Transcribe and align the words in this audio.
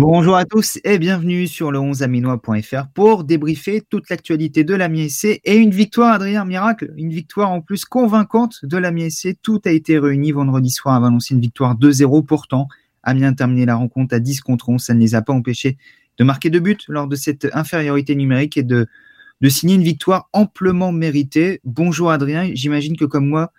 Bonjour 0.00 0.34
à 0.34 0.46
tous 0.46 0.78
et 0.82 0.98
bienvenue 0.98 1.46
sur 1.46 1.70
le 1.70 1.78
11aminois.fr 1.78 2.88
pour 2.94 3.22
débriefer 3.22 3.82
toute 3.86 4.08
l'actualité 4.08 4.64
de 4.64 4.74
la 4.74 4.88
SC 4.88 5.42
et 5.44 5.56
une 5.56 5.72
victoire, 5.72 6.14
Adrien 6.14 6.46
Miracle, 6.46 6.90
une 6.96 7.10
victoire 7.10 7.50
en 7.50 7.60
plus 7.60 7.84
convaincante 7.84 8.64
de 8.64 8.78
la 8.78 8.90
SC. 9.10 9.36
Tout 9.42 9.60
a 9.66 9.70
été 9.70 9.98
réuni 9.98 10.32
vendredi 10.32 10.70
soir 10.70 10.94
à 10.94 11.00
Valenciennes, 11.00 11.36
une 11.36 11.42
victoire 11.42 11.76
2-0. 11.76 12.24
Pourtant, 12.24 12.66
Amiens 13.02 13.32
a 13.32 13.34
terminé 13.34 13.66
la 13.66 13.76
rencontre 13.76 14.14
à 14.14 14.20
10 14.20 14.40
contre 14.40 14.70
11. 14.70 14.82
Ça 14.82 14.94
ne 14.94 15.00
les 15.00 15.14
a 15.14 15.20
pas 15.20 15.34
empêchés 15.34 15.76
de 16.16 16.24
marquer 16.24 16.48
deux 16.48 16.60
buts 16.60 16.78
lors 16.88 17.06
de 17.06 17.14
cette 17.14 17.48
infériorité 17.52 18.14
numérique 18.14 18.56
et 18.56 18.62
de, 18.62 18.86
de 19.42 19.48
signer 19.50 19.74
une 19.74 19.82
victoire 19.82 20.30
amplement 20.32 20.92
méritée. 20.92 21.60
Bonjour 21.64 22.10
Adrien, 22.10 22.48
j'imagine 22.54 22.96
que 22.96 23.04
comme 23.04 23.28
moi, 23.28 23.52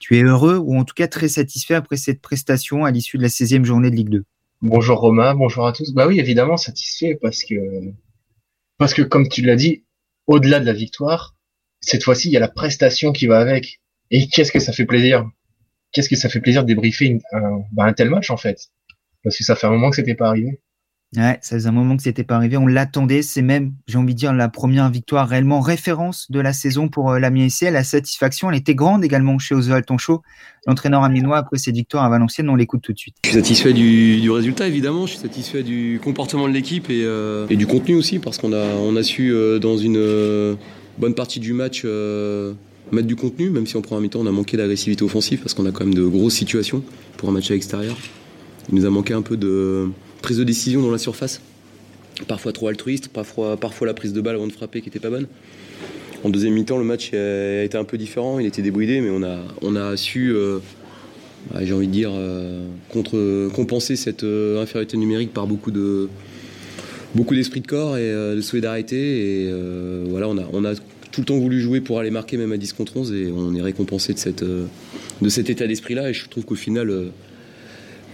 tu 0.00 0.18
es 0.18 0.24
heureux 0.24 0.56
ou 0.56 0.76
en 0.76 0.82
tout 0.82 0.94
cas 0.96 1.06
très 1.06 1.28
satisfait 1.28 1.74
après 1.74 1.98
cette 1.98 2.20
prestation 2.20 2.84
à 2.84 2.90
l'issue 2.90 3.16
de 3.16 3.22
la 3.22 3.28
16e 3.28 3.62
journée 3.62 3.92
de 3.92 3.96
Ligue 3.96 4.08
2. 4.08 4.24
Bonjour 4.66 4.98
Romain, 4.98 5.34
bonjour 5.34 5.66
à 5.66 5.74
tous. 5.74 5.92
Bah 5.92 6.06
oui, 6.06 6.18
évidemment 6.18 6.56
satisfait 6.56 7.18
parce 7.20 7.44
que 7.44 7.54
parce 8.78 8.94
que 8.94 9.02
comme 9.02 9.28
tu 9.28 9.42
l'as 9.42 9.56
dit, 9.56 9.84
au-delà 10.26 10.58
de 10.58 10.64
la 10.64 10.72
victoire, 10.72 11.36
cette 11.82 12.02
fois-ci 12.02 12.30
il 12.30 12.32
y 12.32 12.38
a 12.38 12.40
la 12.40 12.48
prestation 12.48 13.12
qui 13.12 13.26
va 13.26 13.40
avec. 13.40 13.82
Et 14.10 14.26
qu'est-ce 14.26 14.50
que 14.50 14.60
ça 14.60 14.72
fait 14.72 14.86
plaisir? 14.86 15.28
Qu'est-ce 15.92 16.08
que 16.08 16.16
ça 16.16 16.30
fait 16.30 16.40
plaisir 16.40 16.62
de 16.62 16.68
débriefer 16.68 17.18
un, 17.32 17.60
bah, 17.72 17.84
un 17.84 17.92
tel 17.92 18.08
match 18.08 18.30
en 18.30 18.38
fait? 18.38 18.70
Parce 19.22 19.36
que 19.36 19.44
ça 19.44 19.54
fait 19.54 19.66
un 19.66 19.70
moment 19.70 19.90
que 19.90 19.96
c'était 19.96 20.14
pas 20.14 20.28
arrivé. 20.28 20.62
Ouais, 21.16 21.38
ça 21.42 21.54
faisait 21.56 21.68
un 21.68 21.72
moment 21.72 21.96
que 21.96 22.02
c'était 22.02 22.24
pas 22.24 22.34
arrivé. 22.34 22.56
On 22.56 22.66
l'attendait. 22.66 23.22
C'est 23.22 23.42
même, 23.42 23.72
j'ai 23.86 23.98
envie 23.98 24.14
de 24.14 24.18
dire, 24.18 24.32
la 24.32 24.48
première 24.48 24.90
victoire 24.90 25.28
réellement 25.28 25.60
référence 25.60 26.28
de 26.30 26.40
la 26.40 26.52
saison 26.52 26.88
pour 26.88 27.12
euh, 27.12 27.18
l'Amiens 27.20 27.48
SC. 27.48 27.70
La 27.70 27.84
satisfaction, 27.84 28.50
elle 28.50 28.58
était 28.58 28.74
grande 28.74 29.04
également 29.04 29.38
chez 29.38 29.54
Oswald 29.54 29.86
Tonchot, 29.86 30.22
l'entraîneur 30.66 31.04
amiénois 31.04 31.36
après 31.36 31.58
cette 31.58 31.76
victoire 31.76 32.04
à 32.04 32.08
Valenciennes. 32.08 32.50
On 32.50 32.56
l'écoute 32.56 32.82
tout 32.82 32.92
de 32.92 32.98
suite. 32.98 33.14
Je 33.24 33.30
suis 33.30 33.38
satisfait 33.38 33.72
du, 33.72 34.28
résultat, 34.28 34.66
évidemment. 34.66 35.06
Je 35.06 35.12
suis 35.12 35.20
satisfait 35.20 35.62
du 35.62 36.00
comportement 36.02 36.48
de 36.48 36.52
l'équipe 36.52 36.90
et, 36.90 37.04
euh, 37.04 37.46
du 37.46 37.66
contenu 37.66 37.94
aussi, 37.94 38.18
parce 38.18 38.38
qu'on 38.38 38.52
a, 38.52 39.02
su, 39.04 39.32
euh, 39.32 39.60
dans 39.60 39.76
une 39.76 40.56
bonne 40.98 41.14
partie 41.14 41.38
du 41.38 41.52
match, 41.52 41.84
mettre 41.84 43.06
du 43.06 43.16
contenu, 43.16 43.50
même 43.50 43.68
si 43.68 43.76
en 43.76 43.82
première 43.82 44.02
mi-temps, 44.02 44.20
on 44.20 44.26
a 44.26 44.32
manqué 44.32 44.56
d'agressivité 44.56 45.04
offensive, 45.04 45.40
parce 45.40 45.54
qu'on 45.54 45.66
a 45.66 45.70
quand 45.70 45.84
même 45.84 45.94
de 45.94 46.04
grosses 46.04 46.34
situations 46.34 46.82
pour 47.18 47.28
un 47.28 47.32
match 47.32 47.52
à 47.52 47.54
l'extérieur. 47.54 47.96
Il 48.68 48.74
nous 48.74 48.84
a 48.86 48.90
manqué 48.90 49.14
un 49.14 49.22
peu 49.22 49.36
de 49.36 49.90
prise 50.24 50.38
de 50.38 50.44
décision 50.44 50.80
dans 50.80 50.90
la 50.90 50.96
surface. 50.96 51.42
Parfois 52.26 52.52
trop 52.52 52.68
altruiste, 52.68 53.08
parfois, 53.08 53.58
la 53.82 53.92
prise 53.92 54.14
de 54.14 54.22
balle 54.22 54.36
avant 54.36 54.46
de 54.46 54.52
frapper 54.52 54.80
qui 54.80 54.88
était 54.88 54.98
pas 54.98 55.10
bonne. 55.10 55.26
En 56.22 56.30
deuxième 56.30 56.54
mi-temps, 56.54 56.78
le 56.78 56.84
match 56.84 57.12
a 57.12 57.62
été 57.62 57.76
un 57.76 57.84
peu 57.84 57.98
différent, 57.98 58.38
il 58.38 58.46
était 58.46 58.62
débridé, 58.62 59.02
mais 59.02 59.10
on 59.10 59.76
a, 59.76 59.96
su, 59.98 60.32
euh, 60.34 60.60
bah, 61.52 61.60
j'ai 61.62 61.74
envie 61.74 61.88
de 61.88 61.92
dire, 61.92 62.10
euh, 62.14 63.50
compenser 63.50 63.96
cette 63.96 64.24
euh, 64.24 64.62
infériorité 64.62 64.96
numérique 64.96 65.34
par 65.34 65.46
beaucoup 65.46 65.70
de 65.70 66.08
d'esprit 67.14 67.60
de 67.60 67.66
corps 67.66 67.98
et 67.98 68.10
de 68.10 68.40
solidarité. 68.40 69.44
Et 69.44 69.52
voilà, 70.08 70.28
on 70.28 70.64
a, 70.64 70.74
tout 70.74 71.20
le 71.20 71.26
temps 71.26 71.38
voulu 71.38 71.60
jouer 71.60 71.82
pour 71.82 72.00
aller 72.00 72.10
marquer 72.10 72.38
même 72.38 72.52
à 72.52 72.56
10 72.56 72.72
contre 72.72 72.96
11 72.96 73.12
et 73.12 73.30
on 73.30 73.54
est 73.54 73.62
récompensé 73.62 74.14
de, 74.14 74.64
de 75.20 75.28
cet 75.28 75.50
état 75.50 75.66
d'esprit-là. 75.66 76.08
Et 76.08 76.14
je 76.14 76.28
trouve 76.28 76.46
qu'au 76.46 76.56
final, 76.56 77.12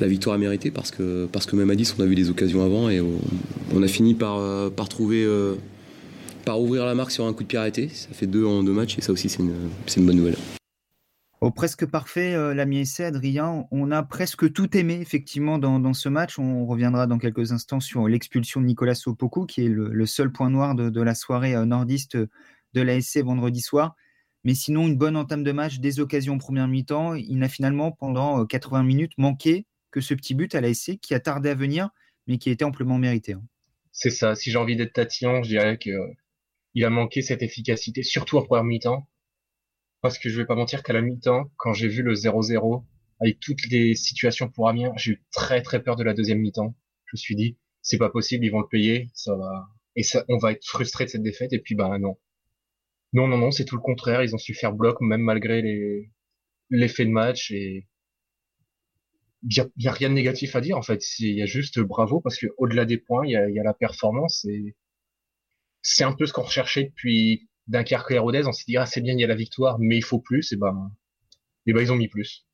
la 0.00 0.08
victoire 0.08 0.34
a 0.34 0.38
mérité 0.38 0.70
parce 0.70 0.90
que, 0.90 1.26
parce 1.26 1.46
que 1.46 1.56
même 1.56 1.70
à 1.70 1.74
10, 1.74 1.96
on 1.98 2.02
a 2.02 2.06
vu 2.06 2.14
des 2.14 2.30
occasions 2.30 2.64
avant 2.64 2.88
et 2.88 3.00
on, 3.00 3.82
a 3.82 3.88
fini 3.88 4.14
par, 4.14 4.38
euh, 4.38 4.70
par 4.70 4.88
trouver, 4.88 5.22
euh, 5.24 5.54
par 6.44 6.60
ouvrir 6.60 6.86
la 6.86 6.94
marque 6.94 7.10
sur 7.10 7.26
un 7.26 7.32
coup 7.32 7.42
de 7.42 7.48
pied 7.48 7.58
arrêté. 7.58 7.88
Ça 7.88 8.08
fait 8.12 8.26
deux 8.26 8.44
en 8.44 8.62
deux 8.62 8.72
matchs 8.72 8.98
et 8.98 9.02
ça 9.02 9.12
aussi, 9.12 9.28
c'est 9.28 9.42
une, 9.42 9.54
une, 9.96 10.06
bonne 10.06 10.16
nouvelle. 10.16 10.36
Au 11.40 11.50
presque 11.50 11.86
parfait, 11.86 12.34
euh, 12.34 12.54
la 12.54 12.64
essai, 12.66 13.04
Adrien, 13.04 13.66
on 13.70 13.90
a 13.90 14.02
presque 14.02 14.52
tout 14.52 14.76
aimé 14.76 14.98
effectivement 15.00 15.58
dans, 15.58 15.94
ce 15.94 16.08
match. 16.08 16.38
On 16.38 16.66
reviendra 16.66 17.06
dans 17.06 17.18
quelques 17.18 17.52
instants 17.52 17.80
sur 17.80 18.08
l'expulsion 18.08 18.60
de 18.60 18.66
Nicolas 18.66 18.94
Sopoku, 18.94 19.46
qui 19.46 19.64
est 19.64 19.68
le, 19.68 20.06
seul 20.06 20.32
point 20.32 20.50
noir 20.50 20.74
de, 20.74 21.00
la 21.00 21.14
soirée 21.14 21.54
nordiste 21.66 22.16
de 22.16 22.80
la 22.80 23.00
SC 23.00 23.18
vendredi 23.22 23.60
soir. 23.60 23.96
Mais 24.44 24.54
sinon, 24.54 24.86
une 24.86 24.96
bonne 24.96 25.16
entame 25.16 25.42
de 25.42 25.52
match, 25.52 25.80
des 25.80 26.00
occasions 26.00 26.34
en 26.34 26.38
première 26.38 26.68
mi-temps. 26.68 27.14
Il 27.14 27.38
n'a 27.38 27.48
finalement, 27.48 27.92
pendant 27.92 28.46
80 28.46 28.82
minutes, 28.82 29.12
manqué 29.18 29.66
que 29.90 30.00
ce 30.00 30.14
petit 30.14 30.34
but 30.34 30.54
à 30.54 30.60
la 30.60 30.72
SC 30.72 30.98
qui 31.00 31.14
a 31.14 31.20
tardé 31.20 31.50
à 31.50 31.54
venir, 31.54 31.90
mais 32.26 32.38
qui 32.38 32.50
été 32.50 32.64
amplement 32.64 32.98
mérité. 32.98 33.32
Hein. 33.32 33.42
C'est 33.92 34.10
ça. 34.10 34.34
Si 34.34 34.50
j'ai 34.50 34.58
envie 34.58 34.76
d'être 34.76 34.92
tatillon, 34.92 35.42
je 35.42 35.48
dirais 35.48 35.78
que 35.78 35.90
il 36.74 36.84
a 36.84 36.90
manqué 36.90 37.22
cette 37.22 37.42
efficacité, 37.42 38.02
surtout 38.02 38.38
en 38.38 38.42
première 38.42 38.64
mi-temps. 38.64 39.08
Parce 40.02 40.18
que 40.18 40.28
je 40.28 40.36
vais 40.36 40.46
pas 40.46 40.54
mentir 40.54 40.82
qu'à 40.82 40.92
la 40.92 41.02
mi-temps, 41.02 41.50
quand 41.56 41.72
j'ai 41.72 41.88
vu 41.88 42.02
le 42.02 42.14
0-0, 42.14 42.84
avec 43.20 43.40
toutes 43.40 43.66
les 43.70 43.94
situations 43.94 44.48
pour 44.48 44.68
Amiens, 44.68 44.92
j'ai 44.96 45.12
eu 45.12 45.24
très 45.32 45.62
très 45.62 45.82
peur 45.82 45.96
de 45.96 46.04
la 46.04 46.14
deuxième 46.14 46.38
mi-temps. 46.38 46.74
Je 47.06 47.16
me 47.16 47.18
suis 47.18 47.34
dit, 47.34 47.58
c'est 47.82 47.98
pas 47.98 48.10
possible, 48.10 48.44
ils 48.44 48.50
vont 48.50 48.60
le 48.60 48.68
payer, 48.68 49.10
ça 49.14 49.34
va, 49.36 49.68
et 49.96 50.02
ça, 50.02 50.24
on 50.28 50.38
va 50.38 50.52
être 50.52 50.64
frustré 50.64 51.04
de 51.04 51.10
cette 51.10 51.22
défaite, 51.22 51.52
et 51.52 51.58
puis 51.58 51.74
bah 51.74 51.98
non. 51.98 52.18
Non, 53.12 53.26
non, 53.26 53.38
non, 53.38 53.50
c'est 53.50 53.64
tout 53.64 53.76
le 53.76 53.82
contraire, 53.82 54.22
ils 54.22 54.34
ont 54.34 54.38
su 54.38 54.54
faire 54.54 54.72
bloc, 54.72 55.00
même 55.00 55.22
malgré 55.22 55.62
les, 55.62 56.10
l'effet 56.70 57.04
de 57.04 57.10
match, 57.10 57.50
et 57.50 57.88
il 59.42 59.66
y 59.78 59.88
a, 59.88 59.92
rien 59.92 60.08
de 60.08 60.14
négatif 60.14 60.54
à 60.56 60.60
dire 60.60 60.76
en 60.76 60.82
fait. 60.82 61.02
Il 61.18 61.36
y 61.36 61.42
a 61.42 61.46
juste 61.46 61.80
bravo 61.80 62.20
parce 62.20 62.36
que 62.36 62.46
au-delà 62.58 62.84
des 62.84 62.98
points, 62.98 63.26
il 63.26 63.32
y 63.32 63.36
a, 63.36 63.62
la 63.62 63.74
performance 63.74 64.44
et 64.44 64.76
c'est 65.82 66.04
un 66.04 66.12
peu 66.12 66.26
ce 66.26 66.32
qu'on 66.32 66.42
recherchait 66.42 66.84
depuis 66.84 67.48
Dunkerque 67.66 68.10
et 68.10 68.18
Rodez. 68.18 68.42
On 68.46 68.52
s'est 68.52 68.64
dit 68.66 68.76
ah 68.76 68.86
c'est 68.86 69.00
bien, 69.00 69.14
il 69.14 69.20
y 69.20 69.24
a 69.24 69.28
la 69.28 69.34
victoire, 69.34 69.78
mais 69.78 69.96
il 69.96 70.04
faut 70.04 70.20
plus. 70.20 70.52
Et 70.52 70.56
ben, 70.56 70.90
et 71.66 71.72
ben 71.72 71.80
ils 71.80 71.92
ont 71.92 71.96
mis 71.96 72.08
plus. 72.08 72.46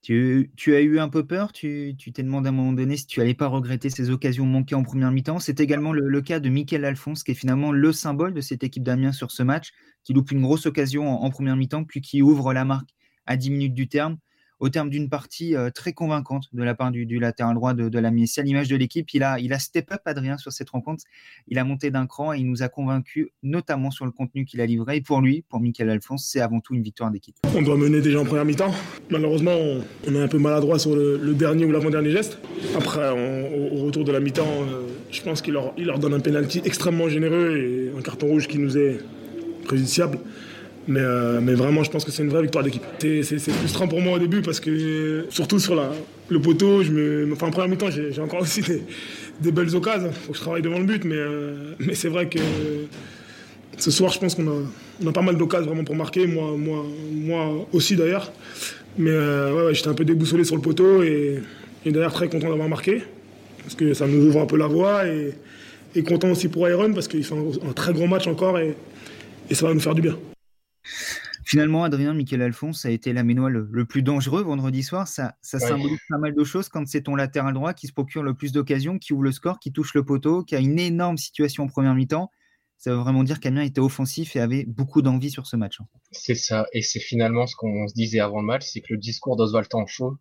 Tu, 0.00 0.52
tu, 0.56 0.76
as 0.76 0.80
eu 0.80 1.00
un 1.00 1.08
peu 1.08 1.26
peur, 1.26 1.52
tu 1.52 1.96
t'es 1.96 2.22
demandé 2.22 2.46
à 2.46 2.50
un 2.50 2.54
moment 2.54 2.72
donné 2.72 2.96
si 2.96 3.04
tu 3.08 3.20
allais 3.20 3.34
pas 3.34 3.48
regretter 3.48 3.90
ces 3.90 4.10
occasions 4.10 4.46
manquées 4.46 4.76
en 4.76 4.84
première 4.84 5.10
mi-temps? 5.10 5.40
C'est 5.40 5.58
également 5.58 5.92
le, 5.92 6.08
le, 6.08 6.22
cas 6.22 6.38
de 6.38 6.48
Michael 6.48 6.84
Alphonse, 6.84 7.24
qui 7.24 7.32
est 7.32 7.34
finalement 7.34 7.72
le 7.72 7.92
symbole 7.92 8.32
de 8.32 8.40
cette 8.40 8.62
équipe 8.62 8.84
d'Amiens 8.84 9.10
sur 9.10 9.32
ce 9.32 9.42
match, 9.42 9.72
qui 10.04 10.12
loupe 10.12 10.30
une 10.30 10.40
grosse 10.40 10.66
occasion 10.66 11.08
en, 11.08 11.24
en 11.24 11.30
première 11.30 11.56
mi-temps, 11.56 11.82
puis 11.82 12.00
qui 12.00 12.22
ouvre 12.22 12.52
la 12.52 12.64
marque 12.64 12.90
à 13.26 13.36
10 13.36 13.50
minutes 13.50 13.74
du 13.74 13.88
terme 13.88 14.18
au 14.60 14.68
terme 14.68 14.90
d'une 14.90 15.08
partie 15.08 15.54
euh, 15.54 15.70
très 15.70 15.92
convaincante 15.92 16.48
de 16.52 16.62
la 16.62 16.74
part 16.74 16.90
du, 16.90 17.04
latéral 17.18 17.54
droit 17.54 17.74
de, 17.74 17.88
de 17.88 17.98
la 17.98 18.08
à 18.08 18.42
l'image 18.42 18.68
de 18.68 18.76
l'équipe. 18.76 19.12
Il 19.12 19.22
a, 19.22 19.38
il 19.38 19.52
a 19.52 19.58
step 19.58 19.92
up 19.92 20.00
Adrien 20.06 20.38
sur 20.38 20.52
cette 20.52 20.70
rencontre. 20.70 21.04
Il 21.46 21.58
a 21.58 21.64
monté 21.64 21.90
d'un 21.90 22.06
cran 22.06 22.32
et 22.32 22.38
il 22.38 22.46
nous 22.46 22.62
a 22.62 22.68
convaincus, 22.68 23.28
notamment 23.42 23.90
sur 23.90 24.04
le 24.06 24.10
contenu 24.10 24.44
qu'il 24.44 24.60
a 24.60 24.66
livré. 24.66 24.96
Et 24.96 25.00
pour 25.00 25.20
lui, 25.20 25.44
pour 25.48 25.60
Michael 25.60 25.90
Alphonse, 25.90 26.26
c'est 26.28 26.40
avant 26.40 26.60
tout 26.60 26.74
une 26.74 26.82
victoire 26.82 27.10
d'équipe. 27.10 27.36
On 27.54 27.62
doit 27.62 27.76
mener 27.76 28.00
déjà 28.00 28.20
en 28.20 28.24
première 28.24 28.44
mi-temps. 28.44 28.72
Malheureusement, 29.10 29.56
on 30.06 30.14
est 30.14 30.20
un 30.20 30.28
peu 30.28 30.38
maladroit 30.38 30.78
sur 30.78 30.96
le, 30.96 31.34
dernier 31.34 31.64
ou 31.64 31.70
l'avant-dernier 31.70 32.10
geste. 32.10 32.38
Après, 32.76 33.10
au, 33.10 33.84
retour 33.84 34.04
de 34.04 34.12
la 34.12 34.20
mi-temps, 34.20 34.44
euh, 34.44 34.86
je 35.10 35.22
pense 35.22 35.40
qu'il 35.40 35.54
leur, 35.54 35.72
leur 35.78 35.98
donne 35.98 36.14
un 36.14 36.20
penalty 36.20 36.60
extrêmement 36.64 37.08
généreux 37.08 37.56
et 37.56 37.92
un 37.96 38.02
carton 38.02 38.26
rouge 38.26 38.48
qui 38.48 38.58
nous 38.58 38.76
est 38.76 38.98
préjudiciable. 39.64 40.18
Mais, 40.88 41.00
euh, 41.00 41.40
mais, 41.42 41.52
vraiment, 41.52 41.82
je 41.82 41.90
pense 41.90 42.02
que 42.02 42.10
c'est 42.10 42.22
une 42.22 42.30
vraie 42.30 42.40
victoire 42.40 42.64
d'équipe. 42.64 42.82
C'est 42.98 43.38
frustrant 43.50 43.86
pour 43.86 44.00
moi 44.00 44.16
au 44.16 44.18
début 44.18 44.40
parce 44.40 44.58
que, 44.58 45.26
surtout 45.28 45.58
sur 45.58 45.78
le 46.30 46.40
poteau, 46.40 46.80
enfin, 47.32 47.48
en 47.48 47.50
première 47.50 47.68
mi-temps, 47.68 47.90
j'ai 47.90 48.20
encore 48.22 48.40
aussi 48.40 48.62
des, 49.40 49.52
belles 49.52 49.76
occasions. 49.76 50.08
Il 50.08 50.14
faut 50.14 50.32
que 50.32 50.38
je 50.38 50.42
travaille 50.42 50.62
devant 50.62 50.78
le 50.78 50.86
but, 50.86 51.04
mais, 51.04 51.16
euh, 51.16 51.74
mais 51.78 51.94
c'est 51.94 52.08
vrai 52.08 52.30
que 52.30 52.38
ce 53.76 53.90
soir, 53.90 54.10
je 54.10 54.18
pense 54.18 54.34
qu'on 54.34 55.06
a, 55.06 55.12
pas 55.12 55.20
mal 55.20 55.36
d'occasions 55.36 55.66
vraiment 55.66 55.84
pour 55.84 55.94
marquer. 55.94 56.26
Moi, 56.26 57.66
aussi 57.74 57.94
d'ailleurs. 57.94 58.32
Mais 58.96 59.10
euh, 59.10 59.66
ouais, 59.66 59.74
j'étais 59.74 59.88
un 59.88 59.94
peu 59.94 60.06
déboussolé 60.06 60.42
sur 60.42 60.56
le 60.56 60.62
poteau 60.62 61.02
et, 61.02 61.40
et 61.84 61.92
d'ailleurs 61.92 62.14
très 62.14 62.28
content 62.28 62.48
d'avoir 62.48 62.68
marqué 62.68 63.02
parce 63.62 63.76
que 63.76 63.94
ça 63.94 64.08
nous 64.08 64.26
ouvre 64.26 64.40
un 64.40 64.46
peu 64.46 64.56
la 64.56 64.66
voie 64.66 65.02
et, 65.06 65.34
content 66.02 66.30
aussi 66.30 66.48
pour 66.48 66.68
Iron 66.68 66.92
parce 66.94 67.08
qu'il 67.08 67.24
fait 67.24 67.34
un, 67.34 67.72
très 67.72 67.92
grand 67.92 68.06
match 68.06 68.28
encore 68.28 68.58
et 68.58 68.74
ça 69.50 69.66
va 69.66 69.74
nous 69.74 69.80
faire 69.80 69.94
du 69.96 70.02
bien. 70.02 70.16
Finalement, 71.48 71.82
Adrien, 71.82 72.12
Michael 72.12 72.42
Alphonse 72.42 72.84
a 72.84 72.90
été 72.90 73.14
l'aménois 73.14 73.48
le, 73.48 73.66
le, 73.72 73.86
plus 73.86 74.02
dangereux 74.02 74.42
vendredi 74.42 74.82
soir. 74.82 75.08
Ça, 75.08 75.38
ça 75.40 75.58
symbolise 75.58 75.98
pas 76.10 76.18
mal 76.18 76.34
de 76.34 76.44
choses 76.44 76.68
quand 76.68 76.86
c'est 76.86 77.04
ton 77.04 77.14
latéral 77.14 77.54
droit 77.54 77.72
qui 77.72 77.86
se 77.86 77.94
procure 77.94 78.22
le 78.22 78.34
plus 78.34 78.52
d'occasions, 78.52 78.98
qui 78.98 79.14
ouvre 79.14 79.22
le 79.22 79.32
score, 79.32 79.58
qui 79.58 79.72
touche 79.72 79.94
le 79.94 80.04
poteau, 80.04 80.44
qui 80.44 80.56
a 80.56 80.58
une 80.58 80.78
énorme 80.78 81.16
situation 81.16 81.64
en 81.64 81.66
première 81.66 81.94
mi-temps. 81.94 82.30
Ça 82.76 82.90
veut 82.90 82.98
vraiment 82.98 83.24
dire 83.24 83.40
qu'Amiens 83.40 83.62
était 83.62 83.80
offensif 83.80 84.36
et 84.36 84.40
avait 84.40 84.66
beaucoup 84.66 85.00
d'envie 85.00 85.30
sur 85.30 85.46
ce 85.46 85.56
match. 85.56 85.80
Hein. 85.80 85.86
C'est 86.12 86.34
ça. 86.34 86.66
Et 86.74 86.82
c'est 86.82 87.00
finalement 87.00 87.46
ce 87.46 87.56
qu'on 87.56 87.88
se 87.88 87.94
disait 87.94 88.20
avant 88.20 88.42
le 88.42 88.46
match, 88.46 88.66
c'est 88.66 88.82
que 88.82 88.92
le 88.92 88.98
discours 88.98 89.36
d'Oswald 89.36 89.70
Tanchot 89.70 90.18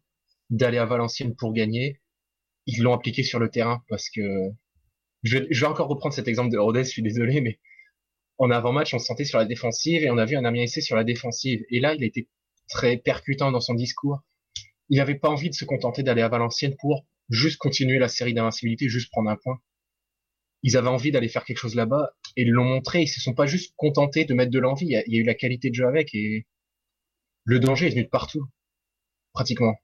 d'aller 0.50 0.78
à 0.78 0.86
Valenciennes 0.86 1.36
pour 1.36 1.52
gagner, 1.52 2.00
ils 2.68 2.82
l'ont 2.82 2.94
appliqué 2.94 3.24
sur 3.24 3.40
le 3.40 3.50
terrain 3.50 3.84
parce 3.90 4.10
que 4.10 4.22
je 5.24 5.40
vais, 5.40 5.48
je 5.52 5.60
vais 5.60 5.68
encore 5.68 5.90
reprendre 5.90 6.16
cet 6.16 6.30
exemple 6.30 6.52
de 6.52 6.58
Rodez, 6.58 6.86
je 6.86 6.90
suis 6.90 7.02
désolé, 7.02 7.42
mais 7.42 7.60
en 8.38 8.52
avant-match, 8.52 8.94
on 8.94 9.00
se 9.00 9.06
sentait 9.06 9.26
sur 9.26 9.40
la 9.40 9.46
défensive 9.46 10.04
et 10.04 10.12
on 10.12 10.18
a 10.18 10.26
vu 10.26 10.36
un 10.36 10.46
Amiens 10.46 10.64
essai 10.64 10.82
sur 10.82 10.96
la 10.96 11.04
défensive. 11.04 11.64
Et 11.70 11.80
là, 11.80 11.96
il 11.96 12.04
était 12.04 12.28
très 12.70 12.98
percutant 12.98 13.52
dans 13.52 13.60
son 13.60 13.74
discours. 13.74 14.22
Il 14.90 14.98
n'avait 14.98 15.16
pas 15.16 15.30
envie 15.30 15.50
de 15.50 15.56
se 15.56 15.66
contenter 15.66 16.04
d'aller 16.04 16.22
à 16.22 16.30
Valenciennes 16.30 16.76
pour 16.80 17.06
juste 17.30 17.58
continuer 17.58 17.98
la 18.00 18.08
série 18.08 18.34
d'invincibilité, 18.34 18.90
juste 18.90 19.12
prendre 19.12 19.30
un 19.30 19.36
point. 19.36 19.60
Ils 20.64 20.78
avaient 20.78 20.88
envie 20.88 21.12
d'aller 21.12 21.30
faire 21.30 21.46
quelque 21.46 21.58
chose 21.58 21.76
là-bas 21.76 22.12
et 22.36 22.44
ils 22.44 22.50
l'ont 22.50 22.64
montré. 22.64 23.02
Ils 23.04 23.08
se 23.08 23.20
sont 23.20 23.34
pas 23.34 23.48
juste 23.48 23.74
contentés 23.76 24.26
de 24.26 24.34
mettre 24.34 24.52
de 24.52 24.60
l'envie. 24.60 24.86
Il, 24.86 24.92
y, 24.92 24.96
a, 24.96 25.22
eu 25.22 25.24
la 25.24 25.36
qualité 25.36 25.70
de 25.70 25.76
jeu 25.76 25.88
avec 25.88 26.14
et 26.14 26.46
le 27.44 27.60
danger 27.60 27.88
est 27.88 27.92
venu 27.92 28.04
de 28.04 28.10
partout, 28.10 28.46
pratiquement. 29.34 29.76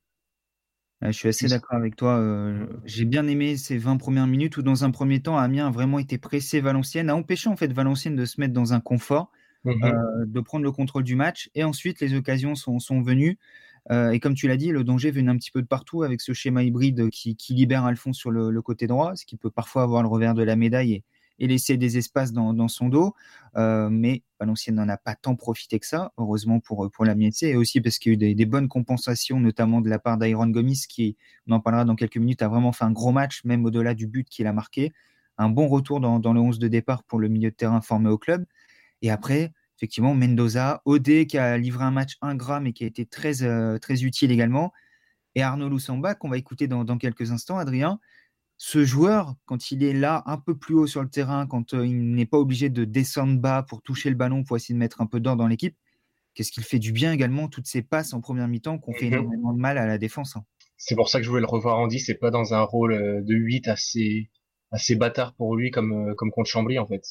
Je 1.12 1.18
suis 1.18 1.28
assez 1.28 1.48
d'accord 1.48 1.78
avec 1.78 1.96
toi. 1.96 2.18
Euh, 2.18 2.66
j'ai 2.86 3.06
bien 3.06 3.28
aimé 3.28 3.58
ces 3.58 3.78
20 3.78 3.98
premières 3.98 4.28
minutes 4.28 4.58
où, 4.58 4.62
dans 4.62 4.84
un 4.84 4.92
premier 4.92 5.22
temps, 5.22 5.38
Amiens 5.38 5.68
a 5.68 5.72
vraiment 5.72 6.00
été 6.00 6.18
pressé 6.18 6.62
Valenciennes, 6.62 7.10
a 7.10 7.16
empêché 7.16 7.50
en 7.50 7.56
fait 7.56 7.72
Valenciennes 7.74 8.16
de 8.16 8.26
se 8.26 8.40
mettre 8.40 8.54
dans 8.54 8.74
un 8.74 8.80
confort, 8.80 9.32
mhm. 9.66 9.84
euh, 9.84 10.26
de 10.26 10.40
prendre 10.40 10.64
le 10.64 10.72
contrôle 10.72 11.04
du 11.04 11.16
match. 11.16 11.50
Et 11.56 11.64
ensuite, 11.64 12.00
les 12.00 12.14
occasions 12.14 12.56
sont, 12.56 12.80
sont 12.80 13.02
venues. 13.02 13.38
Euh, 13.92 14.12
et 14.12 14.20
comme 14.20 14.34
tu 14.34 14.48
l'as 14.48 14.56
dit, 14.56 14.72
le 14.72 14.84
danger 14.84 15.12
venait 15.12 15.32
un 15.32 15.38
petit 15.38 15.52
peu 15.52 15.62
de 15.62 15.68
partout 15.68 16.04
avec 16.04 16.22
ce 16.22 16.32
schéma 16.32 16.64
hybride 16.64 17.10
qui, 17.10 17.36
qui 17.36 17.54
libère 17.54 17.84
Alphonse 17.84 18.18
sur 18.18 18.32
le, 18.32 18.50
le, 18.50 18.62
côté 18.62 18.88
droit, 18.88 19.16
ce 19.16 19.26
qui 19.26 19.36
peut 19.36 19.52
parfois 19.52 19.84
avoir 19.84 20.04
le 20.04 20.08
revers 20.08 20.34
de 20.34 20.44
la 20.44 20.56
médaille 20.56 20.94
et, 20.94 21.04
et 21.40 21.48
laisser 21.48 21.78
des 21.78 21.98
espaces 21.98 22.32
dans, 22.32 22.68
son 22.68 22.90
dos. 22.90 23.14
Euh, 23.56 23.90
mais 23.90 24.24
Valenciennes 24.40 24.76
n'en 24.76 24.90
a 24.90 24.98
pas 24.98 25.16
tant 25.16 25.36
profité 25.36 25.80
que 25.80 25.86
ça, 25.86 26.12
heureusement 26.18 26.60
pour, 26.60 26.90
pour 26.92 27.06
la 27.06 27.16
Mietze, 27.16 27.44
et 27.44 27.56
aussi 27.56 27.82
parce 27.82 28.00
qu'il 28.00 28.22
y 28.22 28.26
a 28.26 28.30
eu 28.30 28.36
des, 28.36 28.46
bonnes 28.46 28.68
compensations, 28.68 29.40
notamment 29.40 29.82
de 29.82 29.90
la 29.90 30.00
part 30.00 30.18
d'Iron 30.18 30.48
Gomis, 30.48 30.86
qui, 30.88 31.18
on 31.48 31.54
en 31.54 31.60
parlera 31.60 31.86
dans 31.86 31.96
quelques 31.96 32.18
minutes, 32.18 32.42
a 32.42 32.48
vraiment 32.48 32.72
fait 32.72 32.86
un 32.86 32.92
gros 32.92 33.12
match, 33.12 33.44
même 33.44 33.66
au-delà 33.66 33.94
du 33.94 34.08
but 34.08 34.28
qu'il 34.28 34.48
a 34.48 34.54
marqué. 34.54 34.92
Un 35.38 35.50
bon 35.50 35.68
retour 35.68 36.00
dans, 36.00 36.34
le 36.34 36.40
11 36.40 36.60
de 36.60 36.68
départ 36.68 37.04
pour 37.04 37.20
le 37.20 37.28
milieu 37.28 37.50
de 37.50 37.56
terrain 37.56 37.82
formé 37.82 38.10
au 38.10 38.18
club. 38.18 38.46
Et 39.02 39.10
après, 39.10 39.52
effectivement, 39.78 40.14
Mendoza, 40.14 40.82
Odé 40.86 41.26
qui 41.26 41.38
a 41.38 41.58
livré 41.58 41.84
un 41.84 41.92
match 41.92 42.18
ingrat 42.22 42.60
mais 42.60 42.72
qui 42.72 42.84
a 42.84 42.88
été 42.88 43.06
très, 43.06 43.42
euh, 43.42 43.80
très 43.80 44.04
utile 44.04 44.32
également. 44.32 44.72
Et 45.36 45.42
Arnaud 45.42 45.70
Loussamba, 45.70 46.14
qu'on 46.14 46.30
va 46.30 46.38
écouter 46.38 46.68
dans 46.68 46.98
quelques 47.00 47.32
instants, 47.32 47.58
Adrien, 47.58 48.00
ce 48.58 48.86
joueur, 48.86 49.36
quand 49.46 49.72
il 49.72 49.84
est 49.84 49.94
là 49.94 50.24
un 50.26 50.38
peu 50.38 50.58
plus 50.58 50.76
haut 50.76 50.88
sur 50.88 51.02
le 51.02 51.10
terrain, 51.10 51.48
quand 51.48 51.74
euh, 51.74 51.86
il 51.86 52.14
n'est 52.14 52.26
pas 52.26 52.38
obligé 52.38 52.70
de 52.70 52.86
descendre 52.86 53.40
bas 53.40 53.64
pour 53.64 53.82
toucher 53.82 54.10
le 54.10 54.16
ballon, 54.16 54.44
pour 54.44 54.56
essayer 54.56 54.74
de 54.74 54.80
mettre 54.80 55.02
un 55.02 55.06
peu 55.06 55.20
d'ordre 55.20 55.44
dans 55.44 55.48
l'équipe, 55.48 55.76
qu'est-ce 56.34 56.52
qu'il 56.52 56.64
fait 56.64 56.80
du 56.80 56.92
bien 56.92 57.12
également, 57.12 57.48
toutes 57.48 57.68
ces 57.68 57.82
passes 57.82 58.14
en 58.14 58.22
première 58.22 58.48
mi-temps 58.48 58.80
qu'on 58.80 58.94
fait 58.94 59.08
mhm. 59.08 59.14
énormément 59.14 59.54
de 59.54 59.60
mal 59.60 59.78
à 59.78 59.86
la 59.86 59.98
défense. 59.98 60.36
Hein. 60.36 60.46
C'est 60.78 60.96
pour 60.96 61.10
ça 61.10 61.20
que 61.20 61.26
je 61.26 61.30
voulais 61.30 61.42
le 61.42 61.48
revoir 61.48 61.78
en 61.78 61.88
10, 61.88 62.00
c'est 62.06 62.16
pas 62.16 62.32
dans 62.32 62.54
un 62.54 62.62
rôle 62.62 62.94
euh, 62.94 63.22
de 63.22 63.36
8 63.36 63.68
assez, 63.68 64.30
assez 64.72 64.96
bâtard 64.96 65.34
pour 65.36 65.56
lui 65.56 65.72
comme, 65.72 66.10
euh, 66.10 66.14
comme 66.16 66.32
contre 66.32 66.50
Chambly 66.50 66.80
en 66.80 66.88
fait. 66.88 67.04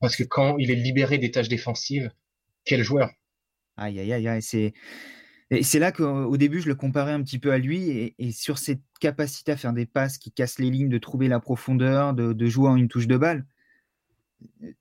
Parce 0.00 0.16
que 0.16 0.24
quand 0.24 0.58
il 0.58 0.70
est 0.70 0.76
libéré 0.76 1.18
des 1.18 1.30
tâches 1.30 1.48
défensives, 1.48 2.10
quel 2.64 2.82
joueur 2.82 3.10
Aïe, 3.76 4.00
aïe, 4.00 4.12
aïe, 4.12 4.28
aïe 4.28 4.42
c'est 4.42 4.74
et 5.50 5.62
c'est 5.62 5.78
là 5.78 5.92
qu'au 5.92 6.36
début, 6.36 6.60
je 6.60 6.68
le 6.68 6.74
comparais 6.74 7.12
un 7.12 7.22
petit 7.22 7.38
peu 7.38 7.52
à 7.52 7.58
lui, 7.58 7.88
et, 7.90 8.14
et, 8.18 8.32
sur 8.32 8.58
cette 8.58 8.82
capacité 9.00 9.52
à 9.52 9.56
faire 9.56 9.72
des 9.72 9.86
passes 9.86 10.18
qui 10.18 10.32
cassent 10.32 10.58
les 10.58 10.70
lignes, 10.70 10.88
de 10.88 10.98
trouver 10.98 11.28
la 11.28 11.38
profondeur, 11.38 12.14
de, 12.14 12.32
de 12.32 12.46
jouer 12.46 12.68
en 12.68 12.76
une 12.76 12.88
touche 12.88 13.06
de 13.06 13.16
balle. 13.16 13.46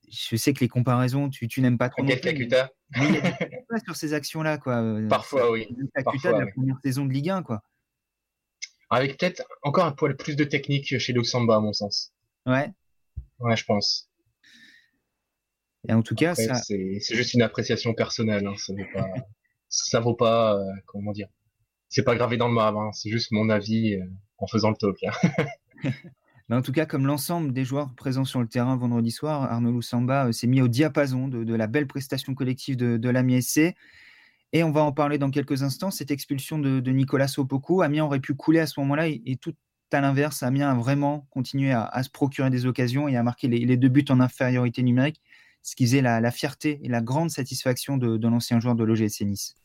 Je 0.10 0.36
sais 0.36 0.54
que 0.54 0.60
les 0.62 0.68
comparaisons, 0.68 1.30
tu, 1.30 1.48
tu 1.48 1.62
n'aimes 1.62 1.78
pas 1.78 1.90
trop. 1.90 2.04
Quel 2.04 2.20
Kakuta 2.20 2.72
pas 2.92 3.80
sur 3.84 3.96
ces 3.96 4.14
actions-là, 4.14 4.58
quoi. 4.58 4.84
Parfois, 5.10 5.52
oui. 5.52 5.68
Kakuta 5.94 6.34
de 6.34 6.40
la 6.40 6.48
première 6.52 6.78
saison 6.84 7.06
de 7.06 7.14
Ligue 7.14 7.30
1, 7.30 7.44
quoi. 7.44 7.64
Avec 8.90 9.18
peut-être 9.18 9.44
encore 9.64 9.86
un 9.86 9.92
poil 9.92 10.16
plus 10.16 10.36
de 10.36 10.44
technique 10.44 10.98
chez 10.98 11.14
Luxemba, 11.14 11.56
à 11.56 11.60
mon 11.60 11.74
sens. 11.74 12.14
Ouais. 12.46 12.72
Ouais, 13.40 13.56
je 13.56 13.66
pense. 13.66 14.10
Et 15.88 15.94
en 15.94 16.02
tout 16.02 16.16
cas, 16.16 16.36
ça... 16.36 16.56
c'est 16.56 17.00
juste 17.12 17.34
une 17.34 17.42
appréciation 17.42 17.94
personnelle. 17.94 18.46
Hein, 18.48 18.56
ça 18.58 18.74
n'est 18.74 18.92
pas 18.92 19.08
ça 19.70 20.00
vaut 20.00 20.16
pas, 20.16 20.56
euh, 20.56 20.64
comment 20.86 21.12
dire, 21.12 21.28
c'est 21.90 22.04
pas 22.04 22.16
gravé 22.16 22.38
dans 22.38 22.48
le 22.48 22.54
marbre, 22.54 22.80
hein, 22.80 22.92
c'est 22.94 23.10
juste 23.10 23.32
mon 23.32 23.50
avis 23.50 23.96
euh, 23.96 24.06
en 24.38 24.48
faisant 24.48 24.72
le 24.72 24.76
talk. 24.76 25.00
Mais 26.50 26.56
en 26.56 26.62
tout 26.62 26.72
cas, 26.72 26.86
comme 26.86 27.08
l'ensemble 27.08 27.54
des 27.54 27.66
joueurs 27.66 27.94
présents 27.96 28.26
sur 28.26 28.40
le 28.40 28.48
terrain 28.48 28.76
vendredi 28.78 29.12
soir, 29.12 29.44
Arnaud 29.44 29.72
Loussamba 29.72 30.28
euh, 30.28 30.32
s'est 30.32 30.48
mis 30.48 30.62
au 30.62 30.68
diapason 30.68 31.28
de, 31.28 31.56
la 31.56 31.68
belle 31.68 31.88
prestation 31.88 32.36
collective 32.36 32.76
de, 32.78 32.98
de 32.98 33.10
l'Amiens 33.10 33.42
SC. 33.42 33.76
Et 34.54 34.64
on 34.64 34.72
va 34.72 34.82
en 34.82 34.92
parler 34.92 35.18
dans 35.18 35.32
quelques 35.32 35.64
instants. 35.64 35.92
Cette 35.92 36.12
expulsion 36.12 36.60
de, 36.60 36.92
Nicolas 36.92 37.28
Sopoku, 37.28 37.82
Amiens 37.82 38.06
aurait 38.06 38.20
pu 38.20 38.36
couler 38.36 38.60
à 38.60 38.68
ce 38.68 38.80
moment-là 38.80 39.08
et, 39.08 39.38
tout 39.42 39.56
à 39.92 40.02
l'inverse, 40.02 40.44
Amiens 40.44 40.70
a 40.70 40.76
vraiment 40.76 41.28
continué 41.32 41.72
à, 41.72 42.04
se 42.04 42.10
procurer 42.10 42.50
des 42.50 42.66
occasions 42.66 43.08
et 43.08 43.18
à 43.18 43.24
marquer 43.24 43.48
les 43.48 43.78
deux 43.78 43.90
buts 43.90 44.06
en 44.10 44.20
infériorité 44.20 44.84
numérique 44.84 45.22
ce 45.66 45.76
qui 45.76 45.86
faisait 45.86 46.02
la, 46.02 46.22
la, 46.22 46.30
fierté 46.30 46.80
et 46.84 46.90
la 46.90 47.02
grande 47.02 47.32
satisfaction 47.32 47.98
de, 47.98 48.18
de 48.18 48.28
l'ancien 48.28 48.60
joueur 48.60 48.76
de 48.76 48.84
l'OGC 48.84 49.22
Nice. 49.22 49.56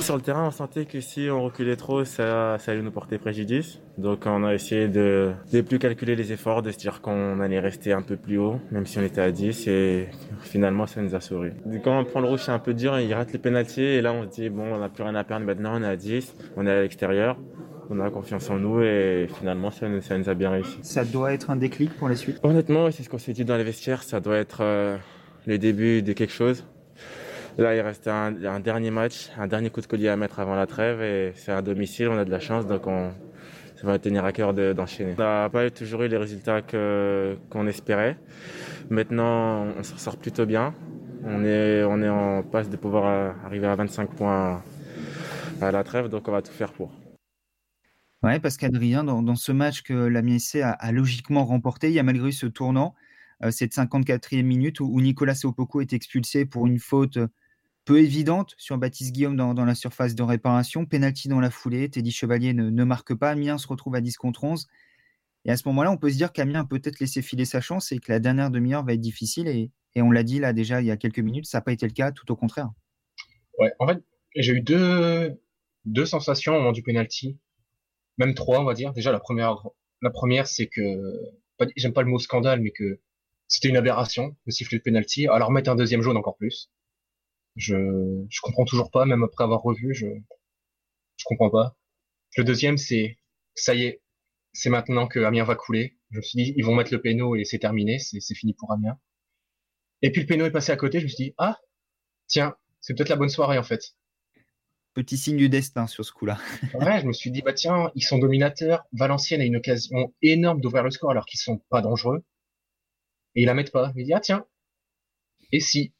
Sur 0.00 0.16
le 0.16 0.22
terrain, 0.22 0.46
on 0.46 0.50
sentait 0.50 0.86
que 0.86 1.02
si 1.02 1.28
on 1.30 1.42
reculait 1.42 1.76
trop, 1.76 2.06
ça, 2.06 2.56
ça 2.58 2.72
allait 2.72 2.80
nous 2.80 2.90
porter 2.90 3.18
préjudice. 3.18 3.78
Donc 3.98 4.24
on 4.24 4.44
a 4.44 4.54
essayé 4.54 4.88
de 4.88 5.32
ne 5.52 5.60
plus 5.60 5.78
calculer 5.78 6.16
les 6.16 6.32
efforts, 6.32 6.62
de 6.62 6.70
se 6.70 6.78
dire 6.78 7.02
qu'on 7.02 7.38
allait 7.40 7.60
rester 7.60 7.92
un 7.92 8.00
peu 8.00 8.16
plus 8.16 8.38
haut, 8.38 8.60
même 8.70 8.86
si 8.86 8.98
on 8.98 9.02
était 9.02 9.20
à 9.20 9.30
10, 9.30 9.68
et 9.68 10.08
finalement 10.40 10.86
ça 10.86 11.02
nous 11.02 11.14
a 11.14 11.20
souri. 11.20 11.50
Quand 11.84 12.00
on 12.00 12.04
prend 12.06 12.20
le 12.20 12.28
rouge, 12.28 12.40
c'est 12.46 12.52
un 12.52 12.58
peu 12.58 12.72
dur, 12.72 12.98
il 12.98 13.12
rate 13.12 13.32
les 13.32 13.38
pénalties, 13.38 13.82
et 13.82 14.00
là 14.00 14.14
on 14.14 14.22
se 14.22 14.28
dit, 14.28 14.48
bon, 14.48 14.64
on 14.74 14.78
n'a 14.78 14.88
plus 14.88 15.02
rien 15.02 15.14
à 15.14 15.22
perdre 15.22 15.44
maintenant, 15.44 15.78
on 15.78 15.82
est 15.82 15.86
à 15.86 15.96
10, 15.96 16.34
on 16.56 16.66
est 16.66 16.70
à 16.70 16.80
l'extérieur 16.80 17.36
on 17.90 18.00
a 18.00 18.10
confiance 18.10 18.48
en 18.48 18.58
nous 18.58 18.80
et 18.80 19.28
finalement 19.38 19.70
ça, 19.70 19.86
ça, 20.00 20.16
nous 20.16 20.30
a 20.30 20.34
bien 20.34 20.50
réussi. 20.50 20.78
Ça 20.80 21.04
doit 21.04 21.34
être 21.34 21.50
un 21.50 21.56
déclic 21.56 21.92
pour 21.98 22.08
la 22.08 22.16
suite 22.16 22.38
Honnêtement, 22.42 22.90
c'est 22.90 23.02
ce 23.02 23.10
qu'on 23.10 23.18
s'est 23.18 23.34
dit 23.34 23.44
dans 23.44 23.56
les 23.58 23.64
vestiaires, 23.64 24.02
ça 24.02 24.20
doit 24.20 24.38
être 24.38 24.62
euh, 24.62 24.96
le 25.46 25.58
début 25.58 26.02
de 26.02 26.12
quelque 26.12 26.32
chose. 26.32 26.64
Là, 27.58 27.74
il 27.74 27.80
reste 27.80 28.08
un, 28.08 28.32
dernier 28.60 28.90
match, 28.90 29.28
un 29.36 29.46
dernier 29.46 29.68
coup 29.68 29.80
de 29.80 29.86
collier 29.86 30.08
à 30.08 30.16
mettre 30.16 30.40
avant 30.40 30.54
la 30.54 30.66
trêve 30.66 31.02
et 31.02 31.32
c'est 31.36 31.52
à 31.52 31.60
domicile, 31.60 32.08
on 32.08 32.16
a 32.16 32.24
de 32.24 32.30
la 32.30 32.40
chance, 32.40 32.66
donc 32.66 32.86
on, 32.86 33.12
ça 33.76 33.86
va 33.86 33.98
tenir 33.98 34.24
à 34.24 34.32
cœur 34.32 34.54
d'enchaîner. 34.54 35.14
on 35.18 35.22
n'a 35.22 35.50
pas 35.50 35.68
toujours 35.70 36.02
eu 36.02 36.08
les 36.08 36.16
résultats 36.16 36.62
qu'on 36.62 37.66
espérait. 37.66 38.16
Maintenant, 38.88 39.66
on 39.78 39.82
s'en 39.82 39.98
sort 39.98 40.16
plutôt 40.16 40.46
bien. 40.46 40.74
On 41.24 41.44
est, 41.44 41.82
en 41.84 42.42
passe 42.42 42.70
de 42.70 42.76
pouvoir 42.76 43.36
arriver 43.44 43.66
à 43.66 43.74
25 43.74 44.10
points 44.10 44.62
à 45.60 45.70
la 45.70 45.84
trêve, 45.84 46.08
donc 46.08 46.26
on 46.26 46.32
va 46.32 46.42
tout 46.42 46.52
faire 46.52 46.72
pour. 46.72 46.90
Ouais, 48.22 48.40
parce 48.40 48.56
qu'Adrien, 48.56 49.04
dans, 49.04 49.22
dans, 49.22 49.36
ce 49.36 49.52
match 49.52 49.82
que 49.82 49.92
la 49.92 50.20
a, 50.20 50.70
a, 50.70 50.92
logiquement 50.92 51.44
remporté, 51.44 51.88
il 51.88 51.94
y 51.94 51.98
a 51.98 52.02
malgré 52.02 52.32
ce 52.32 52.46
tournant, 52.46 52.94
cette 53.50 53.74
54e 53.74 54.42
minute 54.42 54.80
où, 54.80 55.00
Nicolas 55.00 55.34
Sopoko 55.34 55.80
est 55.80 55.92
expulsé 55.92 56.44
pour 56.44 56.66
une 56.66 56.78
faute 56.78 57.18
peu 57.84 57.98
évidente 57.98 58.54
sur 58.58 58.78
Baptiste 58.78 59.12
Guillaume 59.12 59.36
dans, 59.36 59.64
la 59.64 59.74
surface 59.74 60.14
de 60.14 60.22
réparation. 60.22 60.86
Penalty 60.86 61.28
dans 61.28 61.40
la 61.40 61.50
foulée, 61.50 61.88
Teddy 61.88 62.12
Chevalier 62.12 62.54
ne, 62.54 62.84
marque 62.84 63.14
pas, 63.14 63.30
Amiens 63.30 63.58
se 63.58 63.66
retrouve 63.66 63.94
à 63.96 64.00
10 64.00 64.16
contre 64.16 64.44
11. 64.44 64.68
Et 65.44 65.50
à 65.50 65.56
ce 65.56 65.66
moment-là, 65.68 65.90
on 65.90 65.96
peut 65.96 66.10
se 66.10 66.16
dire 66.16 66.32
qu'Amiens 66.32 66.60
a 66.60 66.64
peut-être 66.64 67.00
laissé 67.00 67.20
filer 67.20 67.44
sa 67.44 67.60
chance 67.60 67.90
et 67.90 67.98
que 67.98 68.12
la 68.12 68.20
dernière 68.20 68.50
demi-heure 68.50 68.84
va 68.84 68.92
être 68.92 69.00
difficile. 69.00 69.48
Et, 69.48 69.72
et 69.96 70.02
on 70.02 70.12
l'a 70.12 70.22
dit 70.22 70.38
là 70.38 70.52
déjà 70.52 70.80
il 70.80 70.86
y 70.86 70.90
a 70.90 70.96
quelques 70.96 71.18
minutes, 71.18 71.46
ça 71.46 71.58
n'a 71.58 71.62
pas 71.62 71.72
été 71.72 71.86
le 71.86 71.92
cas, 71.92 72.12
tout 72.12 72.30
au 72.30 72.36
contraire. 72.36 72.70
Ouais, 73.58 73.72
en 73.80 73.88
fait, 73.88 74.02
j'ai 74.36 74.52
eu 74.52 74.60
deux, 74.60 75.36
deux 75.84 76.06
sensations 76.06 76.54
au 76.54 76.58
moment 76.58 76.72
du 76.72 76.82
penalty, 76.82 77.38
même 78.18 78.34
trois, 78.34 78.60
on 78.60 78.64
va 78.64 78.74
dire. 78.74 78.92
Déjà, 78.92 79.10
la 79.10 79.20
première, 79.20 79.56
la 80.00 80.10
première, 80.10 80.46
c'est 80.46 80.68
que 80.68 80.80
j'aime 81.76 81.92
pas 81.92 82.02
le 82.02 82.08
mot 82.08 82.18
scandale, 82.18 82.60
mais 82.60 82.70
que 82.70 83.00
c'était 83.52 83.68
une 83.68 83.76
aberration 83.76 84.34
de 84.46 84.50
siffler 84.50 84.78
le 84.78 84.82
penalty. 84.82 85.26
Alors 85.28 85.50
mettre 85.50 85.70
un 85.70 85.76
deuxième 85.76 86.00
jaune 86.00 86.16
encore 86.16 86.36
plus. 86.36 86.70
Je 87.54 87.76
je 88.30 88.40
comprends 88.40 88.64
toujours 88.64 88.90
pas, 88.90 89.04
même 89.04 89.22
après 89.22 89.44
avoir 89.44 89.60
revu, 89.60 89.94
je 89.94 90.06
je 91.18 91.24
comprends 91.26 91.50
pas. 91.50 91.76
Le 92.38 92.44
deuxième, 92.44 92.78
c'est 92.78 93.18
ça 93.54 93.74
y 93.74 93.84
est, 93.84 94.02
c'est 94.54 94.70
maintenant 94.70 95.06
que 95.06 95.20
Amiens 95.20 95.44
va 95.44 95.54
couler. 95.54 95.98
Je 96.10 96.16
me 96.16 96.22
suis 96.22 96.42
dit, 96.42 96.54
ils 96.56 96.64
vont 96.64 96.74
mettre 96.74 96.92
le 96.94 97.02
péno 97.02 97.36
et 97.36 97.44
c'est 97.44 97.58
terminé, 97.58 97.98
c'est 97.98 98.34
fini 98.34 98.54
pour 98.54 98.72
Amiens. 98.72 98.98
Et 100.00 100.10
puis 100.10 100.22
le 100.22 100.26
péno 100.26 100.46
est 100.46 100.50
passé 100.50 100.72
à 100.72 100.76
côté, 100.76 100.98
je 101.00 101.04
me 101.04 101.08
suis 101.08 101.24
dit, 101.24 101.34
ah, 101.36 101.60
tiens, 102.28 102.56
c'est 102.80 102.94
peut-être 102.94 103.10
la 103.10 103.16
bonne 103.16 103.28
soirée 103.28 103.58
en 103.58 103.62
fait. 103.62 103.96
Petit 104.94 105.18
signe 105.18 105.36
du 105.36 105.50
destin 105.50 105.86
sur 105.86 106.06
ce 106.06 106.12
coup-là. 106.12 106.38
ouais, 106.74 107.02
je 107.02 107.06
me 107.06 107.12
suis 107.12 107.30
dit, 107.30 107.42
bah 107.42 107.52
tiens, 107.52 107.90
ils 107.94 108.02
sont 108.02 108.16
dominateurs. 108.16 108.86
Valenciennes 108.94 109.42
a 109.42 109.44
une 109.44 109.56
occasion 109.56 110.14
énorme 110.22 110.62
d'ouvrir 110.62 110.84
le 110.84 110.90
score 110.90 111.10
alors 111.10 111.26
qu'ils 111.26 111.40
sont 111.40 111.58
pas 111.68 111.82
dangereux 111.82 112.24
et 113.34 113.42
ils 113.42 113.46
la 113.46 113.54
mettent 113.54 113.72
pas. 113.72 113.92
Il 113.96 114.04
dit 114.04 114.12
ah 114.14 114.20
tiens, 114.20 114.46
et 115.52 115.60
si 115.60 115.92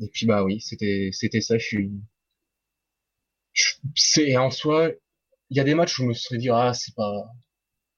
Et 0.00 0.08
puis 0.08 0.26
bah 0.26 0.44
oui, 0.44 0.60
c'était 0.60 1.10
c'était 1.12 1.40
ça. 1.40 1.58
Je 1.58 1.64
suis, 1.66 1.90
c'est 3.94 4.36
en 4.36 4.50
soi, 4.50 4.90
il 5.50 5.56
y 5.56 5.60
a 5.60 5.64
des 5.64 5.74
matchs 5.74 5.98
où 5.98 6.02
je 6.02 6.08
me 6.08 6.14
serais 6.14 6.38
dit 6.38 6.50
ah 6.50 6.72
c'est 6.74 6.94
pas, 6.94 7.24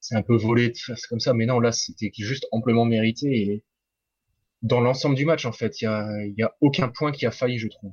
c'est 0.00 0.16
un 0.16 0.22
peu 0.22 0.36
volé 0.36 0.70
de 0.70 0.76
faire 0.78 0.96
comme 1.08 1.20
ça, 1.20 1.34
mais 1.34 1.46
non 1.46 1.60
là 1.60 1.72
c'était 1.72 2.10
juste 2.16 2.46
amplement 2.52 2.84
mérité 2.84 3.28
et 3.28 3.64
dans 4.62 4.80
l'ensemble 4.80 5.16
du 5.16 5.24
match 5.26 5.44
en 5.46 5.52
fait, 5.52 5.80
il 5.80 5.84
y 5.84 5.88
a 5.88 6.08
il 6.26 6.34
y 6.36 6.42
a 6.42 6.54
aucun 6.60 6.88
point 6.88 7.12
qui 7.12 7.26
a 7.26 7.30
failli 7.30 7.58
je 7.58 7.68
trouve. 7.68 7.92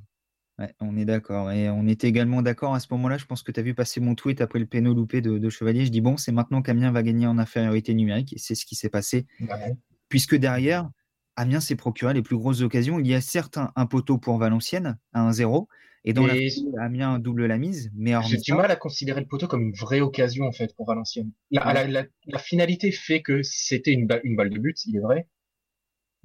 Ouais, 0.60 0.72
on 0.80 0.96
est 0.98 1.06
d'accord. 1.06 1.52
Et 1.52 1.68
on 1.70 1.88
était 1.88 2.08
également 2.08 2.44
d'accord 2.44 2.76
à 2.76 2.80
ce 2.80 2.88
moment-là. 2.92 3.18
Je 3.18 3.26
pense 3.26 3.42
que 3.42 3.52
tu 3.52 3.60
as 3.60 3.64
vu 3.64 3.74
passer 3.74 4.00
mon 4.00 4.14
tweet 4.14 4.40
après 4.40 4.60
le 4.60 4.68
péno 4.68 4.94
loupé 4.94 5.20
de, 5.20 5.40
de 5.40 5.50
Chevalier. 5.50 5.84
Je 5.84 5.90
dis 5.90 6.00
bon, 6.00 6.16
c'est 6.16 6.32
maintenant 6.32 6.62
qu'Amiens 6.62 6.92
va 6.92 7.02
gagner 7.02 7.26
en 7.26 7.40
infériorité 7.40 7.96
numérique. 7.96 8.34
Et 8.34 8.38
c'est 8.38 8.54
ce 8.54 8.64
qui 8.64 8.76
s'est 8.76 8.90
passé. 8.90 9.26
Ouais 9.40 9.76
puisque 10.14 10.36
derrière, 10.36 10.92
Amiens 11.38 11.60
s'est 11.60 11.76
procuré 11.76 12.14
les 12.14 12.22
plus 12.22 12.38
grosses 12.38 12.62
occasions. 12.62 13.00
Il 13.00 13.08
y 13.08 13.16
a 13.16 13.20
certes 13.20 13.58
un, 13.58 13.86
poteau 13.88 14.20
pour 14.20 14.38
Valenciennes 14.38 15.00
à 15.12 15.28
1-0, 15.28 15.66
et 16.06 16.14
dans 16.14 16.28
et 16.28 16.52
la 16.76 16.84
Amiens 16.84 17.18
double 17.18 17.48
la 17.48 17.58
mise. 17.58 17.90
Mais 17.96 18.14
j'ai 18.28 18.38
du 18.38 18.54
mal 18.54 18.70
à 18.70 18.76
considérer 18.76 19.22
le 19.22 19.26
poteau 19.26 19.48
comme 19.48 19.64
une 19.64 19.74
vraie 19.74 20.02
occasion 20.02 20.46
en 20.46 20.52
fait 20.52 20.76
pour 20.76 20.86
Valenciennes. 20.86 21.32
La, 21.50 21.74
la, 21.74 21.88
la, 21.88 22.06
la 22.28 22.38
finalité 22.38 22.92
fait 22.92 23.24
que 23.24 23.42
c'était 23.42 23.90
une, 23.90 24.08
une, 24.24 24.36
balle 24.36 24.52
de 24.52 24.60
but, 24.60 24.86
il 24.86 24.98
est 24.98 25.00
vrai. 25.00 25.28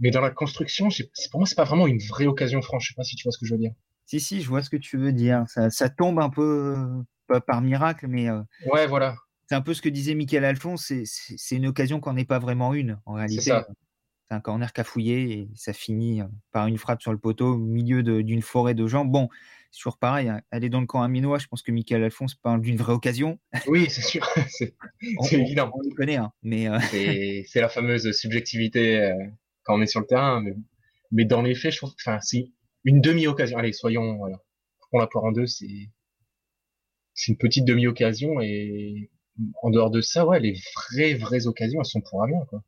Mais 0.01 0.11
dans 0.11 0.21
la 0.21 0.33
construction, 0.33 0.89
pour 1.31 1.41
moi, 1.41 1.47
c'est 1.47 1.57
pas 1.57 1.65
vraiment 1.65 1.87
une 1.87 2.03
vraie 2.11 2.27
occasion 2.27 2.61
franche. 2.61 2.89
Je 2.89 2.93
sais 2.93 2.95
pas 2.95 3.05
si 3.05 3.17
tu 3.17 3.23
vois 3.23 3.33
ce 3.33 3.39
que 3.39 3.47
je 3.47 3.55
veux 3.55 3.61
dire. 3.61 3.73
Si, 4.05 4.21
si, 4.21 4.43
je 4.43 4.49
vois 4.49 4.63
ce 4.63 4.69
que 4.69 4.77
tu 4.77 4.99
veux 4.99 5.15
dire. 5.15 5.45
Ça, 5.49 5.71
ça 5.71 5.89
tombe 5.89 6.21
un 6.21 6.29
peu 6.29 6.77
pas 7.27 7.41
par 7.41 7.63
miracle, 7.63 8.07
mais 8.07 8.29
ouais, 8.71 8.87
voilà. 8.87 9.17
C'est 9.49 9.55
un 9.55 9.63
peu 9.63 9.73
ce 9.73 9.81
que 9.81 9.89
disait 9.89 10.15
Michael 10.15 10.45
Alphonse. 10.45 10.93
C'est 11.05 11.57
une 11.57 11.67
occasion 11.67 12.01
qu'on 12.01 12.13
n'est 12.13 12.27
pas 12.27 12.39
vraiment 12.39 12.75
une 12.75 13.01
en 13.07 13.15
réalité. 13.15 13.41
C'est 13.41 14.35
un 14.35 14.41
corner 14.41 14.75
cafouillé 14.75 15.33
et 15.33 15.49
ça 15.55 15.73
finit 15.73 16.21
par 16.53 16.67
une 16.67 16.77
frappe 16.77 17.01
sur 17.01 17.13
le 17.13 17.19
poteau 17.19 17.55
au 17.55 17.57
milieu 17.57 18.03
d'une 18.03 18.43
forêt 18.43 18.75
de 18.75 18.87
gens. 18.87 19.07
Bon, 19.07 19.31
c'est 19.71 19.79
toujours 19.79 19.97
pareil. 19.97 20.29
Hein. 20.29 20.43
Elle 20.51 20.65
est 20.65 20.69
dans 20.69 20.83
le 20.83 20.87
camp 20.87 21.01
aminois. 21.01 21.39
Je 21.39 21.47
pense 21.47 21.63
que 21.63 21.73
Michael 21.73 22.05
Alphonse 22.05 22.35
parle 22.35 22.61
d'une 22.61 22.77
vraie 22.77 22.93
occasion. 22.93 23.39
Oui, 23.67 23.89
c'est 23.89 24.03
sûr. 24.03 24.29
c'est 24.51 24.75
évident. 25.33 25.71
On, 25.75 25.81
le 25.81 25.95
connaît, 25.95 26.17
hein, 26.17 26.31
mais 26.43 26.69
c'est 27.49 27.63
la 27.63 27.71
fameuse 27.71 28.13
subjectivité 28.13 29.15
quand 29.63 29.79
on 29.79 29.81
est 29.81 29.87
sur 29.87 30.01
le 30.01 30.07
terrain. 30.07 30.45
Mais, 31.11 31.25
dans 31.25 31.41
les 31.41 31.55
faits, 31.55 31.73
je 31.73 31.79
trouve, 31.79 31.95
enfin, 31.99 32.19
c'est 32.21 32.53
une 32.85 33.01
demi-occasion. 33.01 33.57
Allez, 33.57 33.73
soyons, 33.73 34.19
voilà. 34.19 34.37
On 34.93 34.99
la 34.99 35.07
poire 35.07 35.25
en 35.25 35.33
deux, 35.33 35.47
c'est 35.47 35.89
c'est 37.15 37.33
une 37.33 37.39
petite 37.39 37.65
demi-occasion 37.65 38.41
et 38.41 39.11
en 39.63 39.71
dehors 39.71 39.91
de 39.91 40.01
ça, 40.01 40.25
les 40.39 40.59
vraies, 40.75 41.15
vraies 41.15 41.47
occasions, 41.47 41.83
sont 41.85 42.01
pour 42.01 42.23
Amiens, 42.23 42.45
quoi. 42.49 42.63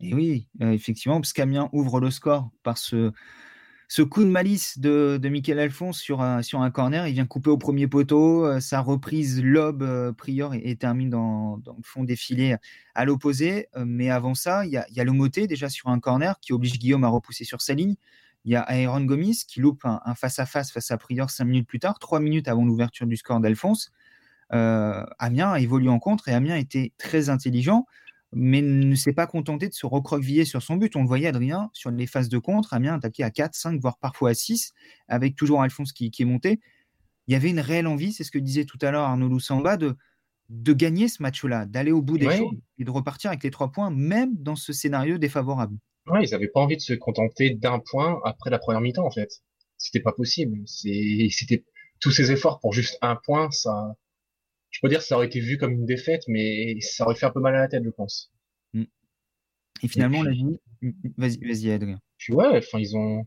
Oui, 0.00 0.46
euh, 0.62 0.70
effectivement, 0.70 1.20
parce 1.20 1.32
qu'Amiens 1.32 1.68
ouvre 1.72 1.98
le 2.00 2.10
score 2.12 2.50
par 2.62 2.78
ce, 2.78 3.12
coup 4.08 4.22
de 4.22 4.28
malice 4.28 4.78
de, 4.78 5.18
de 5.20 5.28
Michael 5.28 5.58
Alphonse 5.58 5.98
sur 5.98 6.20
un, 6.20 6.42
sur 6.42 6.60
un 6.60 6.70
corner. 6.70 7.08
Il 7.08 7.14
vient 7.14 7.26
couper 7.26 7.50
au 7.50 7.58
premier 7.58 7.88
poteau. 7.88 8.46
Euh, 8.46 8.60
sa 8.60 8.80
reprise 8.80 9.42
lobe 9.42 9.82
euh, 9.82 10.12
Prior 10.12 10.54
et, 10.54 10.76
termine 10.76 11.10
dans, 11.10 11.58
dans, 11.58 11.74
le 11.74 11.82
fond 11.82 12.04
défilé 12.04 12.56
à 12.94 13.04
l'opposé. 13.04 13.66
mais 13.84 14.08
avant 14.08 14.34
ça, 14.34 14.64
il 14.66 14.70
y 14.70 14.76
a, 14.76 14.86
y 14.88 15.00
le 15.04 15.46
déjà 15.48 15.68
sur 15.68 15.88
un 15.88 15.98
corner 15.98 16.38
qui 16.40 16.52
oblige 16.52 16.78
Guillaume 16.78 17.02
à 17.02 17.08
repousser 17.08 17.44
sur 17.44 17.60
sa 17.60 17.74
ligne. 17.74 17.96
Il 18.44 18.52
y 18.52 18.56
a 18.56 18.62
Aaron 18.62 19.04
Gomis 19.04 19.44
qui 19.48 19.60
loupe 19.60 19.84
un 19.84 20.14
face-à-face 20.14 20.70
face 20.70 20.92
à 20.92 20.96
Prior 20.96 21.28
cinq 21.28 21.46
minutes 21.46 21.66
plus 21.66 21.80
tard, 21.80 21.98
trois 21.98 22.20
minutes 22.20 22.46
avant 22.46 22.64
l'ouverture 22.64 23.06
du 23.06 23.16
score 23.16 23.40
d'Alphonse. 23.40 23.90
Euh, 24.52 25.04
Amiens 25.18 25.52
a 25.52 25.60
évolué 25.60 25.88
en 25.88 25.98
contre 25.98 26.28
et 26.28 26.32
Amiens 26.32 26.56
était 26.56 26.92
très 26.98 27.28
intelligent, 27.28 27.86
mais 28.32 28.62
ne 28.62 28.94
s'est 28.94 29.12
pas 29.12 29.26
contenté 29.26 29.68
de 29.68 29.74
se 29.74 29.86
recroqueviller 29.86 30.44
sur 30.44 30.62
son 30.62 30.76
but. 30.76 30.96
On 30.96 31.02
le 31.02 31.08
voyait, 31.08 31.28
Adrien, 31.28 31.70
sur 31.72 31.90
les 31.90 32.06
phases 32.06 32.28
de 32.28 32.38
contre, 32.38 32.74
Amiens 32.74 32.94
attaqué 32.94 33.22
à 33.22 33.30
4, 33.30 33.54
5, 33.54 33.80
voire 33.80 33.98
parfois 33.98 34.30
à 34.30 34.34
6, 34.34 34.72
avec 35.08 35.34
toujours 35.36 35.62
Alphonse 35.62 35.92
qui, 35.92 36.10
est 36.18 36.24
monté. 36.24 36.60
Il 37.26 37.32
y 37.32 37.36
avait 37.36 37.50
une 37.50 37.60
réelle 37.60 37.86
envie, 37.86 38.12
c'est 38.12 38.24
ce 38.24 38.30
que 38.30 38.38
disait 38.38 38.64
tout 38.64 38.78
à 38.82 38.90
l'heure 38.90 39.04
Arnaud 39.04 39.28
Loussamba, 39.28 39.76
de, 39.76 39.96
de 40.48 40.72
gagner 40.72 41.08
ce 41.08 41.22
match-là, 41.22 41.66
d'aller 41.66 41.92
au 41.92 42.02
bout 42.02 42.18
des 42.18 42.30
choses 42.30 42.56
et 42.78 42.84
de 42.84 42.90
repartir 42.90 43.30
avec 43.30 43.42
les 43.42 43.50
trois 43.50 43.70
points, 43.70 43.90
même 43.90 44.34
dans 44.36 44.56
ce 44.56 44.72
scénario 44.72 45.18
défavorable. 45.18 45.76
Ouais, 46.06 46.24
ils 46.24 46.30
n'avaient 46.30 46.48
pas 46.48 46.60
envie 46.60 46.76
de 46.76 46.82
se 46.82 46.94
contenter 46.94 47.50
d'un 47.50 47.80
point 47.80 48.18
après 48.24 48.48
la 48.48 48.58
première 48.58 48.80
mi-temps, 48.80 49.04
en 49.04 49.10
fait. 49.10 49.42
C'était 49.76 50.00
pas 50.00 50.12
possible. 50.12 50.58
C'était 50.66 51.64
tous 52.00 52.10
ces 52.10 52.32
efforts 52.32 52.60
pour 52.60 52.72
juste 52.72 52.98
un 53.02 53.16
point, 53.16 53.50
ça. 53.50 53.94
Je 54.70 54.80
peux 54.80 54.88
dire 54.88 54.98
que 54.98 55.04
ça 55.04 55.16
aurait 55.16 55.26
été 55.26 55.40
vu 55.40 55.58
comme 55.58 55.72
une 55.72 55.86
défaite, 55.86 56.22
mais 56.28 56.80
ça 56.80 57.04
aurait 57.04 57.14
fait 57.14 57.26
un 57.26 57.30
peu 57.30 57.40
mal 57.40 57.54
à 57.56 57.60
la 57.60 57.68
tête, 57.68 57.84
je 57.84 57.90
pense. 57.90 58.32
Mm. 58.74 58.84
Et 59.82 59.88
finalement, 59.88 60.22
la 60.22 60.32
vie. 60.32 60.60
Vas-y, 61.16 61.38
vas-y, 61.38 61.70
Adrien. 61.70 62.00
Puis 62.18 62.32
ouais, 62.32 62.58
enfin, 62.58 62.78
ils 62.78 62.96
ont, 62.96 63.26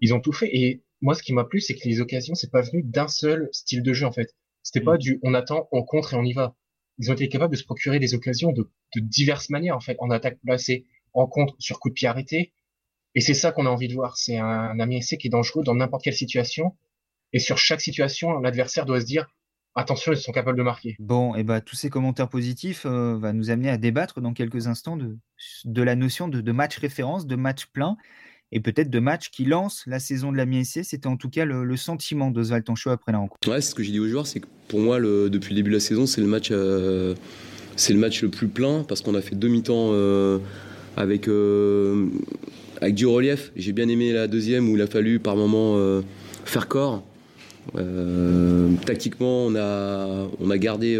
ils 0.00 0.14
ont 0.14 0.20
tout 0.20 0.32
fait. 0.32 0.54
Et 0.54 0.82
moi, 1.00 1.14
ce 1.14 1.22
qui 1.22 1.32
m'a 1.32 1.44
plu, 1.44 1.60
c'est 1.60 1.74
que 1.74 1.88
les 1.88 2.00
occasions, 2.00 2.34
c'est 2.34 2.50
pas 2.50 2.62
venu 2.62 2.82
d'un 2.82 3.08
seul 3.08 3.48
style 3.52 3.82
de 3.82 3.92
jeu, 3.92 4.06
en 4.06 4.12
fait. 4.12 4.34
C'était 4.62 4.80
mm. 4.80 4.84
pas 4.84 4.96
du 4.96 5.20
on 5.22 5.34
attend, 5.34 5.68
on 5.72 5.82
contre 5.84 6.14
et 6.14 6.16
on 6.16 6.24
y 6.24 6.32
va. 6.32 6.56
Ils 6.98 7.10
ont 7.10 7.14
été 7.14 7.28
capables 7.28 7.52
de 7.52 7.58
se 7.58 7.64
procurer 7.64 7.98
des 7.98 8.14
occasions 8.14 8.52
de, 8.52 8.70
de 8.94 9.00
diverses 9.00 9.50
manières, 9.50 9.76
en 9.76 9.80
fait, 9.80 9.96
en 9.98 10.10
attaque 10.10 10.38
placée, 10.44 10.86
rencontre 11.12 11.54
sur 11.58 11.80
coup 11.80 11.88
de 11.88 11.94
pied 11.94 12.08
arrêté. 12.08 12.52
Et 13.14 13.20
c'est 13.20 13.34
ça 13.34 13.52
qu'on 13.52 13.66
a 13.66 13.70
envie 13.70 13.88
de 13.88 13.94
voir. 13.94 14.16
C'est 14.16 14.38
un, 14.38 14.78
un 14.78 14.90
essai 14.90 15.18
qui 15.18 15.28
est 15.28 15.30
dangereux 15.30 15.62
dans 15.64 15.74
n'importe 15.74 16.04
quelle 16.04 16.14
situation. 16.14 16.76
Et 17.32 17.38
sur 17.38 17.58
chaque 17.58 17.80
situation, 17.80 18.38
l'adversaire 18.38 18.86
doit 18.86 19.00
se 19.00 19.06
dire 19.06 19.26
attention, 19.74 20.12
ils 20.12 20.18
sont 20.18 20.32
capables 20.32 20.58
de 20.58 20.62
marquer. 20.62 20.96
Bon, 20.98 21.34
et 21.34 21.42
bah, 21.42 21.60
tous 21.60 21.76
ces 21.76 21.90
commentaires 21.90 22.28
positifs 22.28 22.86
euh, 22.86 23.16
vont 23.16 23.32
nous 23.32 23.50
amener 23.50 23.70
à 23.70 23.76
débattre 23.76 24.20
dans 24.20 24.32
quelques 24.32 24.66
instants 24.66 24.96
de, 24.96 25.16
de 25.64 25.82
la 25.82 25.96
notion 25.96 26.28
de, 26.28 26.40
de, 26.40 26.52
match 26.52 26.78
référence, 26.78 27.26
de 27.26 27.36
match 27.36 27.66
plein, 27.66 27.96
et 28.52 28.60
peut-être 28.60 28.90
de 28.90 29.00
match 29.00 29.30
qui 29.30 29.44
lance 29.44 29.84
la 29.86 29.98
saison 29.98 30.30
de 30.30 30.36
la 30.36 30.46
MSC. 30.46 30.84
C'était 30.84 31.06
en 31.06 31.16
tout 31.16 31.30
cas 31.30 31.44
le, 31.44 31.64
le 31.64 31.76
sentiment 31.76 32.30
d'Oswald 32.30 32.64
Tancho 32.64 32.90
après 32.90 33.12
la 33.12 33.18
rencontre. 33.18 33.48
Ouais, 33.48 33.60
c'est 33.60 33.70
ce 33.70 33.74
que 33.74 33.82
j'ai 33.82 33.92
dit 33.92 34.00
aux 34.00 34.08
joueurs, 34.08 34.26
c'est 34.26 34.40
que 34.40 34.46
pour 34.68 34.80
moi, 34.80 34.98
le, 34.98 35.30
depuis 35.30 35.50
le 35.50 35.56
début 35.56 35.70
de 35.70 35.76
la 35.76 35.80
saison, 35.80 36.06
c'est 36.06 36.20
le 36.20 36.26
match, 36.26 36.48
euh, 36.50 37.14
c'est 37.76 37.92
le 37.92 37.98
match 37.98 38.22
le 38.22 38.30
plus 38.30 38.48
plein 38.48 38.84
parce 38.84 39.00
qu'on 39.00 39.14
a 39.14 39.20
fait 39.20 39.34
deux 39.34 39.48
mi-temps. 39.48 39.90
Euh, 39.92 40.38
avec, 40.96 41.28
euh, 41.28 42.06
avec 42.80 42.94
du 42.94 43.06
relief. 43.06 43.52
J'ai 43.56 43.72
bien 43.72 43.88
aimé 43.88 44.12
la 44.12 44.26
deuxième 44.26 44.68
où 44.68 44.76
il 44.76 44.82
a 44.82 44.86
fallu 44.86 45.18
par 45.18 45.36
moment 45.36 45.76
euh, 45.76 46.02
faire 46.44 46.68
corps. 46.68 47.02
Euh, 47.76 48.70
tactiquement, 48.86 49.46
on 49.46 49.54
a, 49.56 50.28
on, 50.40 50.50
a 50.50 50.58
gardé, 50.58 50.98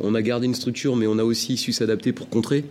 on 0.00 0.14
a 0.14 0.22
gardé 0.22 0.46
une 0.46 0.54
structure, 0.54 0.96
mais 0.96 1.06
on 1.06 1.18
a 1.18 1.24
aussi 1.24 1.56
su 1.56 1.72
s'adapter 1.72 2.12
pour 2.12 2.28
contrer. 2.28 2.64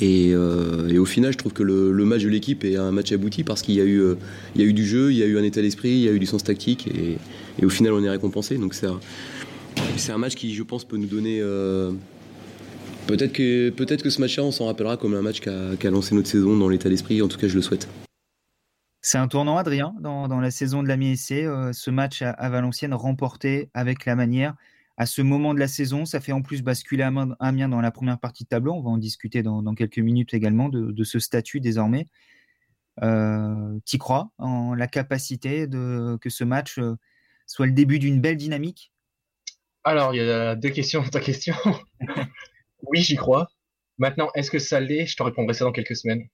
Et, 0.00 0.30
et, 0.30 0.98
au 0.98 1.04
final, 1.04 1.32
je 1.32 1.38
trouve 1.38 1.52
que 1.52 1.62
le, 1.62 1.92
match 2.04 2.22
de 2.22 2.28
l'équipe 2.28 2.64
est 2.64 2.76
un 2.76 2.90
match 2.90 3.12
abouti 3.12 3.44
parce 3.44 3.60
qu'il 3.60 3.74
y, 3.74 3.80
a 3.80 3.84
eu, 3.84 4.02
il 4.54 4.62
y 4.62 4.64
a 4.64 4.66
eu 4.66 4.72
du 4.72 4.86
jeu, 4.86 5.12
il 5.12 5.18
y 5.18 5.22
a 5.22 5.26
eu 5.26 5.38
un 5.38 5.42
état 5.42 5.60
d'esprit, 5.60 5.90
il 5.90 6.00
y 6.00 6.08
a 6.08 6.12
eu 6.12 6.18
du 6.18 6.26
sens 6.26 6.42
tactique, 6.42 6.88
et, 6.88 7.64
au 7.64 7.68
final, 7.68 7.92
on 7.92 8.02
est 8.02 8.10
récompensé. 8.10 8.56
Donc 8.56 8.74
c'est 8.74 8.86
un, 10.10 10.18
match 10.18 10.34
qui, 10.34 10.54
je 10.54 10.62
pense, 10.62 10.84
peut 10.84 10.96
nous 10.96 11.06
donner 11.06 11.42
Peut-être 13.10 13.32
que, 13.32 13.70
peut 13.70 13.86
que 13.86 14.10
ce 14.10 14.20
match-là, 14.20 14.44
on 14.44 14.52
s'en 14.52 14.66
rappellera 14.66 14.96
comme 14.96 15.14
un 15.14 15.22
match 15.22 15.40
qui 15.40 15.48
a, 15.48 15.90
lancé 15.90 16.14
notre 16.14 16.28
saison 16.28 16.56
dans 16.56 16.68
l'état 16.68 16.88
d'esprit. 16.88 17.20
En 17.22 17.28
tout 17.28 17.38
cas, 17.38 17.48
je 17.48 17.56
le 17.56 17.62
souhaite. 17.62 17.88
C'est 19.02 19.18
un 19.18 19.28
tournant, 19.28 19.56
Adrien, 19.56 19.94
dans, 20.00 20.40
la 20.40 20.50
saison 20.50 20.82
de 20.82 20.88
la 20.88 20.96
MSC. 20.96 21.32
Euh, 21.32 21.72
ce 21.72 21.90
match 21.90 22.22
à, 22.22 22.48
Valenciennes 22.50 22.92
remporté 22.92 23.70
avec 23.72 24.04
la 24.04 24.14
manière. 24.14 24.54
À 24.98 25.06
ce 25.06 25.22
moment 25.22 25.54
de 25.54 25.58
la 25.58 25.68
saison, 25.68 26.04
ça 26.04 26.20
fait 26.20 26.32
en 26.32 26.42
plus 26.42 26.62
basculer 26.62 27.08
Amiens 27.38 27.68
dans 27.70 27.80
la 27.80 27.90
première 27.90 28.18
partie 28.18 28.44
de 28.44 28.48
tableau. 28.48 28.74
On 28.74 28.82
va 28.82 28.90
en 28.90 28.98
discuter 28.98 29.42
dans, 29.42 29.74
quelques 29.74 29.98
minutes 29.98 30.34
également 30.34 30.68
de, 30.68 31.04
ce 31.04 31.18
statut 31.18 31.60
désormais. 31.60 32.06
Euh, 33.02 33.78
tu 33.86 33.96
crois 33.96 34.30
en 34.36 34.74
la 34.74 34.86
capacité 34.86 35.66
de 35.66 36.18
que 36.20 36.28
ce 36.28 36.44
match 36.44 36.78
euh, 36.78 36.96
soit 37.46 37.64
le 37.64 37.72
début 37.72 37.98
d'une 37.98 38.20
belle 38.20 38.36
dynamique? 38.36 38.92
Alors, 39.84 40.12
il 40.14 40.18
y 40.18 40.20
a 40.20 40.54
deux 40.54 40.68
questions 40.68 41.02
dans 41.02 41.08
ta 41.08 41.20
question. 41.20 41.54
Oui, 42.82 43.02
j'y 43.02 43.16
crois. 43.16 43.48
Maintenant, 43.98 44.30
est-ce 44.34 44.50
que 44.50 44.58
ça 44.58 44.80
l'est? 44.80 45.06
Je 45.06 45.16
te 45.16 45.22
répondrai 45.22 45.54
ça 45.54 45.64
dans 45.64 45.72
quelques 45.72 45.96
semaines. 45.96 46.26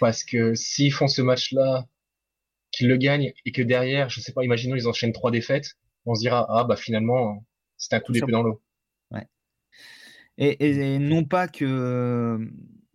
Parce 0.00 0.24
que 0.24 0.54
s'ils 0.54 0.92
font 0.92 1.08
ce 1.08 1.22
match-là, 1.22 1.84
qu'ils 2.70 2.88
le 2.88 2.96
gagnent 2.96 3.32
et 3.44 3.52
que 3.52 3.62
derrière, 3.62 4.08
je 4.10 4.20
sais 4.20 4.32
pas, 4.32 4.44
imaginons 4.44 4.74
ils 4.74 4.88
enchaînent 4.88 5.12
trois 5.12 5.30
défaites, 5.30 5.74
on 6.06 6.14
se 6.14 6.20
dira 6.20 6.46
ah 6.48 6.64
bah 6.64 6.76
finalement 6.76 7.44
c'est 7.76 7.94
un 7.94 8.00
coup 8.00 8.12
d'épée 8.12 8.32
dans 8.32 8.42
l'eau. 8.42 8.62
Ouais. 9.10 9.26
Et, 10.38 10.98
non 10.98 11.24
pas 11.24 11.48
que 11.48 12.38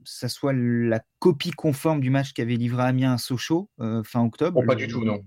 ça 0.03 0.27
soit 0.27 0.53
la 0.53 1.01
copie 1.20 1.51
conforme 1.51 2.01
du 2.01 2.10
match 2.10 2.34
qu'avait 2.34 2.56
livré 2.56 2.84
Amiens 2.84 3.13
à 3.13 3.18
Sochaux 3.18 3.70
euh, 3.79 4.03
fin 4.03 4.24
octobre. 4.24 4.60
Oh, 4.62 4.65
pas 4.65 4.75
du 4.75 4.88
tout, 4.88 5.03
non. 5.06 5.24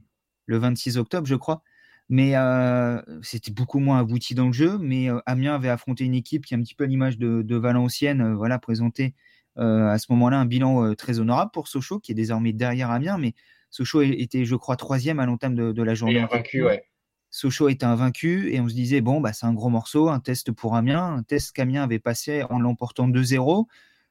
Le 0.47 0.59
26 0.59 0.99
octobre, 0.99 1.26
je 1.26 1.37
crois. 1.37 1.62
Mais 2.09 2.37
euh, 2.37 3.00
c'était 3.23 3.52
beaucoup 3.52 3.79
moins 3.79 3.99
abouti 3.99 4.35
dans 4.35 4.49
le 4.49 4.52
jeu. 4.52 4.79
Mais 4.79 5.09
euh, 5.11 5.21
Amiens 5.26 5.55
avait 5.55 5.69
affronté 5.69 6.05
une 6.05 6.14
équipe 6.14 6.45
qui 6.45 6.55
est 6.55 6.57
un 6.57 6.61
petit 6.61 6.75
peu 6.75 6.85
à 6.85 6.87
l'image 6.87 7.19
de, 7.19 7.57
Valenciennes, 7.57 8.21
euh, 8.21 8.35
voilà, 8.35 8.59
présenté 8.59 9.14
à 9.56 9.99
ce 9.99 10.06
moment-là 10.11 10.38
un 10.38 10.47
bilan 10.47 10.94
très 10.94 11.18
honorable 11.21 11.50
pour 11.52 11.68
Sochaux, 11.68 12.00
qui 12.00 12.12
est 12.12 12.14
désormais 12.14 12.52
derrière 12.52 12.90
Amiens. 12.90 13.18
Mais 13.18 13.35
Sochaux 13.71 14.02
était, 14.02 14.44
je 14.44 14.54
crois, 14.56 14.76
troisième 14.76 15.21
à 15.21 15.26
l'entame 15.26 15.54
de, 15.54 15.82
la 15.82 15.94
journée. 15.94 16.16
Et 16.16 16.21
invaincu, 16.21 16.64
ouais. 16.64 16.85
Sochaux 17.30 17.71
était 17.71 17.87
invaincu 17.87 18.52
et 18.52 18.61
on 18.61 18.68
se 18.68 18.75
disait, 18.75 19.00
bon, 19.00 19.21
bah, 19.21 19.32
c'est 19.32 19.47
un 19.47 19.54
gros 19.54 19.71
morceau, 19.71 20.11
un 20.11 20.21
test 20.21 20.52
pour 20.52 20.76
Amiens, 20.76 21.14
un 21.14 21.23
test 21.23 21.52
qu'Amiens 21.52 21.82
avait 21.82 21.99
passé 21.99 22.44
en 22.50 22.61
l'emportant 22.61 23.09
2-0. 23.09 23.64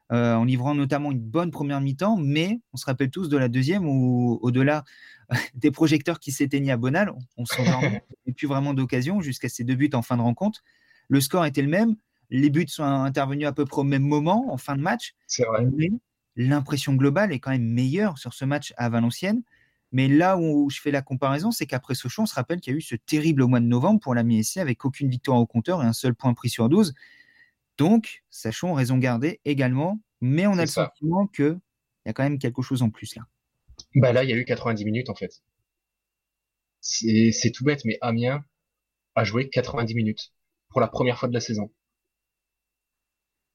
en 0.10 0.44
livrant 0.44 0.74
notamment 0.74 1.12
une 1.12 1.20
bonne 1.20 1.52
première 1.52 1.82
mi-temps, 1.82 2.18
mais 2.18 2.60
on 2.74 2.78
se 2.78 2.86
rappelle 2.86 3.12
tous 3.12 3.30
de 3.30 3.38
la 3.38 3.48
deuxième 3.48 3.86
où, 3.88 4.40
au-delà 4.42 4.84
des 5.54 5.70
projecteurs 5.70 6.20
qui 6.20 6.32
s'éteignaient 6.32 6.72
à 6.72 6.78
Bonal. 6.78 7.14
On, 7.38 7.46
s'en 7.46 7.64
et 8.26 8.34
plus 8.34 8.48
vraiment 8.48 8.74
d'occasion 8.74 9.22
jusqu'à 9.22 9.50
ces 9.50 9.64
deux 9.64 9.76
buts 9.76 9.92
en 9.94 10.02
fin 10.02 10.18
de 10.18 10.22
rencontre. 10.22 10.64
Le 11.08 11.22
score 11.22 11.46
était 11.46 11.62
le 11.62 11.70
même. 11.70 11.96
Les 12.32 12.50
buts 12.50 12.68
sont 12.68 12.84
intervenus 12.84 13.48
à 13.48 13.52
peu 13.52 13.66
près 13.66 13.82
au 13.82 13.84
même 13.84 14.02
moment 14.02 14.52
en 14.52 14.58
fin 14.58 14.76
de 14.76 14.82
match. 14.82 15.14
C'est 15.28 15.46
vrai. 15.46 15.66
Mais 15.76 15.90
l'impression 16.36 16.96
globale 16.96 17.32
est 17.32 17.40
quand 17.40 17.52
même 17.52 17.68
meilleure 17.68 18.18
sur 18.18 18.34
ce 18.34 18.46
match 18.46 18.74
à 18.78 18.90
Valenciennes. 18.90 19.44
Mais 19.92 20.08
là 20.08 20.38
où 20.38 20.70
je 20.70 20.80
fais 20.80 20.92
la 20.92 21.02
comparaison, 21.02 21.52
c'est 21.52 21.66
qu'après 21.66 21.96
Sochaux, 21.96 22.22
on 22.22 22.26
se 22.26 22.34
rappelle 22.34 22.62
qu'il 22.62 22.72
y 22.72 22.76
a 22.76 22.78
eu 22.78 22.82
ce 22.82 22.96
terrible 22.96 23.46
mois 23.46 23.60
de 23.60 23.66
novembre 23.66 24.00
pour 24.00 24.16
la 24.16 24.24
MSC 24.24 24.58
avec 24.58 24.86
aucune 24.86 25.10
victoire 25.10 25.38
au 25.38 25.46
compteur 25.46 25.84
et 25.84 25.86
un 25.86 25.92
seul 25.92 26.16
point 26.16 26.34
pris 26.34 26.50
sur 26.50 26.70
12. 26.70 26.94
Donc, 27.78 28.24
sachons 28.30 28.74
raison 28.74 28.98
garder 28.98 29.42
également, 29.44 30.00
mais 30.22 30.48
on 30.48 30.54
a 30.54 30.62
le 30.62 30.68
sentiment 30.68 31.28
qu'il 31.28 31.60
y 32.06 32.10
a 32.10 32.14
quand 32.14 32.24
même 32.24 32.40
quelque 32.40 32.62
chose 32.62 32.82
en 32.82 32.90
plus 32.90 33.16
là. 33.16 33.24
Bah 33.96 34.14
là, 34.14 34.24
il 34.24 34.30
y 34.30 34.34
a 34.34 34.38
eu 34.38 34.46
90 34.46 34.86
minutes 34.86 35.10
en 35.10 35.16
fait. 35.16 35.42
C'est 36.80 37.52
tout 37.54 37.66
bête, 37.66 37.84
mais 37.84 37.98
Amiens 38.00 38.46
a 39.16 39.26
joué 39.26 39.50
90 39.50 39.94
minutes 39.94 40.32
pour 40.70 40.80
la 40.80 40.88
première 40.88 41.20
fois 41.20 41.28
de 41.28 41.34
la 41.34 41.42
saison. 41.42 41.70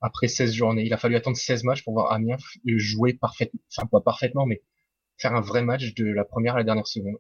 Après 0.06 0.28
16 0.28 0.52
journées, 0.54 0.86
il 0.86 0.92
a 0.94 0.98
fallu 0.98 1.16
attendre 1.16 1.36
16 1.36 1.64
matchs 1.64 1.82
pour 1.82 1.94
voir 1.94 2.12
Amiens 2.12 2.36
jouer 2.64 3.14
parfaitement, 3.14 3.60
enfin 3.76 3.88
pas 3.88 4.00
parfaitement, 4.00 4.46
mais 4.46 4.62
faire 5.18 5.34
un 5.34 5.40
vrai 5.40 5.62
match 5.62 5.94
de 5.94 6.04
la 6.06 6.24
première 6.24 6.54
à 6.54 6.58
la 6.58 6.64
dernière 6.64 6.86
seconde. 6.86 7.16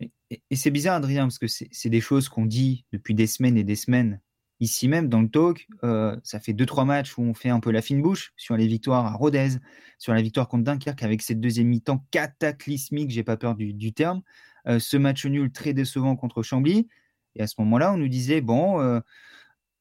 Et, 0.00 0.56
c'est 0.56 0.72
bizarre, 0.72 0.96
Adrien, 0.96 1.22
parce 1.22 1.38
que 1.38 1.46
c'est 1.46 1.88
des 1.88 2.00
choses 2.00 2.28
qu'on 2.28 2.44
dit 2.44 2.86
depuis 2.92 3.14
des 3.14 3.28
semaines 3.28 3.56
et 3.56 3.62
des 3.62 3.76
semaines. 3.76 4.20
Ici 4.58 4.88
même, 4.88 5.08
dans 5.08 5.20
le 5.20 5.28
talk, 5.28 5.68
euh, 5.84 6.16
ça 6.24 6.40
fait 6.40 6.54
deux, 6.54 6.66
trois 6.66 6.84
matchs 6.84 7.16
où 7.18 7.22
on 7.22 7.34
fait 7.34 7.50
un 7.50 7.60
peu 7.60 7.70
la 7.70 7.82
fine 7.82 8.02
bouche 8.02 8.32
sur 8.36 8.56
les 8.56 8.66
victoires 8.66 9.06
à 9.06 9.12
Rodez, 9.12 9.50
sur 9.98 10.12
la 10.12 10.22
victoire 10.22 10.48
contre 10.48 10.64
Dunkerque 10.64 11.04
avec 11.04 11.22
cette 11.22 11.40
deuxième 11.40 11.68
mi-temps 11.68 12.04
cataclysmique, 12.10 13.10
j'ai 13.10 13.22
pas 13.22 13.36
peur 13.36 13.54
du, 13.54 13.92
terme. 13.92 14.22
Euh, 14.66 14.80
ce 14.80 14.96
match 14.96 15.24
nul 15.24 15.52
très 15.52 15.72
décevant 15.72 16.16
contre 16.16 16.42
Chambly. 16.42 16.88
Et 17.36 17.42
à 17.42 17.46
ce 17.46 17.54
moment-là, 17.58 17.92
on 17.92 17.96
nous 17.96 18.08
disait, 18.08 18.40
bon, 18.40 18.80
euh, 18.80 18.98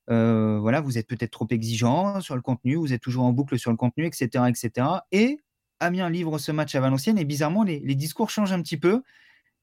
voilà, 0.08 0.82
vous 0.82 0.98
êtes 0.98 1.08
peut-être 1.08 1.32
trop 1.32 1.48
exigeant 1.50 2.22
sur 2.22 2.36
le 2.36 2.42
contenu, 2.42 2.76
vous 2.76 2.94
êtes 2.94 3.02
toujours 3.02 3.26
en 3.26 3.32
boucle 3.32 3.58
sur 3.58 3.72
le 3.72 3.78
contenu, 3.78 4.06
etc. 4.06 4.46
etc. 4.48 4.88
Et 5.12 5.40
Amiens 5.80 6.10
livre 6.10 6.38
ce 6.38 6.52
match 6.52 6.76
à 6.76 6.80
Valenciennes 6.80 7.18
et 7.18 7.26
bizarrement, 7.26 7.64
les, 7.64 7.80
discours 7.96 8.30
changent 8.30 8.54
un 8.54 8.62
petit 8.62 8.78
peu. 8.78 9.02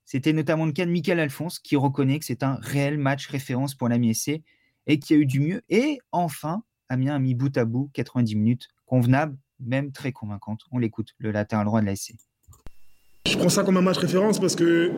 C'était 0.04 0.32
notamment 0.32 0.66
le 0.66 0.72
cas 0.72 0.84
de 0.84 0.90
Michael 0.90 1.20
Alphonse 1.20 1.58
qui 1.58 1.76
reconnaît 1.76 2.18
que 2.18 2.24
c'est 2.24 2.42
un 2.42 2.58
réel 2.60 2.98
match 2.98 3.28
référence 3.28 3.74
pour 3.74 3.88
l'Amiens 3.88 4.12
SC 4.12 4.42
et 4.86 4.98
qui 4.98 5.14
a 5.14 5.16
eu 5.16 5.26
du 5.26 5.40
mieux. 5.40 5.62
Et 5.68 5.98
enfin, 6.10 6.64
Amiens 6.88 7.14
a 7.14 7.18
mis 7.18 7.34
bout 7.34 7.56
à 7.56 7.64
bout 7.64 7.90
90 7.94 8.36
minutes 8.36 8.68
convenables, 8.84 9.36
même 9.60 9.92
très 9.92 10.12
convaincantes. 10.12 10.62
On 10.70 10.78
l'écoute, 10.78 11.14
le 11.18 11.30
latéral 11.30 11.64
droit 11.66 11.80
de 11.80 11.86
la. 11.86 11.94
Je 11.94 13.38
prends 13.38 13.48
ça 13.48 13.62
comme 13.62 13.76
un 13.76 13.82
match 13.82 13.98
référence 13.98 14.40
parce 14.40 14.56
qu'il 14.56 14.92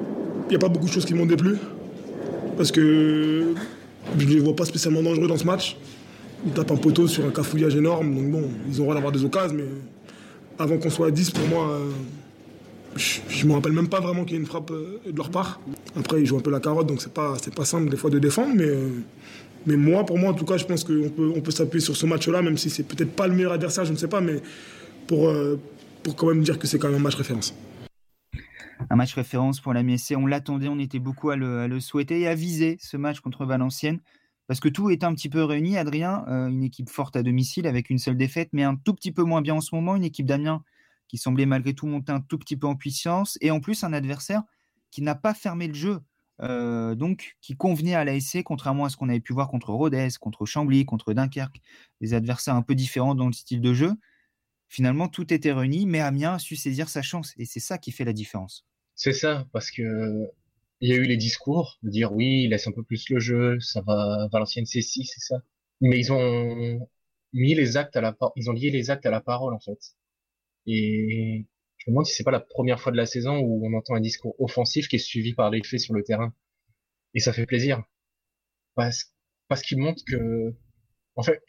n'y 0.49 0.57
a 0.57 0.59
pas 0.59 0.69
beaucoup 0.69 0.87
de 0.87 0.93
choses 0.93 1.05
qui 1.05 1.15
m'ont 1.15 1.27
déplu. 1.27 1.59
Parce 2.57 2.73
que 2.73 3.55
je 4.19 4.25
ne 4.25 4.31
les 4.31 4.41
vois 4.41 4.57
pas 4.57 4.65
spécialement 4.65 5.03
dangereux 5.03 5.29
dans 5.29 5.37
ce 5.37 5.45
match. 5.45 5.77
Ils 6.47 6.53
tapent 6.53 6.73
un 6.73 6.77
poteau 6.77 7.09
sur 7.09 7.25
un 7.25 7.31
cafouillage 7.31 7.75
énorme. 7.75 8.15
Donc 8.15 8.31
bon, 8.31 8.51
ils 8.69 8.81
ont 8.81 8.85
droit 8.85 8.95
d'avoir 8.95 9.13
des 9.13 9.25
occasions, 9.25 9.57
mais 9.57 9.65
avant 10.59 10.79
qu'on 10.79 10.91
soit 10.91 11.09
à 11.09 11.11
10, 11.11 11.31
pour 11.31 11.49
moi, 11.49 11.69
euh, 11.71 11.91
je 12.97 13.45
ne 13.45 13.49
me 13.49 13.55
rappelle 13.55 13.73
même 13.73 13.89
pas 13.89 14.01
vraiment 14.01 14.25
qu'il 14.25 14.35
y 14.35 14.37
ait 14.37 14.41
une 14.41 14.47
frappe 14.47 14.71
euh, 14.71 15.01
de 15.11 15.17
leur 15.17 15.31
part. 15.31 15.61
Après, 15.97 16.21
ils 16.21 16.27
jouent 16.27 16.37
un 16.37 16.41
peu 16.41 16.51
la 16.51 16.61
carotte, 16.61 16.87
donc 16.87 17.01
c'est 17.01 17.13
pas, 17.13 17.35
pas 17.55 17.65
simple 17.65 17.91
des 17.91 17.97
fois 17.97 18.11
de 18.11 18.19
défendre. 18.19 18.55
Mais, 18.55 18.67
euh, 18.67 18.89
mais 19.67 19.77
moi, 19.77 20.05
pour 20.05 20.19
moi, 20.19 20.31
en 20.31 20.35
tout 20.35 20.45
cas, 20.45 20.57
je 20.57 20.65
pense 20.65 20.85
qu'on 20.85 21.09
peut, 21.09 21.33
on 21.35 21.41
peut 21.41 21.51
s'appuyer 21.51 21.83
sur 21.83 21.97
ce 21.97 22.07
match-là, 22.07 22.43
même 22.43 22.59
si 22.59 22.71
c'est 22.71 22.83
peut-être 22.83 23.13
pas 23.13 23.27
le 23.27 23.35
meilleur 23.35 23.53
adversaire, 23.53 23.85
je 23.85 23.93
ne 23.93 23.97
sais 23.97 24.09
pas, 24.09 24.21
mais 24.21 24.43
pour, 25.07 25.33
pour 26.03 26.17
quand 26.17 26.27
même 26.29 26.43
dire 26.43 26.59
que 26.59 26.67
c'est 26.67 26.79
quand 26.79 26.89
même 26.89 26.99
un 26.99 27.03
match 27.03 27.15
référence. 27.15 27.55
Un 28.91 28.97
match 28.97 29.15
référence 29.15 29.61
pour 29.61 29.73
la 29.73 29.83
MSC. 29.83 30.15
On 30.17 30.27
l'attendait, 30.27 30.69
on 30.69 30.79
était 30.79 30.99
beaucoup 30.99 31.31
à 31.31 31.37
le, 31.37 31.81
souhaiter 31.81 32.21
et 32.21 32.29
à 32.29 32.35
viser 32.35 32.77
ce 32.81 32.97
match 32.97 33.21
contre 33.21 33.45
Valenciennes. 33.45 34.01
Parce 34.47 34.61
que 34.61 34.69
tout 34.69 34.91
est 34.91 35.05
un 35.05 35.15
petit 35.15 35.29
peu 35.29 35.43
réuni, 35.43 35.79
Adrien. 35.79 36.25
une 36.27 36.63
équipe 36.63 36.91
forte 36.91 37.17
à 37.17 37.23
domicile 37.23 37.67
avec 37.67 37.89
une 37.91 37.99
seule 37.99 38.17
défaite, 38.17 38.51
mais 38.53 38.63
un 38.63 38.77
tout 38.77 38.95
petit 38.95 39.11
peu 39.11 39.23
moins 39.23 39.41
bien 39.41 39.55
en 39.55 39.61
ce 39.61 39.75
moment. 39.75 39.97
Une 39.97 40.05
équipe 40.05 40.27
d'Amiens 40.27 40.63
qui 41.09 41.19
semblait 41.19 41.47
malgré 41.47 41.75
tout 41.75 41.87
monter 41.87 42.13
un 42.13 42.21
tout 42.21 42.39
petit 42.39 42.57
peu 42.57 42.67
en 42.67 42.77
puissance, 42.77 43.39
et 43.41 43.51
en 43.51 43.61
plus 43.61 43.85
un 43.85 43.93
adversaire 43.93 44.43
qui 44.91 45.03
n'a 45.03 45.15
pas 45.15 45.35
fermé 45.35 45.69
le 45.69 45.75
jeu, 45.75 46.01
euh, 46.43 46.95
donc 46.95 47.37
qui 47.41 47.57
convenait 47.57 47.95
à 47.95 48.05
l'ASC, 48.05 48.43
contrairement 48.43 48.85
à 48.85 48.89
ce 48.89 48.97
qu'on 48.97 49.09
avait 49.09 49.21
pu 49.21 49.33
voir 49.33 49.49
contre 49.49 49.73
Rodez, 49.73 50.09
contre 50.21 50.47
Chambly, 50.47 50.85
contre 50.85 51.13
Dunkerque, 51.13 51.61
des 52.01 52.15
adversaires 52.15 52.57
un 52.57 52.63
peu 52.63 52.75
différents 52.75 53.15
dans 53.15 53.27
le 53.27 53.33
style 53.33 53.61
de 53.61 53.75
jeu. 53.75 53.93
Finalement, 54.69 55.09
tout 55.09 55.33
était 55.33 55.53
réuni, 55.53 55.87
mais 55.87 56.01
Amiens 56.01 56.35
a 56.35 56.39
su 56.39 56.57
saisir 56.57 56.89
sa 56.89 57.03
chance, 57.03 57.35
et 57.37 57.45
c'est 57.45 57.61
ça 57.61 57.79
qui 57.79 57.93
fait 57.93 58.05
la 58.05 58.13
différence. 58.13 58.67
C'est 58.97 59.13
ça, 59.13 59.47
parce 59.53 59.71
que 59.71 60.31
il 60.81 60.89
y 60.91 60.93
a 60.93 60.97
eu 60.97 61.05
les 61.05 61.17
discours 61.17 61.79
de 61.83 61.91
dire 61.91 62.13
oui, 62.13 62.45
il 62.45 62.51
laisse 62.51 62.67
un 62.67 62.73
peu 62.73 62.83
plus 62.85 63.09
le 63.11 63.21
jeu, 63.21 63.59
ça 63.61 63.81
va, 63.83 64.29
Valenciennes 64.33 64.67
c'est 64.67 64.83
si, 64.83 65.05
c'est 65.07 65.21
ça. 65.21 65.43
Mais 65.81 65.99
ils 65.99 66.13
ont 66.13 66.89
mis 67.33 67.55
les 67.55 67.77
actes 67.77 67.97
à 67.97 68.01
la, 68.01 68.17
ils 68.37 68.51
ont 68.51 68.53
lié 68.53 68.71
les 68.71 68.91
actes 68.91 69.07
à 69.07 69.11
la 69.11 69.21
parole 69.21 69.55
en 69.55 69.61
fait. 69.61 69.79
Et 70.67 71.47
je 71.79 71.91
me 71.91 71.93
demande 71.95 72.07
si 72.07 72.15
c'est 72.15 72.25
pas 72.25 72.31
la 72.33 72.41
première 72.41 72.81
fois 72.81 72.93
de 72.93 72.97
la 72.97 73.07
saison 73.07 73.39
où 73.39 73.67
on 73.67 73.75
entend 73.77 73.95
un 73.95 74.01
discours 74.01 74.35
offensif 74.41 74.89
qui 74.89 74.97
est 74.97 74.99
suivi 74.99 75.35
par 75.35 75.51
les 75.51 75.63
faits 75.65 75.81
sur 75.81 75.95
le 75.95 76.03
terrain. 76.05 76.35
Et 77.15 77.21
ça 77.21 77.33
fait 77.33 77.47
plaisir. 77.47 77.83
Parce, 78.77 79.13
parce 79.49 79.63
qu'il 79.63 79.79
montre 79.79 80.03
que, 80.07 80.55
en 81.17 81.23
fait, 81.23 81.43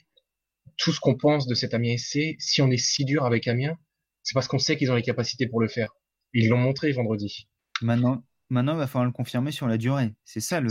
tout 0.78 0.94
ce 0.94 1.00
qu'on 1.02 1.16
pense 1.18 1.48
de 1.48 1.56
cet 1.56 1.74
Amiens 1.74 1.98
SC, 1.98 2.36
si 2.40 2.62
on 2.62 2.72
est 2.72 2.78
si 2.78 3.06
dur 3.06 3.26
avec 3.26 3.48
Amiens, 3.48 3.78
c'est 4.24 4.34
parce 4.34 4.48
qu'on 4.48 4.60
sait 4.60 4.78
qu'ils 4.78 4.92
ont 4.92 4.96
les 4.96 5.04
capacités 5.04 5.48
pour 5.48 5.62
le 5.62 5.68
faire. 5.68 5.96
Ils 6.36 6.50
l'ont 6.50 6.58
montré 6.58 6.92
vendredi. 6.92 7.48
Maintenant, 7.82 8.24
maintenant, 8.50 8.74
il 8.74 8.78
va 8.78 8.88
falloir 8.88 9.06
le 9.06 9.12
confirmer 9.12 9.52
sur 9.52 9.68
la 9.68 9.78
durée. 9.78 10.14
C'est 10.26 10.42
ça 10.42 10.60
le. 10.60 10.70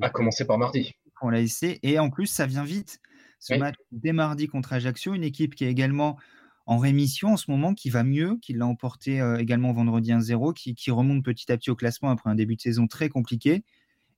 À 0.00 0.08
commencer 0.10 0.46
par 0.46 0.58
mardi. 0.58 0.94
Pour 1.20 1.30
la 1.30 1.46
SC. 1.46 1.78
Et 1.82 1.98
en 1.98 2.10
plus, 2.10 2.26
ça 2.26 2.46
vient 2.46 2.64
vite. 2.64 3.00
Ce 3.38 3.54
match 3.54 3.76
dès 3.92 4.12
mardi 4.12 4.48
contre 4.48 4.72
Ajaccio, 4.72 5.14
une 5.14 5.22
équipe 5.22 5.54
qui 5.54 5.66
est 5.66 5.70
également 5.70 6.18
en 6.64 6.78
rémission 6.78 7.34
en 7.34 7.36
ce 7.36 7.50
moment, 7.50 7.74
qui 7.74 7.90
va 7.90 8.02
mieux, 8.02 8.38
qui 8.40 8.54
l'a 8.54 8.66
emporté 8.66 9.20
euh, 9.20 9.36
également 9.36 9.74
vendredi 9.74 10.12
1-0, 10.12 10.54
qui, 10.54 10.74
qui, 10.74 10.90
remonte 10.90 11.22
petit 11.22 11.52
à 11.52 11.58
petit 11.58 11.70
au 11.70 11.76
classement 11.76 12.08
après 12.08 12.30
un 12.30 12.34
début 12.34 12.56
de 12.56 12.62
saison 12.62 12.86
très 12.86 13.10
compliqué. 13.10 13.62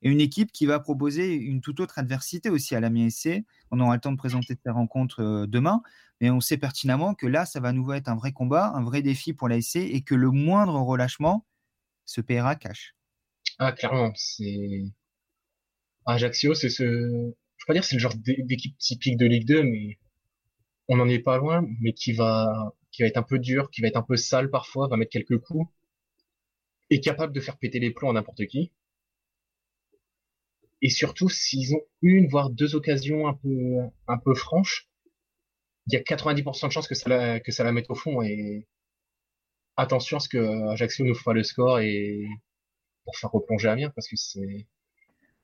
Et 0.01 0.09
une 0.09 0.21
équipe 0.21 0.51
qui 0.51 0.65
va 0.65 0.79
proposer 0.79 1.33
une 1.33 1.61
toute 1.61 1.79
autre 1.79 1.97
adversité 1.97 2.49
aussi 2.49 2.75
à 2.75 2.79
la 2.79 2.89
SC. 3.09 3.43
On 3.71 3.79
aura 3.79 3.95
le 3.95 4.01
temps 4.01 4.11
de 4.11 4.17
présenter 4.17 4.53
cette 4.53 4.73
rencontre 4.73 5.21
euh, 5.21 5.47
demain, 5.47 5.81
mais 6.21 6.29
on 6.29 6.39
sait 6.39 6.57
pertinemment 6.57 7.15
que 7.15 7.25
là, 7.25 7.45
ça 7.45 7.59
va 7.59 7.73
nouveau 7.73 7.93
être 7.93 8.07
un 8.07 8.15
vrai 8.15 8.31
combat, 8.31 8.71
un 8.75 8.83
vrai 8.83 9.01
défi 9.01 9.33
pour 9.33 9.47
la 9.49 9.59
SC 9.59 9.77
et 9.77 10.01
que 10.01 10.15
le 10.15 10.29
moindre 10.31 10.79
relâchement 10.79 11.45
se 12.05 12.21
paiera 12.21 12.55
cash. 12.55 12.95
Ah, 13.59 13.71
clairement, 13.71 14.11
c'est. 14.15 14.85
Ajaccio, 16.05 16.53
c'est 16.53 16.69
ce. 16.69 16.83
Je 16.83 17.65
peux 17.65 17.67
pas 17.67 17.73
dire 17.73 17.83
c'est 17.83 17.95
le 17.95 17.99
genre 17.99 18.13
d'équipe 18.15 18.77
typique 18.77 19.17
de 19.17 19.25
Ligue 19.25 19.47
2, 19.47 19.63
mais 19.63 19.97
on 20.87 20.97
n'en 20.97 21.07
est 21.07 21.19
pas 21.19 21.37
loin, 21.37 21.65
mais 21.81 21.93
qui 21.93 22.13
va, 22.13 22.73
qui 22.91 23.01
va 23.01 23.07
être 23.07 23.17
un 23.17 23.23
peu 23.23 23.39
dur, 23.39 23.69
qui 23.71 23.81
va 23.81 23.87
être 23.87 23.97
un 23.97 24.03
peu 24.03 24.15
sale 24.15 24.49
parfois, 24.49 24.87
va 24.87 24.97
mettre 24.97 25.11
quelques 25.11 25.39
coups, 25.39 25.67
est 26.89 26.99
capable 27.03 27.33
de 27.33 27.41
faire 27.41 27.57
péter 27.57 27.79
les 27.79 27.91
plombs 27.91 28.11
à 28.11 28.13
n'importe 28.13 28.45
qui. 28.45 28.71
Et 30.81 30.89
surtout, 30.89 31.29
s'ils 31.29 31.73
ont 31.73 31.81
une, 32.01 32.27
voire 32.27 32.49
deux 32.49 32.75
occasions 32.75 33.27
un 33.27 33.33
peu, 33.33 33.79
un 34.07 34.17
peu 34.17 34.35
franches, 34.35 34.89
il 35.87 35.93
y 35.93 35.95
a 35.95 36.01
90% 36.01 36.67
de 36.67 36.71
chances 36.71 36.87
que 36.87 36.95
ça 36.95 37.09
la, 37.09 37.39
que 37.39 37.51
ça 37.51 37.63
la 37.63 37.71
mette 37.71 37.89
au 37.89 37.95
fond. 37.95 38.21
Et 38.21 38.67
attention 39.75 40.17
à 40.17 40.19
ce 40.19 40.29
que 40.29 40.69
Ajaccio 40.71 41.05
nous 41.05 41.15
fera 41.15 41.33
le 41.33 41.43
score 41.43 41.79
et 41.79 42.25
pour 43.05 43.15
faire 43.15 43.31
replonger 43.31 43.69
Amiens 43.69 43.91
parce 43.95 44.07
que 44.07 44.15
c'est, 44.17 44.67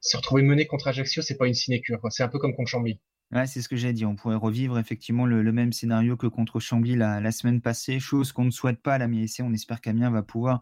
se 0.01 0.17
retrouver 0.17 0.43
mené 0.43 0.65
contre 0.65 0.89
Ajaccio, 0.89 1.21
c'est 1.21 1.37
pas 1.37 1.47
une 1.47 1.53
sinécure, 1.53 1.99
c'est 2.09 2.23
un 2.23 2.27
peu 2.27 2.39
comme 2.39 2.53
contre 2.53 2.69
Chambly. 2.69 2.99
C'est 3.47 3.61
ce 3.61 3.69
que 3.69 3.75
j'ai 3.75 3.93
dit. 3.93 4.05
On 4.05 4.15
pourrait 4.15 4.35
revivre 4.35 4.77
effectivement 4.77 5.25
le, 5.25 5.51
même 5.51 5.73
scénario 5.73 6.17
que 6.17 6.27
contre 6.27 6.59
Chambly 6.59 6.95
la, 6.95 7.31
semaine 7.31 7.61
passée, 7.61 7.99
chose 7.99 8.31
qu'on 8.31 8.45
ne 8.45 8.51
souhaite 8.51 8.79
pas 8.79 8.95
à 8.95 8.97
la 8.99 9.07
mi 9.07 9.25
On 9.39 9.53
espère 9.53 9.81
qu'Amiens 9.81 10.11
va 10.11 10.21
pouvoir 10.21 10.61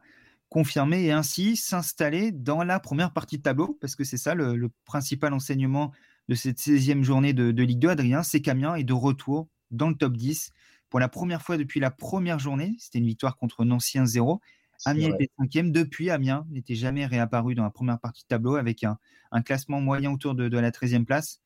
confirmer 0.51 1.05
et 1.05 1.13
ainsi 1.13 1.55
s'installer 1.55 2.33
dans 2.33 2.61
la 2.63 2.81
première 2.81 3.13
partie 3.13 3.37
de 3.37 3.41
tableau, 3.41 3.77
parce 3.79 3.95
que 3.95 4.03
c'est 4.03 4.17
ça 4.17 4.35
le, 4.35 4.69
principal 4.83 5.33
enseignement 5.33 5.93
de 6.27 6.35
cette 6.35 6.59
16e 6.59 7.03
journée 7.03 7.31
de, 7.31 7.63
Ligue 7.63 7.79
2, 7.79 7.87
Adrien, 7.87 8.21
c'est 8.21 8.41
qu'Amiens 8.41 8.75
est 8.75 8.83
de 8.83 8.93
retour 8.93 9.47
dans 9.71 9.87
le 9.87 9.95
top 9.95 10.17
10 10.17 10.51
pour 10.89 10.99
la 10.99 11.07
première 11.07 11.41
fois 11.41 11.55
depuis 11.55 11.79
la 11.79 11.89
première 11.89 12.37
journée. 12.37 12.75
C'était 12.79 12.99
une 12.99 13.05
victoire 13.05 13.37
contre 13.37 13.63
Nancy 13.63 13.97
1-0. 13.97 14.39
Amiens 14.85 15.13
était 15.13 15.29
cinquième. 15.39 15.71
Depuis, 15.71 16.09
Amiens 16.09 16.45
n'était 16.49 16.75
jamais 16.75 17.05
réapparu 17.05 17.55
dans 17.55 17.63
la 17.63 17.69
première 17.69 17.99
partie 18.01 18.23
de 18.23 18.27
tableau 18.27 18.55
avec 18.55 18.83
un, 18.83 18.97
classement 19.43 19.79
moyen 19.79 20.11
autour 20.11 20.35
de, 20.35 20.49
de 20.49 20.57
la 20.57 20.71
13e 20.71 21.05
place. 21.05 21.39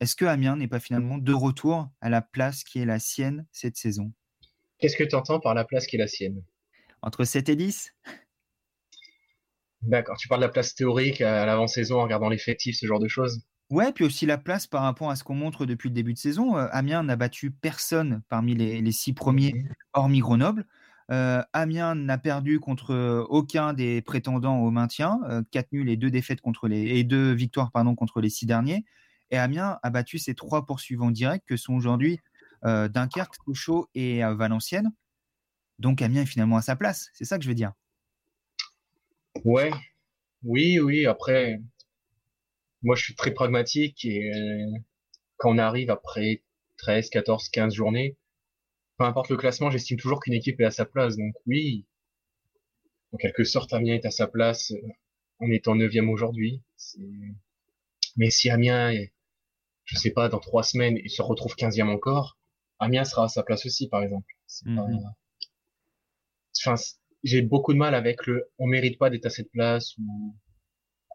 Est-ce 0.00 0.14
que 0.14 0.26
Amiens 0.26 0.56
n'est 0.56 0.68
pas 0.68 0.80
finalement 0.80 1.16
de 1.16 1.32
retour 1.32 1.88
à 2.02 2.10
la 2.10 2.20
place 2.20 2.64
qui 2.64 2.80
est 2.80 2.86
la 2.86 2.98
sienne 2.98 3.46
cette 3.50 3.78
saison? 3.78 4.12
Qu'est-ce 4.78 4.96
que 4.98 5.04
tu 5.04 5.14
entends 5.14 5.40
par 5.40 5.54
la 5.54 5.64
place 5.64 5.86
qui 5.86 5.96
est 5.96 6.00
la 6.00 6.06
sienne? 6.06 6.42
Entre 7.02 7.24
7 7.24 7.48
et 7.48 7.56
10 7.56 7.92
D'accord, 9.82 10.16
tu 10.18 10.28
parles 10.28 10.42
de 10.42 10.46
la 10.46 10.52
place 10.52 10.74
théorique 10.74 11.22
à 11.22 11.46
l'avant-saison 11.46 12.00
en 12.00 12.02
regardant 12.02 12.28
l'effectif, 12.28 12.76
ce 12.76 12.86
genre 12.86 12.98
de 12.98 13.08
choses? 13.08 13.42
Ouais, 13.70 13.92
puis 13.92 14.04
aussi 14.04 14.26
la 14.26 14.36
place 14.36 14.66
par 14.66 14.82
rapport 14.82 15.10
à 15.10 15.16
ce 15.16 15.24
qu'on 15.24 15.34
montre 15.34 15.64
depuis 15.64 15.88
le 15.88 15.94
début 15.94 16.12
de 16.12 16.18
saison. 16.18 16.58
Euh, 16.58 16.66
Amiens 16.72 17.02
n'a 17.02 17.16
battu 17.16 17.50
personne 17.50 18.20
parmi 18.28 18.54
les, 18.54 18.92
six 18.92 19.14
premiers, 19.14 19.54
hormis 19.94 20.18
Grenoble. 20.18 20.66
Euh, 21.10 21.42
Amiens 21.52 21.94
n'a 21.94 22.18
perdu 22.18 22.60
contre 22.60 23.26
aucun 23.30 23.72
des 23.72 24.02
prétendants 24.02 24.58
au 24.58 24.70
maintien. 24.70 25.20
Euh, 25.30 25.42
quatre 25.50 25.72
nuls 25.72 25.88
et 25.88 25.96
deux 25.96 26.10
défaites 26.10 26.40
contre 26.40 26.68
les 26.68 26.98
et 26.98 27.04
deux 27.04 27.32
victoires 27.32 27.70
pardon 27.72 27.94
contre 27.94 28.20
les 28.20 28.28
six 28.28 28.44
derniers. 28.44 28.84
Et 29.30 29.38
Amiens 29.38 29.78
a 29.82 29.90
battu 29.90 30.18
ses 30.18 30.34
trois 30.34 30.66
poursuivants 30.66 31.10
directs 31.10 31.44
que 31.46 31.56
sont 31.56 31.74
aujourd'hui 31.74 32.20
euh, 32.64 32.88
Dunkerque, 32.88 33.34
Sochaux 33.44 33.88
et 33.94 34.24
euh, 34.24 34.34
Valenciennes. 34.34 34.90
Donc 35.80 36.02
Amiens 36.02 36.22
est 36.22 36.26
finalement 36.26 36.58
à 36.58 36.62
sa 36.62 36.76
place. 36.76 37.08
C'est 37.14 37.24
ça 37.24 37.38
que 37.38 37.44
je 37.44 37.48
veux 37.48 37.54
dire. 37.54 37.72
Ouais, 39.44 39.70
oui, 40.42 40.78
oui. 40.78 41.06
Après, 41.06 41.60
moi 42.82 42.94
je 42.96 43.02
suis 43.02 43.14
très 43.14 43.32
pragmatique 43.32 44.04
et 44.04 44.30
euh, 44.30 44.78
quand 45.38 45.50
on 45.54 45.58
arrive 45.58 45.90
après 45.90 46.42
13, 46.76 47.08
14, 47.08 47.48
15 47.48 47.74
journées, 47.74 48.18
peu 48.98 49.04
importe 49.04 49.30
le 49.30 49.38
classement, 49.38 49.70
j'estime 49.70 49.96
toujours 49.96 50.20
qu'une 50.20 50.34
équipe 50.34 50.60
est 50.60 50.66
à 50.66 50.70
sa 50.70 50.84
place. 50.84 51.16
Donc 51.16 51.34
oui, 51.46 51.86
en 53.12 53.16
quelque 53.16 53.44
sorte, 53.44 53.72
Amiens 53.72 53.94
est 53.94 54.04
à 54.04 54.10
sa 54.10 54.26
place 54.26 54.74
en 55.38 55.50
étant 55.50 55.74
neuvième 55.74 56.10
aujourd'hui. 56.10 56.62
Mais 58.16 58.28
si 58.28 58.50
Amiens 58.50 58.90
est, 58.90 59.14
je 59.86 59.96
sais 59.96 60.10
pas, 60.10 60.28
dans 60.28 60.40
trois 60.40 60.62
semaines, 60.62 60.98
il 61.02 61.10
se 61.10 61.22
retrouve 61.22 61.54
15e 61.54 61.88
encore, 61.88 62.38
Amiens 62.78 63.04
sera 63.04 63.24
à 63.24 63.28
sa 63.28 63.42
place 63.42 63.64
aussi, 63.64 63.88
par 63.88 64.02
exemple. 64.02 64.30
Mhm. 64.66 65.14
J'ai 67.22 67.42
beaucoup 67.42 67.72
de 67.72 67.78
mal 67.78 67.94
avec 67.94 68.26
le 68.26 68.50
on 68.58 68.66
mérite 68.66 68.98
pas 68.98 69.10
d'être 69.10 69.26
à 69.26 69.30
cette 69.30 69.50
place 69.50 69.96
ou 69.98 70.34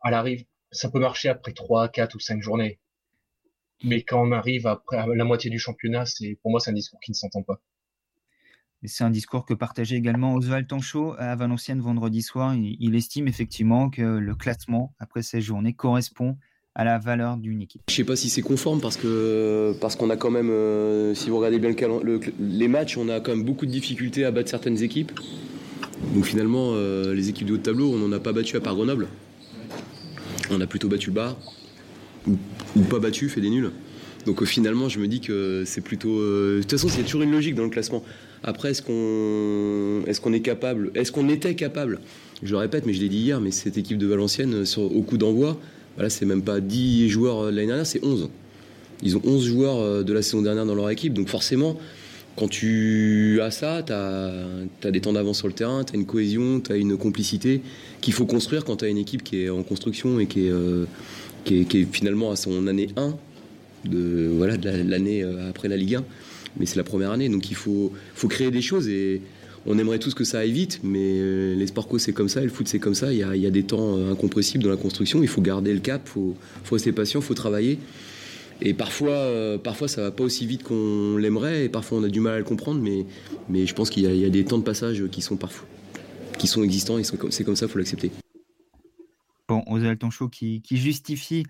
à 0.02 0.12
l'arrive 0.12 0.45
ça 0.76 0.89
peut 0.89 1.00
marcher 1.00 1.30
après 1.30 1.54
trois, 1.54 1.89
quatre 1.89 2.15
ou 2.15 2.19
cinq 2.19 2.41
journées. 2.41 2.80
Mais 3.84 4.04
quand 4.04 4.21
on 4.21 4.32
arrive 4.32 4.67
après 4.67 5.06
la 5.15 5.26
moitié 5.26 5.50
du 5.50 5.60
championnat, 5.60 6.06
c'est 6.06 6.38
pour 6.41 6.52
moi 6.52 6.60
c'est 6.60 6.71
un 6.71 6.74
discours 6.74 7.00
qui 7.00 7.12
ne 7.12 7.15
s'entend 7.15 7.43
pas. 7.43 7.62
C'est 8.84 9.04
un 9.04 9.10
discours 9.10 9.45
que 9.45 9.56
partageait 9.56 9.95
également 9.95 10.36
Oswald 10.36 10.67
Tanchot 10.67 11.15
à 11.17 11.36
Valenciennes 11.36 11.82
vendredi 11.82 12.21
soir. 12.21 12.54
Il, 12.54 12.95
estime 12.95 13.28
effectivement 13.28 13.89
que 13.89 14.02
le 14.02 14.36
classement 14.36 14.93
après 15.00 15.24
ces 15.24 15.41
journées 15.41 15.74
correspond 15.74 16.38
à 16.75 16.83
la 16.83 16.99
valeur 16.99 17.38
d'une 17.38 17.61
équipe. 17.61 17.81
Je 17.89 17.95
sais 17.95 18.03
pas 18.03 18.17
si 18.17 18.29
c'est 18.29 18.41
conforme 18.41 18.81
parce 18.81 18.97
que 18.97 19.73
parce 19.79 19.95
qu'on 19.95 20.09
a 20.09 20.17
quand 20.17 20.29
même, 20.29 20.49
euh, 20.49 21.15
si 21.15 21.29
vous 21.29 21.38
regardez 21.38 21.57
bien 21.57 21.73
le, 22.03 22.19
les 22.39 22.67
matchs, 22.67 22.97
on 22.97 23.07
a 23.07 23.21
quand 23.21 23.31
même 23.31 23.45
beaucoup 23.45 23.65
de 23.65 23.71
difficultés 23.71 24.25
à 24.25 24.31
battre 24.31 24.49
certaines 24.49 24.83
équipes. 24.83 25.13
Donc 26.13 26.25
finalement, 26.25 26.71
euh, 26.73 27.13
les 27.13 27.29
équipes 27.29 27.47
de 27.47 27.53
haut 27.53 27.57
de 27.57 27.61
tableau, 27.63 27.91
on 27.93 27.97
n'en 27.97 28.11
a 28.11 28.19
pas 28.19 28.33
battu 28.33 28.57
à 28.57 28.59
part 28.59 28.75
Grenoble. 28.75 29.07
On 30.51 30.59
a 30.59 30.67
plutôt 30.67 30.89
battu 30.89 31.07
le 31.07 31.15
bas 31.15 31.38
ou, 32.27 32.81
pas 32.89 32.99
battu, 32.99 33.29
fait 33.29 33.41
des 33.41 33.49
nuls. 33.49 33.71
Donc 34.25 34.41
euh, 34.41 34.45
finalement, 34.45 34.89
je 34.89 34.99
me 34.99 35.07
dis 35.07 35.21
que 35.21 35.63
c'est 35.65 35.81
plutôt. 35.81 36.19
de 36.19 36.59
toute 36.61 36.71
façon, 36.71 36.89
il 36.89 36.97
y 36.97 37.01
a 37.01 37.03
toujours 37.03 37.21
une 37.21 37.31
logique 37.31 37.55
dans 37.55 37.63
le 37.63 37.69
classement. 37.69 38.03
Après, 38.43 38.71
est-ce 38.71 38.81
qu'on 38.81 40.05
est, 40.05 40.19
qu'on 40.19 40.33
est 40.33 40.41
capable, 40.41 40.91
est-ce 40.93 41.11
qu'on 41.13 41.29
était 41.29 41.55
capable? 41.55 42.01
Je 42.43 42.51
le 42.51 42.57
répète, 42.57 42.85
mais 42.85 42.93
je 42.93 42.99
l'ai 42.99 43.09
dit 43.09 43.19
hier, 43.19 43.39
mais 43.39 43.51
cette 43.51 43.77
équipe 43.77 43.97
de 43.97 44.05
Valenciennes, 44.05 44.65
au 44.77 45.01
coup 45.01 45.17
d'envoi, 45.17 45.57
voilà, 45.95 46.10
c'est 46.10 46.25
même 46.25 46.41
pas 46.41 46.60
10 46.60 47.10
joueurs 47.10 47.45
euh, 47.45 47.51
l'année 47.51 47.67
dernière, 47.67 47.86
c'est 47.86 48.03
11. 48.03 48.29
Ils 49.03 49.17
ont 49.17 49.21
11 49.23 49.45
joueurs 49.45 49.77
euh, 49.77 50.03
de 50.03 50.13
la 50.13 50.21
saison 50.21 50.41
dernière 50.41 50.65
dans 50.65 50.75
leur 50.75 50.89
équipe. 50.89 51.13
Donc 51.13 51.29
forcément, 51.29 51.77
quand 52.36 52.49
tu 52.49 53.39
as 53.41 53.51
ça, 53.51 53.81
tu 53.84 53.93
as, 53.93 54.91
des 54.91 55.01
temps 55.01 55.13
d'avance 55.13 55.38
sur 55.38 55.47
le 55.47 55.53
terrain, 55.53 55.84
tu 55.84 55.93
as 55.93 55.95
une 55.95 56.05
cohésion, 56.05 56.60
tu 56.60 56.71
as 56.71 56.75
une 56.75 56.97
complicité 56.97 57.62
qu'il 58.01 58.13
faut 58.13 58.25
construire 58.25 58.65
quand 58.65 58.77
tu 58.77 58.86
as 58.86 58.89
une 58.89 58.97
équipe 58.97 59.23
qui 59.23 59.43
est 59.43 59.49
en 59.49 59.63
construction 59.63 60.19
et 60.19 60.27
qui 60.27 60.47
est, 60.47 60.51
euh, 60.51 60.86
qui 61.45 61.60
est, 61.60 61.93
finalement 61.93 62.31
à 62.31 62.36
son 62.36 62.67
année 62.67 62.89
1 62.97 63.15
de 63.86 64.31
voilà 64.36 64.58
de 64.58 64.67
l'année 64.67 65.23
après 65.47 65.67
la 65.67 65.77
Ligue 65.77 65.95
1 65.95 66.03
mais 66.58 66.65
c'est 66.65 66.77
la 66.77 66.84
première 66.84 67.12
année 67.12 67.29
donc 67.29 67.51
il 67.51 67.55
faut 67.55 67.93
faut 68.15 68.27
créer 68.27 68.49
des 68.49 68.63
choses 68.63 68.89
et 68.89 69.21
on 69.65 69.78
aimerait 69.80 69.99
tous 69.99 70.13
que 70.13 70.23
ça 70.23 70.39
aille 70.39 70.51
vite, 70.51 70.82
mais 70.84 70.99
euh, 71.19 71.56
les 71.56 71.67
sports 71.67 71.88
c'est 71.97 72.13
comme 72.13 72.30
ça, 72.30 72.41
le 72.41 72.49
foot 72.49 72.67
c'est 72.67 72.80
comme 72.80 72.93
ça. 72.93 73.12
Il 73.12 73.17
y, 73.17 73.23
a, 73.23 73.49
des 73.49 73.63
temps 73.63 73.97
euh, 73.97 74.12
incompressibles 74.12 74.63
dans 74.63 74.69
la 74.69 74.78
construction. 74.78 75.21
Il 75.21 75.28
faut 75.28 75.41
garder 75.41 75.73
le 75.73 75.80
cap, 75.80 76.01
il 76.06 76.34
faut, 76.63 76.75
rester 76.75 76.91
patient, 76.91 77.21
faut 77.21 77.34
travailler. 77.34 77.80
Et 78.62 78.73
parfois, 78.73 79.13
euh, 79.13 79.58
parfois 79.58 79.88
ça 79.88 80.01
va 80.01 80.12
pas 80.12 80.23
aussi 80.23 80.45
vite 80.45 80.63
qu'on 80.63 81.17
l'aimerait, 81.17 81.65
et 81.65 81.69
parfois 81.69 81.97
on 81.97 82.04
a 82.04 82.10
du 82.10 82.19
mal 82.19 82.36
à 82.36 82.38
le 82.38 82.43
comprendre, 82.43 82.82
mais, 82.82 83.06
mais 83.49 83.65
je 83.65 83.73
pense 83.73 83.89
qu'il 83.89 84.04
y, 84.04 84.25
a 84.25 84.30
des 84.30 84.45
temps 84.45 84.58
de 84.58 84.63
passage 84.63 85.04
qui 85.12 85.21
sont 85.21 85.36
parfois, 85.36 85.67
qui 86.38 86.47
sont 86.47 86.63
existants, 86.63 86.97
et 86.97 87.04
c'est 87.04 87.43
comme 87.43 87.56
ça, 87.56 87.65
il 87.65 87.69
faut 87.69 87.80
l'accepter. 87.80 88.12
Bon, 89.47 89.62
Oswald 89.67 89.99
qui, 90.32 90.62
qui 90.62 90.78
justifie 90.78 91.43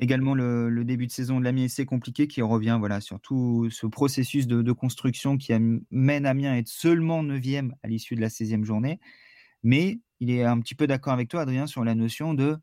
également 0.00 0.34
le, 0.34 0.84
début 0.84 1.06
de 1.06 1.12
saison 1.12 1.38
de 1.38 1.44
l'Amiens 1.44 1.68
c'est 1.68 1.84
compliqué 1.84 2.26
qui 2.26 2.42
revient 2.42 2.76
voilà, 2.80 3.00
sur 3.00 3.20
tout 3.20 3.68
ce 3.70 3.86
processus 3.86 4.46
de, 4.46 4.72
construction 4.72 5.36
qui 5.36 5.52
mène 5.90 6.26
Amiens 6.26 6.52
à 6.52 6.56
être 6.56 6.68
seulement 6.68 7.22
9e 7.22 7.70
à 7.82 7.88
l'issue 7.88 8.16
de 8.16 8.20
la 8.20 8.28
16e 8.28 8.64
journée. 8.64 8.98
Mais 9.62 10.00
il 10.20 10.30
est 10.30 10.42
un 10.42 10.58
petit 10.60 10.74
peu 10.74 10.86
d'accord 10.86 11.12
avec 11.12 11.28
toi, 11.28 11.42
Adrien, 11.42 11.66
sur 11.66 11.84
la 11.84 11.94
notion 11.94 12.34
de 12.34 12.56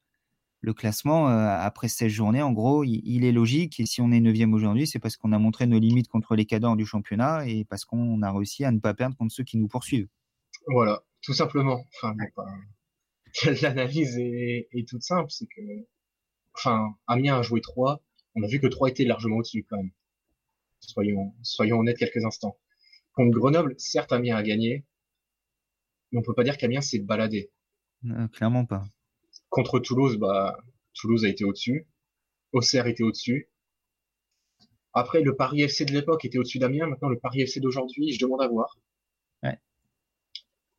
le 0.61 0.73
classement 0.73 1.29
euh, 1.29 1.47
après 1.59 1.87
16 1.87 2.11
journées. 2.11 2.41
En 2.41 2.51
gros, 2.51 2.83
il, 2.83 3.23
est 3.23 3.31
logique. 3.31 3.79
Et 3.79 3.85
si 3.85 4.01
on 4.01 4.11
est 4.11 4.19
9e 4.19 4.53
aujourd'hui, 4.53 4.87
c'est 4.87 4.99
parce 4.99 5.15
qu'on 5.15 5.31
a 5.31 5.37
montré 5.37 5.67
nos 5.67 5.79
limites 5.79 6.07
contre 6.07 6.35
les 6.35 6.45
cadors 6.45 6.75
du 6.75 6.85
championnat 6.85 7.47
et 7.47 7.65
parce 7.65 7.85
qu'on 7.85 8.21
a 8.23 8.31
réussi 8.31 8.65
à 8.65 8.71
ne 8.71 8.79
pas 8.79 8.95
perdre 8.95 9.15
contre 9.15 9.33
ceux 9.33 9.43
qui 9.43 9.57
nous 9.57 9.67
poursuivent. 9.67 10.07
Voilà, 10.67 11.03
tout 11.21 11.33
simplement. 11.33 11.85
Enfin, 11.95 12.15
l'analyse 13.61 14.17
est, 14.17 14.67
est 14.71 14.87
toute 14.87 15.03
simple. 15.03 15.29
C'est 15.29 15.45
que 15.45 15.61
enfin, 16.57 16.95
Amiens 17.07 17.39
a 17.39 17.41
joué 17.41 17.61
3. 17.61 18.03
On 18.35 18.43
a 18.43 18.47
vu 18.47 18.59
que 18.59 18.67
3 18.67 18.89
était 18.89 19.05
largement 19.05 19.37
au-dessus 19.37 19.65
quand 19.69 19.77
même. 19.77 19.91
Soyons, 20.79 21.33
soyons 21.41 21.79
honnêtes 21.79 21.97
quelques 21.97 22.23
instants. 22.23 22.57
Contre 23.13 23.37
Grenoble, 23.37 23.75
certes, 23.77 24.11
Amiens 24.11 24.35
a 24.35 24.43
gagné, 24.43 24.85
mais 26.11 26.19
on 26.19 26.21
peut 26.21 26.33
pas 26.33 26.43
dire 26.43 26.57
qu'Amiens 26.57 26.81
s'est 26.81 26.99
baladé. 26.99 27.51
Euh, 28.05 28.27
clairement 28.27 28.65
pas. 28.65 28.85
Contre 29.49 29.79
Toulouse, 29.79 30.17
bah, 30.17 30.57
Toulouse 30.93 31.25
a 31.25 31.29
été 31.29 31.43
au-dessus. 31.43 31.87
Auxerre 32.51 32.87
était 32.87 33.03
au-dessus. 33.03 33.49
Après, 34.93 35.21
le 35.21 35.35
Paris 35.35 35.61
FC 35.61 35.85
de 35.85 35.93
l'époque 35.93 36.25
était 36.25 36.37
au-dessus 36.37 36.59
d'Amiens. 36.59 36.87
Maintenant, 36.87 37.09
le 37.09 37.19
Paris 37.19 37.41
FC 37.41 37.59
d'aujourd'hui, 37.59 38.11
je 38.11 38.19
demande 38.19 38.41
à 38.41 38.47
voir. 38.47 38.77
Ouais. 39.43 39.59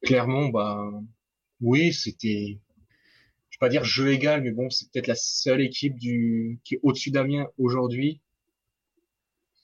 Clermont, 0.03 0.49
bah, 0.49 0.91
oui, 1.61 1.93
c'était, 1.93 2.61
vais 3.59 3.67
pas 3.67 3.69
dire 3.69 3.85
jeu 3.85 4.13
égal, 4.13 4.43
mais 4.43 4.53
bon, 4.53 4.71
c'est 4.71 4.91
peut-être 4.91 5.07
la 5.09 5.15
seule 5.15 5.61
équipe 5.61 5.99
du 5.99 6.61
qui 6.65 6.75
est 6.77 6.81
au-dessus 6.83 7.11
d'Amiens 7.11 7.49
aujourd'hui, 7.59 8.21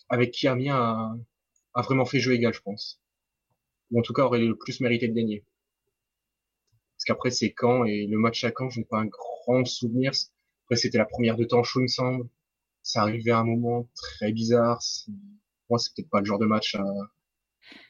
avec 0.08 0.32
qui 0.32 0.48
Amiens 0.48 1.16
a, 1.74 1.82
vraiment 1.82 2.04
fait 2.04 2.20
jeu 2.20 2.32
égal, 2.32 2.52
je 2.54 2.60
pense. 2.60 3.00
Ou 3.90 4.00
en 4.00 4.02
tout 4.02 4.12
cas 4.12 4.22
aurait 4.24 4.40
le 4.40 4.56
plus 4.56 4.80
mérité 4.80 5.08
de 5.08 5.14
gagner. 5.14 5.44
Parce 6.96 7.04
qu'après 7.06 7.30
c'est 7.30 7.54
Caen 7.58 7.84
et 7.84 8.06
le 8.06 8.18
match 8.18 8.44
à 8.44 8.52
Caen, 8.56 8.70
je 8.70 8.80
n'ai 8.80 8.86
pas 8.86 8.98
un 8.98 9.06
grand 9.06 9.64
souvenir. 9.64 10.12
Après 10.64 10.76
c'était 10.76 10.98
la 10.98 11.04
première 11.06 11.36
de 11.36 11.44
temps 11.44 11.62
chaud, 11.62 11.80
il 11.80 11.84
me 11.84 11.88
semble. 11.88 12.28
Ça 12.82 13.02
arrivait 13.02 13.30
à 13.30 13.38
un 13.38 13.44
moment 13.44 13.88
très 13.94 14.32
bizarre. 14.32 14.80
Moi, 15.70 15.78
c'est 15.78 15.94
peut-être 15.94 16.10
pas 16.10 16.20
le 16.20 16.26
genre 16.26 16.38
de 16.38 16.46
match 16.46 16.74
à, 16.74 16.84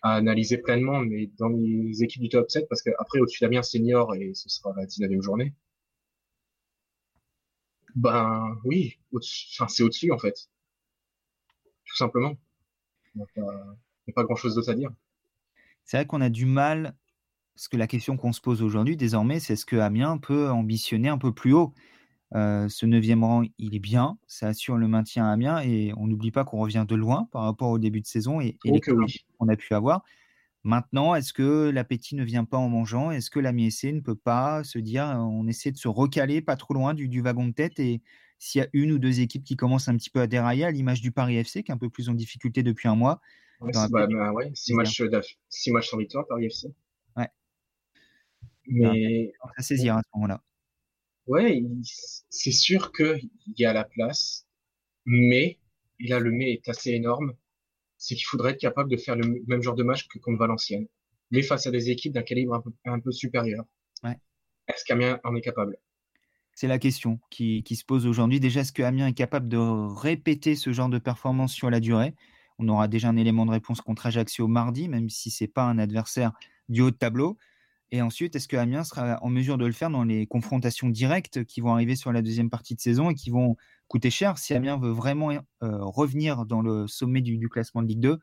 à 0.03 0.15
analyser 0.15 0.59
pleinement, 0.59 1.01
mais 1.01 1.31
dans 1.39 1.49
les 1.49 2.03
équipes 2.03 2.23
du 2.23 2.29
top 2.29 2.51
7, 2.51 2.69
parce 2.69 2.83
qu'après, 2.83 3.19
au-dessus 3.19 3.41
d'Amiens 3.43 3.63
senior, 3.63 4.15
et 4.15 4.33
ce 4.35 4.49
sera 4.49 4.73
la 4.77 4.87
19e 4.87 5.21
journée, 5.21 5.53
ben 7.95 8.59
oui, 8.65 8.99
enfin, 9.15 9.69
c'est 9.69 9.83
au-dessus 9.83 10.13
en 10.13 10.19
fait. 10.19 10.49
Tout 11.87 11.97
simplement. 11.97 12.35
Il 13.15 13.23
n'y 13.37 13.39
a 13.39 14.13
pas, 14.15 14.25
grand-chose 14.25 14.57
d'autre 14.57 14.71
à 14.71 14.75
dire. 14.75 14.91
C'est 15.85 15.97
vrai 15.97 16.07
qu'on 16.07 16.21
a 16.21 16.31
du 16.31 16.47
mal, 16.47 16.97
parce 17.55 17.69
que 17.69 17.77
la 17.77 17.87
question 17.87 18.17
qu'on 18.17 18.33
se 18.33 18.41
pose 18.41 18.63
aujourd'hui 18.63 18.97
désormais, 18.97 19.39
c'est 19.39 19.53
est-ce 19.53 19.67
que 19.67 19.77
Amiens 19.77 20.19
peut 20.19 20.51
ambitionner 20.51 21.09
un 21.09 21.19
peu 21.19 21.33
plus 21.33 21.53
haut? 21.53 21.75
Euh, 22.35 22.69
Ce 22.69 22.87
neuvième 22.87 23.23
rang, 23.23 23.45
il 23.59 23.77
est 23.77 23.81
bien, 23.81 24.19
ça 24.27 24.49
assure 24.49 24.77
le 24.77 24.89
maintien 24.89 25.27
à 25.27 25.33
Amiens, 25.33 25.61
et 25.61 25.93
on 25.97 26.09
n'oublie 26.09 26.33
pas 26.33 26.45
qu'on 26.45 26.59
revient 26.59 26.85
de 26.89 26.97
loin 26.97 27.29
par 27.31 27.43
rapport 27.43 27.71
au 27.71 27.79
début 27.79 28.01
de 28.01 28.07
saison 28.07 28.41
et, 28.41 28.59
et 28.65 28.73
les 28.73 28.81
qu'on 28.81 29.49
a 29.49 29.57
pu 29.57 29.75
avoir. 29.75 30.03
Maintenant, 30.65 31.15
est-ce 31.15 31.35
que 31.35 31.69
l'appétit 31.69 32.17
ne 32.17 32.25
vient 32.25 32.47
pas 32.47 32.57
en 32.57 32.71
mangeant? 32.71 33.11
Est-ce 33.11 33.31
que 33.31 33.39
la 33.39 33.53
MSC 33.53 33.93
ne 33.93 34.01
peut 34.01 34.15
pas 34.15 34.65
se 34.65 34.79
dire 34.79 35.05
on 35.05 35.47
essaie 35.47 35.71
de 35.71 35.77
se 35.77 35.89
recaler 35.89 36.41
pas 36.41 36.57
trop 36.57 36.73
loin 36.73 36.95
du, 36.95 37.21
wagon 37.21 37.49
de 37.49 37.53
tête? 37.53 37.79
Et 37.79 38.01
s'il 38.39 38.63
y 38.63 38.65
a 38.65 38.69
une 38.73 38.91
ou 38.93 38.99
deux 38.99 39.21
équipes 39.21 39.45
qui 39.45 39.57
commencent 39.57 39.89
un 39.89 39.97
petit 39.97 40.09
peu 40.09 40.21
à 40.21 40.27
dérailler, 40.27 40.65
à 40.65 40.71
l'image 40.71 41.03
du 41.03 41.13
Paris 41.13 41.37
FC 41.37 41.63
qui 41.63 41.71
est 41.71 41.75
un 41.75 41.79
peu 41.79 41.91
plus 41.91 42.09
en 42.09 42.15
difficulté 42.15 42.63
depuis 42.63 42.89
un 42.89 42.97
mois. 42.97 43.21
Ouais, 43.61 43.73
bah, 43.75 43.89
bah, 43.91 44.33
ouais, 44.33 44.51
six, 44.55 44.73
matchs, 44.73 45.03
six 45.51 45.71
matchs 45.71 45.91
sans 45.91 45.99
victoire, 45.99 46.27
Paris 46.27 46.47
FC. 46.47 46.69
Ouais. 47.15 47.29
Mais. 48.67 49.33
Ça 49.59 49.63
saisir 49.63 49.97
à 49.97 50.03
ce 50.03 50.09
moment-là. 50.15 50.43
Ouais, 51.27 51.63
c'est 52.31 52.53
sûr 52.53 52.91
qu'il 52.93 53.31
y 53.57 53.67
a 53.67 53.73
la 53.75 53.85
place, 53.85 54.47
mais, 55.05 55.59
là 56.01 56.19
le 56.21 56.31
mais 56.31 56.53
est 56.53 56.69
assez 56.69 56.91
énorme, 56.91 57.35
c'est 58.05 58.17
qu'il 58.17 58.27
faudrait 58.27 58.53
être 58.53 58.61
capable 58.61 58.91
de 58.91 58.99
faire 58.99 59.17
le 59.17 59.43
même 59.47 59.63
genre 59.63 59.75
de 59.75 59.83
match 59.83 60.07
que 60.09 60.19
contre 60.19 60.39
Valenciennes, 60.39 60.87
mais 61.31 61.41
face 61.41 61.67
à 61.67 61.71
des 61.71 61.89
équipes 61.89 62.13
d'un 62.13 62.23
calibre 62.23 62.63
un 62.85 63.01
peu, 63.01 63.13
supérieur. 63.13 63.65
Est-ce 64.67 64.85
qu'Amiens 64.85 65.21
en 65.25 65.35
est 65.37 65.41
capable? 65.41 65.77
C'est 66.55 66.69
la 66.69 66.79
question 66.79 67.19
qui, 67.31 67.63
se 67.65 67.85
pose 67.85 68.07
aujourd'hui. 68.07 68.41
Déjà, 68.41 68.61
est-ce 68.61 68.73
qu'Amiens 68.73 69.07
est 69.07 69.15
capable 69.15 69.49
de 69.49 69.59
répéter 69.59 70.55
ce 70.55 70.73
genre 70.73 70.89
de 70.91 70.99
performance 70.99 71.53
sur 71.53 71.71
la 71.71 71.81
durée? 71.81 72.15
On 72.59 72.69
aura 72.69 72.89
déjà 72.89 73.09
un 73.09 73.17
élément 73.17 73.47
de 73.47 73.51
réponse 73.51 73.81
contre 73.81 74.07
Ajaccio 74.07 74.49
mardi, 74.49 74.89
même 74.89 75.09
si 75.09 75.31
c'est 75.31 75.49
pas 75.49 75.65
un 75.65 75.79
adversaire 75.79 76.33
du 76.69 76.83
haut 76.83 76.91
de 76.91 76.97
tableau. 76.97 77.39
Et 77.95 78.03
ensuite, 78.03 78.35
est-ce 78.35 78.49
que 78.49 78.57
Amiens 78.57 78.83
sera 78.83 79.23
en 79.23 79.31
mesure 79.31 79.57
de 79.57 79.65
le 79.65 79.71
faire 79.71 79.89
dans 79.89 80.03
les 80.03 80.27
confrontations 80.27 80.89
directes 80.89 81.45
qui 81.45 81.61
vont 81.61 81.73
arriver 81.73 81.95
sur 81.95 82.11
la 82.11 82.23
deuxième 82.23 82.51
partie 82.51 82.75
de 82.75 82.81
saison 82.81 83.09
et 83.09 83.15
qui 83.15 83.31
vont 83.31 83.57
coûter 83.87 84.11
cher? 84.11 84.37
Si 84.37 84.53
Amiens 84.53 84.77
veut 84.77 84.91
vraiment 84.91 85.31
euh, 85.31 85.39
revenir 85.63 86.45
dans 86.45 86.61
le 86.61 86.89
sommet 86.89 87.21
du, 87.21 87.49
classement 87.49 87.83
de 87.83 87.87
Ligue 87.87 88.01
2, 88.01 88.19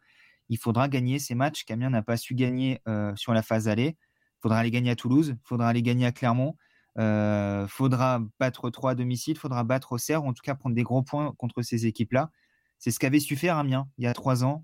il 0.49 0.57
faudra 0.57 0.89
gagner 0.89 1.19
ces 1.19 1.35
matchs 1.35 1.63
qu'Amiens 1.63 1.89
n'a 1.89 2.01
pas 2.01 2.17
su 2.17 2.35
gagner 2.35 2.81
euh, 2.89 3.15
sur 3.15 3.33
la 3.33 3.41
phase 3.41 3.69
aller. 3.69 3.95
Il 3.95 4.41
faudra 4.41 4.61
les 4.61 4.71
gagner 4.71 4.91
à 4.91 4.97
Toulouse, 4.97 5.35
il 5.37 5.47
faudra 5.47 5.71
les 5.71 5.81
gagner 5.81 6.05
à 6.05 6.11
Clermont, 6.11 6.57
il 6.97 7.03
euh, 7.03 7.65
faudra 7.69 8.19
battre 8.41 8.69
3 8.69 8.91
à 8.91 8.95
domicile, 8.95 9.35
il 9.37 9.39
faudra 9.39 9.63
battre 9.63 9.93
Auxerre, 9.93 10.25
ou 10.25 10.27
en 10.27 10.33
tout 10.33 10.43
cas 10.43 10.55
prendre 10.55 10.75
des 10.75 10.83
gros 10.83 11.01
points 11.01 11.33
contre 11.37 11.61
ces 11.61 11.85
équipes-là. 11.85 12.29
C'est 12.77 12.91
ce 12.91 12.99
qu'avait 12.99 13.21
su 13.21 13.37
faire 13.37 13.55
Amiens 13.55 13.87
il 13.97 14.03
y 14.03 14.07
a 14.07 14.13
trois 14.13 14.43
ans, 14.43 14.63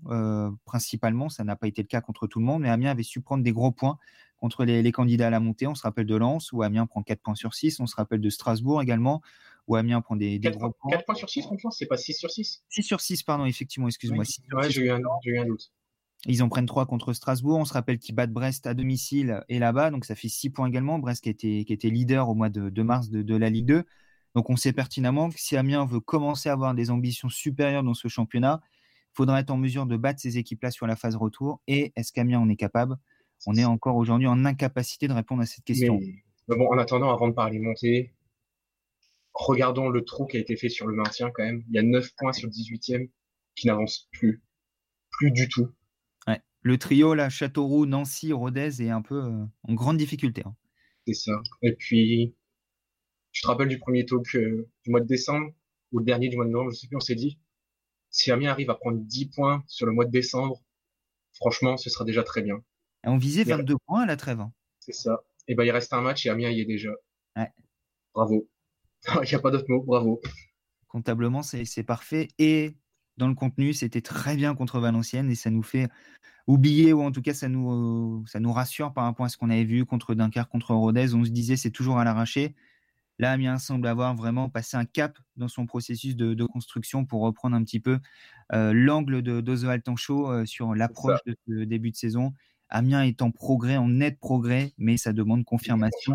principalement. 0.64 1.28
Ça 1.28 1.44
n'a 1.44 1.54
pas 1.54 1.68
été 1.68 1.82
le 1.82 1.86
cas 1.86 2.00
contre 2.00 2.26
tout 2.26 2.40
le 2.40 2.44
monde, 2.44 2.62
mais 2.62 2.68
Amiens 2.68 2.90
avait 2.90 3.04
su 3.04 3.22
prendre 3.22 3.44
des 3.44 3.52
gros 3.52 3.70
points 3.70 3.96
contre 4.38 4.64
les, 4.64 4.92
candidats 4.92 5.26
à 5.28 5.30
la 5.30 5.40
montée. 5.40 5.66
On 5.66 5.74
se 5.74 5.82
rappelle 5.82 6.06
de 6.06 6.16
Lens, 6.16 6.52
où 6.52 6.62
Amiens 6.62 6.86
prend 6.86 7.02
4 7.02 7.20
points 7.20 7.34
sur 7.34 7.54
6. 7.54 7.80
On 7.80 7.86
se 7.86 7.96
rappelle 7.96 8.20
de 8.20 8.30
Strasbourg 8.30 8.80
également, 8.82 9.20
où 9.66 9.76
Amiens 9.76 10.00
prend 10.00 10.16
des, 10.16 10.38
des 10.38 10.48
4, 10.48 10.58
gros 10.58 10.70
points. 10.70 10.90
4 10.90 11.04
points 11.04 11.14
sur 11.14 11.28
6 11.28 11.46
contre 11.46 11.72
c'est 11.72 11.86
pas 11.86 11.96
6 11.96 12.14
sur 12.14 12.30
6 12.30 12.62
6 12.68 12.82
sur 12.82 13.00
6, 13.00 13.22
pardon, 13.22 13.44
effectivement, 13.44 13.88
excuse-moi. 13.88 14.24
Ouais, 14.52 14.70
j'ai 14.70 14.82
eu, 14.82 14.90
un 14.90 15.44
doute. 15.44 15.72
Ils 16.26 16.42
en 16.42 16.48
prennent 16.48 16.66
3 16.66 16.86
contre 16.86 17.12
Strasbourg. 17.12 17.58
On 17.58 17.64
se 17.64 17.72
rappelle 17.72 17.98
qu'ils 17.98 18.14
battent 18.14 18.32
Brest 18.32 18.66
à 18.66 18.74
domicile 18.74 19.44
et 19.48 19.58
là-bas. 19.58 19.90
Donc 19.90 20.04
ça 20.04 20.14
fait 20.14 20.28
6 20.28 20.50
points 20.50 20.66
également. 20.66 20.98
Brest 20.98 21.22
qui 21.22 21.30
était, 21.30 21.64
qui 21.64 21.72
était 21.72 21.90
leader 21.90 22.28
au 22.28 22.34
mois 22.34 22.48
de, 22.48 22.82
mars 22.82 23.10
de, 23.10 23.36
la 23.36 23.50
Ligue 23.50 23.66
2. 23.66 23.84
Donc 24.34 24.50
on 24.50 24.56
sait 24.56 24.72
pertinemment 24.72 25.30
que 25.30 25.40
si 25.40 25.56
Amiens 25.56 25.84
veut 25.86 26.00
commencer 26.00 26.48
à 26.48 26.52
avoir 26.52 26.74
des 26.74 26.90
ambitions 26.90 27.28
supérieures 27.28 27.84
dans 27.84 27.94
ce 27.94 28.08
championnat, 28.08 28.60
il 28.64 29.16
faudra 29.16 29.40
être 29.40 29.50
en 29.50 29.56
mesure 29.56 29.86
de 29.86 29.96
battre 29.96 30.20
ces 30.20 30.38
équipes-là 30.38 30.70
sur 30.70 30.86
la 30.86 30.96
phase 30.96 31.16
retour. 31.16 31.60
Et 31.66 31.92
est-ce 31.96 32.12
qu'Amiens 32.12 32.40
en 32.40 32.48
est 32.48 32.56
capable? 32.56 32.96
On 33.46 33.54
est 33.54 33.64
encore 33.64 33.96
aujourd'hui 33.96 34.26
en 34.26 34.44
incapacité 34.44 35.08
de 35.08 35.12
répondre 35.12 35.42
à 35.42 35.46
cette 35.46 35.64
question. 35.64 35.98
Mais, 36.48 36.56
bon, 36.56 36.68
en 36.68 36.78
attendant, 36.78 37.12
avant 37.12 37.28
de 37.28 37.34
parler 37.34 37.58
montée, 37.58 38.14
regardons 39.32 39.88
le 39.88 40.04
trou 40.04 40.26
qui 40.26 40.36
a 40.36 40.40
été 40.40 40.56
fait 40.56 40.68
sur 40.68 40.86
le 40.86 40.94
maintien 40.94 41.30
quand 41.30 41.44
même. 41.44 41.62
Il 41.68 41.74
y 41.74 41.78
a 41.78 41.82
9 41.82 42.14
points 42.16 42.32
sur 42.32 42.48
le 42.48 42.52
18e 42.52 43.10
qui 43.54 43.66
n'avancent 43.66 44.08
plus. 44.12 44.42
Plus 45.10 45.30
du 45.30 45.48
tout 45.48 45.68
le 46.62 46.78
trio 46.78 47.14
là, 47.14 47.28
Châteauroux, 47.28 47.86
Nancy, 47.86 48.32
Rodez 48.32 48.82
est 48.82 48.90
un 48.90 49.02
peu 49.02 49.24
euh, 49.24 49.44
en 49.62 49.74
grande 49.74 49.96
difficulté. 49.96 50.42
Hein. 50.44 50.54
C'est 51.06 51.14
ça. 51.14 51.32
Et 51.62 51.72
puis, 51.74 52.36
je 53.32 53.42
te 53.42 53.46
rappelle 53.46 53.68
du 53.68 53.78
premier 53.78 54.04
talk 54.04 54.34
euh, 54.34 54.68
du 54.84 54.90
mois 54.90 55.00
de 55.00 55.06
décembre 55.06 55.52
ou 55.92 55.98
le 55.98 56.04
dernier 56.04 56.28
du 56.28 56.36
mois 56.36 56.44
de 56.44 56.50
novembre, 56.50 56.72
je 56.72 56.76
sais 56.76 56.86
plus, 56.86 56.96
on 56.96 57.00
s'est 57.00 57.14
dit, 57.14 57.38
si 58.10 58.30
Amiens 58.30 58.50
arrive 58.50 58.70
à 58.70 58.74
prendre 58.74 58.98
10 58.98 59.30
points 59.30 59.64
sur 59.66 59.86
le 59.86 59.92
mois 59.92 60.04
de 60.04 60.10
décembre, 60.10 60.62
franchement, 61.32 61.76
ce 61.76 61.88
sera 61.88 62.04
déjà 62.04 62.22
très 62.22 62.42
bien. 62.42 62.62
On 63.10 63.18
visait 63.18 63.44
22 63.44 63.76
points 63.86 64.02
à 64.02 64.06
la 64.06 64.16
trêve. 64.16 64.40
Hein. 64.40 64.52
C'est 64.80 64.94
ça. 64.94 65.20
Et 65.46 65.54
ben 65.54 65.64
il 65.64 65.70
reste 65.70 65.92
un 65.92 66.00
match 66.00 66.26
et 66.26 66.30
Amiens 66.30 66.50
y 66.50 66.60
est 66.60 66.66
déjà. 66.66 66.90
Bravo. 68.14 68.48
Il 69.22 69.28
n'y 69.28 69.34
a 69.34 69.38
pas 69.38 69.50
d'autre 69.50 69.66
mot, 69.68 69.82
bravo. 69.82 70.20
Comptablement, 70.88 71.42
c'est 71.42 71.84
parfait. 71.84 72.28
Et 72.38 72.74
dans 73.18 73.28
le 73.28 73.34
contenu. 73.34 73.74
C'était 73.74 74.00
très 74.00 74.36
bien 74.36 74.54
contre 74.54 74.80
Valenciennes 74.80 75.30
et 75.30 75.34
ça 75.34 75.50
nous 75.50 75.62
fait 75.62 75.88
oublier 76.46 76.94
ou 76.94 77.02
en 77.02 77.12
tout 77.12 77.20
cas 77.20 77.34
ça 77.34 77.48
nous, 77.48 78.24
ça 78.26 78.40
nous 78.40 78.52
rassure 78.52 78.94
par 78.94 79.04
rapport 79.04 79.26
à 79.26 79.28
ce 79.28 79.36
qu'on 79.36 79.50
avait 79.50 79.64
vu 79.64 79.84
contre 79.84 80.14
Dunkerque, 80.14 80.48
contre 80.48 80.74
Rodez. 80.74 81.14
On 81.14 81.24
se 81.24 81.30
disait 81.30 81.56
c'est 81.56 81.70
toujours 81.70 81.98
à 81.98 82.04
l'arraché. 82.04 82.54
Là, 83.18 83.32
Amiens 83.32 83.58
semble 83.58 83.88
avoir 83.88 84.14
vraiment 84.14 84.48
passé 84.48 84.76
un 84.76 84.84
cap 84.84 85.18
dans 85.36 85.48
son 85.48 85.66
processus 85.66 86.14
de, 86.14 86.46
construction 86.46 87.04
pour 87.04 87.22
reprendre 87.22 87.56
un 87.56 87.64
petit 87.64 87.80
peu 87.80 87.98
euh, 88.52 88.72
l'angle 88.72 89.22
de 89.22 89.76
Tanchot 89.78 90.30
euh, 90.30 90.46
sur 90.46 90.72
l'approche 90.72 91.18
de 91.26 91.36
ce 91.48 91.64
début 91.64 91.90
de 91.90 91.96
saison. 91.96 92.32
Amiens 92.70 93.02
est 93.02 93.22
en 93.22 93.30
progrès, 93.30 93.76
en 93.76 93.88
net 93.88 94.18
progrès, 94.18 94.72
mais 94.78 94.96
ça 94.96 95.12
demande 95.12 95.44
confirmation 95.44 96.14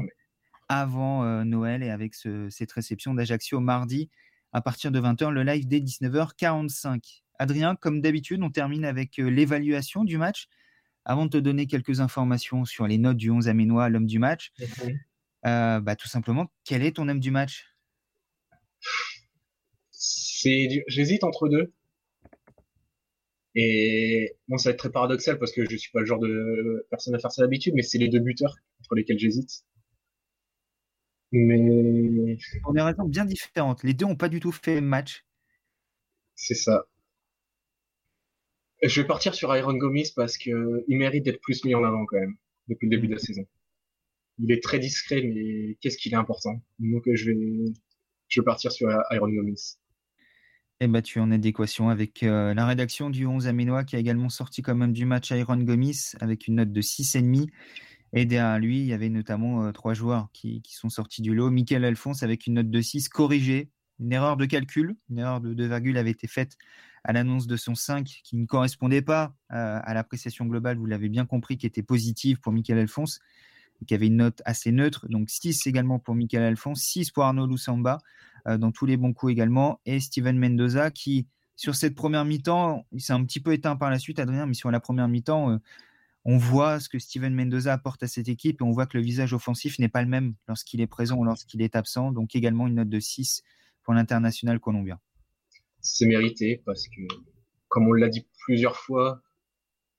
avant 0.70 1.24
euh, 1.24 1.44
Noël 1.44 1.84
et 1.84 1.90
avec 1.90 2.16
cette 2.16 2.72
réception 2.72 3.14
d'Ajaccio 3.14 3.60
mardi 3.60 4.10
à 4.54 4.62
partir 4.62 4.92
de 4.92 5.02
20h, 5.02 5.30
le 5.30 5.44
live 5.44 5.68
dès 5.68 5.80
19h45. 5.80 7.24
Adrien, 7.40 7.76
comme 7.76 8.02
d'habitude, 8.02 8.42
on 8.44 8.52
termine 8.52 8.86
avec 8.86 9.20
euh, 9.20 9.28
l'évaluation 9.28 10.04
du 10.04 10.18
match. 10.18 10.48
Avant 11.06 11.26
de 11.26 11.32
te 11.32 11.38
donner 11.38 11.68
quelques 11.68 12.00
informations 12.00 12.64
sur 12.64 12.88
les 12.88 12.98
notes 12.98 13.18
du 13.18 13.30
11 13.30 13.50
Aménois, 13.50 13.90
l'homme 13.90 14.06
du 14.06 14.20
match, 14.20 14.54
euh, 15.46 15.82
bah, 15.82 15.96
tout 15.98 16.08
simplement, 16.08 16.50
quel 16.64 16.84
est 16.84 16.94
ton 16.94 17.10
homme 17.10 17.20
du 17.20 17.32
match? 17.32 17.66
J'hésite 19.92 21.24
entre 21.24 21.50
deux. 21.50 21.74
Et 23.56 24.36
bon, 24.48 24.58
ça 24.58 24.70
va 24.70 24.74
être 24.74 24.80
très 24.80 24.92
paradoxal 24.92 25.38
parce 25.38 25.52
que 25.52 25.70
je 25.70 25.76
suis 25.78 25.92
pas 25.92 26.00
le 26.00 26.06
genre 26.06 26.20
de 26.20 26.88
personne 26.90 27.14
à 27.14 27.20
faire 27.20 27.32
ça 27.32 27.44
d'habitude, 27.44 27.74
mais 27.76 27.84
c'est 27.84 28.00
les 28.00 28.10
deux 28.10 28.20
buteurs 28.20 28.56
entre 28.80 28.96
lesquels 28.96 29.20
j'hésite. 29.20 29.64
Mais. 31.32 32.38
Pour 32.62 32.74
des 32.74 32.82
raisons 32.82 33.06
bien 33.06 33.26
différentes. 33.26 33.84
Les 33.84 33.94
deux 33.94 34.06
n'ont 34.06 34.16
pas 34.16 34.30
du 34.30 34.40
tout 34.40 34.52
fait 34.52 34.82
match. 34.82 35.26
C'est 36.36 36.56
ça. 36.56 36.86
Je 38.82 39.02
vais 39.02 39.08
partir 39.08 39.34
sur 39.34 39.56
Iron 39.56 39.74
Gomis 39.76 40.12
parce 40.16 40.38
que 40.38 40.84
il 40.88 40.98
mérite 40.98 41.24
d'être 41.24 41.42
plus 41.42 41.64
mis 41.64 41.74
en 41.74 41.84
avant 41.84 42.06
quand 42.06 42.20
même 42.20 42.36
depuis 42.68 42.88
le 42.88 42.96
début 42.96 43.08
de 43.08 43.14
la 43.14 43.20
saison. 43.20 43.46
Il 44.40 44.52
est 44.52 44.62
très 44.62 44.80
discret, 44.80 45.22
mais 45.22 45.78
qu'est-ce 45.80 45.98
qu'il 45.98 46.14
est 46.14 46.18
important. 46.18 46.62
Donc 46.80 47.04
je 47.12 47.32
vais, 47.32 47.74
je 48.28 48.42
vais 48.42 48.46
partir 48.46 48.72
sur 48.72 48.90
Iron 49.12 49.30
Gomis. 49.30 49.78
Eh 50.86 50.88
ben, 50.88 51.02
en 51.16 51.32
adéquation 51.32 51.88
avec 51.88 52.24
euh, 52.24 52.54
la 52.54 52.66
rédaction 52.66 53.10
du 53.10 53.26
11 53.26 53.48
Aménois 53.48 53.86
qui 53.86 53.96
a 53.96 54.00
également 54.00 54.28
sorti 54.28 54.62
comme 54.62 54.82
homme 54.82 54.92
du 54.92 55.06
match 55.06 55.32
Iron 55.32 55.56
Gomis 55.56 56.12
avec 56.20 56.46
une 56.46 56.56
note 56.56 56.74
de 56.74 56.82
6,5. 56.82 57.48
Et 58.12 58.26
derrière 58.26 58.60
lui, 58.60 58.80
il 58.82 58.88
y 58.88 58.92
avait 58.92 59.08
notamment 59.08 59.64
euh, 59.64 59.72
trois 59.72 59.94
joueurs 59.94 60.28
qui, 60.34 60.62
sont 60.68 60.90
sortis 60.90 61.22
du 61.22 61.34
lot. 61.34 61.52
Michael 61.52 61.86
Alphonse 61.86 62.22
avec 62.22 62.48
une 62.48 62.56
note 62.56 62.70
de 62.70 62.82
6 62.82 63.08
corrigée. 63.08 63.70
Une 64.02 64.12
erreur 64.12 64.36
de 64.36 64.44
calcul, 64.44 64.98
une 65.10 65.20
erreur 65.20 65.40
de 65.40 65.54
2, 65.54 65.68
virgule 65.68 65.98
avait 65.98 66.12
été 66.12 66.28
faite 66.28 66.58
à 67.06 67.14
l'annonce 67.14 67.48
de 67.48 67.56
son 67.56 67.76
5 67.76 68.06
qui 68.22 68.36
ne 68.36 68.46
correspondait 68.46 69.02
pas 69.02 69.34
euh, 69.54 69.80
à 69.82 69.94
l'appréciation 69.94 70.46
globale, 70.46 70.78
vous 70.78 70.86
l'avez 70.86 71.08
bien 71.08 71.26
compris, 71.26 71.56
qui 71.56 71.66
était 71.66 71.82
positive 71.82 72.42
pour 72.42 72.52
Michael 72.52 72.80
Alphonse, 72.80 73.22
qui 73.88 73.94
avait 73.94 74.08
une 74.08 74.18
note 74.18 74.42
assez 74.44 74.74
neutre. 74.74 75.08
Donc 75.08 75.30
6 75.30 75.66
également 75.66 75.98
pour 75.98 76.14
Michael 76.14 76.44
Alphonse, 76.44 76.82
6 76.82 77.12
pour 77.12 77.24
Arnaud 77.24 77.48
Lusamba, 77.48 78.00
euh, 78.00 78.33
dans 78.46 78.72
tous 78.72 78.86
les 78.86 78.98
bons 78.98 79.14
coups 79.14 79.32
également, 79.32 79.80
et 79.86 80.00
Steven 80.00 80.38
Mendoza 80.38 80.92
qui, 80.92 81.28
sur 81.56 81.76
cette 81.76 81.96
première 81.96 82.26
mi-temps, 82.26 82.86
il 82.92 83.02
s'est 83.02 83.14
un 83.14 83.24
petit 83.24 83.40
peu 83.40 83.54
éteint 83.54 83.76
par 83.76 83.90
la 83.90 84.00
suite, 84.00 84.20
Adrien, 84.20 84.46
mais 84.46 84.54
sur 84.54 84.72
la 84.72 84.80
première 84.80 85.08
mi-temps, 85.08 85.60
on 86.26 86.38
voit 86.38 86.80
ce 86.80 86.88
que 86.90 87.00
Steven 87.00 87.34
Mendoza 87.34 87.74
apporte 87.74 88.04
à 88.04 88.08
cette 88.08 88.30
équipe 88.30 88.62
et 88.62 88.64
on 88.64 88.72
voit 88.72 88.86
que 88.86 88.98
le 88.98 89.04
visage 89.04 89.34
offensif 89.34 89.78
n'est 89.80 89.90
pas 89.90 90.02
le 90.02 90.08
même 90.08 90.36
lorsqu'il 90.48 90.80
est 90.80 90.88
présent 90.88 91.18
ou 91.18 91.26
lorsqu'il 91.26 91.62
est 91.62 91.76
absent. 91.76 92.12
Donc 92.12 92.36
également 92.36 92.68
une 92.68 92.76
note 92.76 92.90
de 92.90 93.00
6 93.00 93.44
pour 93.84 93.94
l'international 93.94 94.60
colombien. 94.60 95.00
C'est 95.82 96.06
mérité 96.06 96.62
parce 96.66 96.88
que, 96.88 97.02
comme 97.68 97.88
on 97.88 97.94
l'a 97.94 98.08
dit 98.08 98.26
plusieurs 98.46 98.78
fois, 98.78 99.22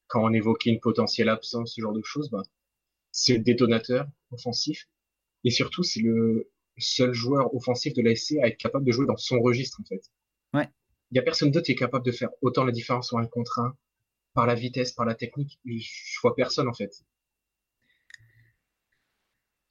quand 0.06 0.24
on 0.24 0.32
évoquait 0.32 0.70
une 0.70 0.80
potentielle 0.80 1.28
absence, 1.28 1.74
ce 1.74 1.80
genre 1.80 1.92
de 1.92 2.02
choses, 2.02 2.30
bah, 2.30 2.42
c'est 3.12 3.38
détonateur 3.38 4.06
offensif. 4.30 4.88
Et 5.44 5.50
surtout, 5.50 5.82
c'est 5.82 6.00
le 6.00 6.50
seul 6.78 7.12
joueur 7.12 7.54
offensif 7.54 7.94
de 7.94 8.02
la 8.02 8.14
SC 8.14 8.38
à 8.42 8.48
être 8.48 8.58
capable 8.58 8.84
de 8.84 8.92
jouer 8.92 9.06
dans 9.06 9.16
son 9.16 9.40
registre, 9.40 9.80
en 9.80 9.84
fait. 9.84 10.02
Ouais. 10.52 10.68
Il 11.10 11.16
y 11.16 11.18
a 11.18 11.22
personne 11.22 11.50
d'autre 11.50 11.66
qui 11.66 11.72
est 11.72 11.76
capable 11.76 12.04
de 12.04 12.12
faire 12.12 12.30
autant 12.42 12.64
la 12.64 12.72
différence 12.72 13.08
sur 13.08 13.18
un 13.18 13.26
contre 13.26 13.60
un, 13.60 13.76
par 14.34 14.46
la 14.46 14.54
vitesse, 14.54 14.92
par 14.92 15.06
la 15.06 15.14
technique. 15.14 15.60
Je 15.64 16.20
vois 16.22 16.34
personne 16.34 16.68
en 16.68 16.74
fait. 16.74 17.04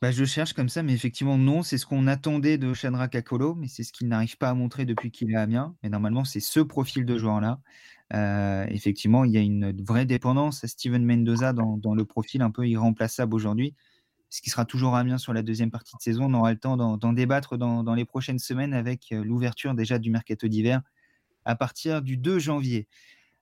Bah, 0.03 0.11
je 0.11 0.25
cherche 0.25 0.51
comme 0.51 0.67
ça, 0.67 0.83
mais 0.83 0.91
effectivement, 0.91 1.37
non, 1.37 1.63
c'est 1.63 1.77
ce 1.77 1.85
qu'on 1.85 2.07
attendait 2.07 2.57
de 2.57 2.73
Chandra 2.73 3.07
Kakolo, 3.07 3.55
mais 3.55 3.69
c'est 3.69 3.83
ce 3.83 3.93
qu'il 3.93 4.09
n'arrive 4.09 4.37
pas 4.37 4.49
à 4.49 4.53
montrer 4.53 4.83
depuis 4.83 5.11
qu'il 5.11 5.31
est 5.31 5.35
à 5.35 5.43
Amiens. 5.43 5.77
Mais 5.81 5.87
normalement, 5.87 6.25
c'est 6.25 6.41
ce 6.41 6.59
profil 6.59 7.05
de 7.05 7.17
joueur-là. 7.17 7.61
Euh, 8.13 8.65
effectivement, 8.67 9.23
il 9.23 9.31
y 9.31 9.37
a 9.37 9.39
une 9.39 9.71
vraie 9.81 10.05
dépendance 10.05 10.61
à 10.65 10.67
Steven 10.67 11.05
Mendoza 11.05 11.53
dans, 11.53 11.95
le 11.95 12.03
profil 12.03 12.41
un 12.41 12.51
peu 12.51 12.67
irremplaçable 12.67 13.33
aujourd'hui. 13.33 13.75
Ce 14.33 14.41
qui 14.41 14.49
sera 14.49 14.65
toujours 14.65 14.95
à 14.95 14.99
Amiens 15.01 15.19
sur 15.19 15.31
la 15.31 15.43
deuxième 15.43 15.69
partie 15.69 15.95
de 15.95 16.01
saison. 16.01 16.23
On 16.25 16.33
aura 16.33 16.51
le 16.51 16.57
temps 16.57 16.75
d'en 16.75 17.13
débattre 17.13 17.55
dans, 17.55 17.83
dans, 17.83 17.93
les 17.93 18.03
prochaines 18.03 18.39
semaines 18.39 18.73
avec 18.73 19.11
euh, 19.11 19.23
l'ouverture 19.23 19.75
déjà 19.75 19.99
du 19.99 20.09
mercato 20.09 20.47
d'hiver 20.47 20.81
à 21.45 21.55
partir 21.55 22.01
du 22.01 22.17
2 22.17 22.39
janvier. 22.39 22.87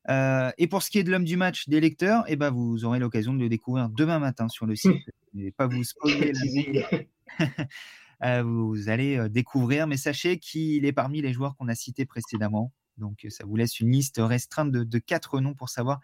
Euh, 0.09 0.51
et 0.57 0.67
pour 0.67 0.83
ce 0.83 0.91
qui 0.91 0.99
est 0.99 1.05
de 1.05 1.09
l'homme 1.09 1.23
du 1.23 1.37
match 1.37 1.69
des 1.69 1.79
lecteurs, 1.79 2.25
eh 2.27 2.35
ben 2.35 2.49
vous 2.49 2.83
aurez 2.83 2.99
l'occasion 2.99 3.33
de 3.33 3.39
le 3.39 3.47
découvrir 3.47 3.87
demain 3.87 4.19
matin 4.19 4.49
sur 4.49 4.65
le 4.65 4.75
site. 4.75 4.91
Et 5.37 5.51
pas 5.51 5.65
vous 5.65 5.81
spoiler 5.85 6.33
euh, 8.25 8.43
vous 8.43 8.89
allez 8.89 9.29
découvrir, 9.29 9.87
mais 9.87 9.95
sachez 9.95 10.39
qu'il 10.39 10.83
est 10.83 10.91
parmi 10.91 11.21
les 11.21 11.31
joueurs 11.31 11.55
qu'on 11.55 11.69
a 11.69 11.75
cités 11.75 12.05
précédemment. 12.05 12.73
Donc 12.97 13.25
ça 13.29 13.45
vous 13.45 13.55
laisse 13.55 13.79
une 13.79 13.93
liste 13.93 14.19
restreinte 14.19 14.73
de, 14.73 14.99
quatre 14.99 15.39
noms 15.39 15.53
pour 15.53 15.69
savoir 15.69 16.01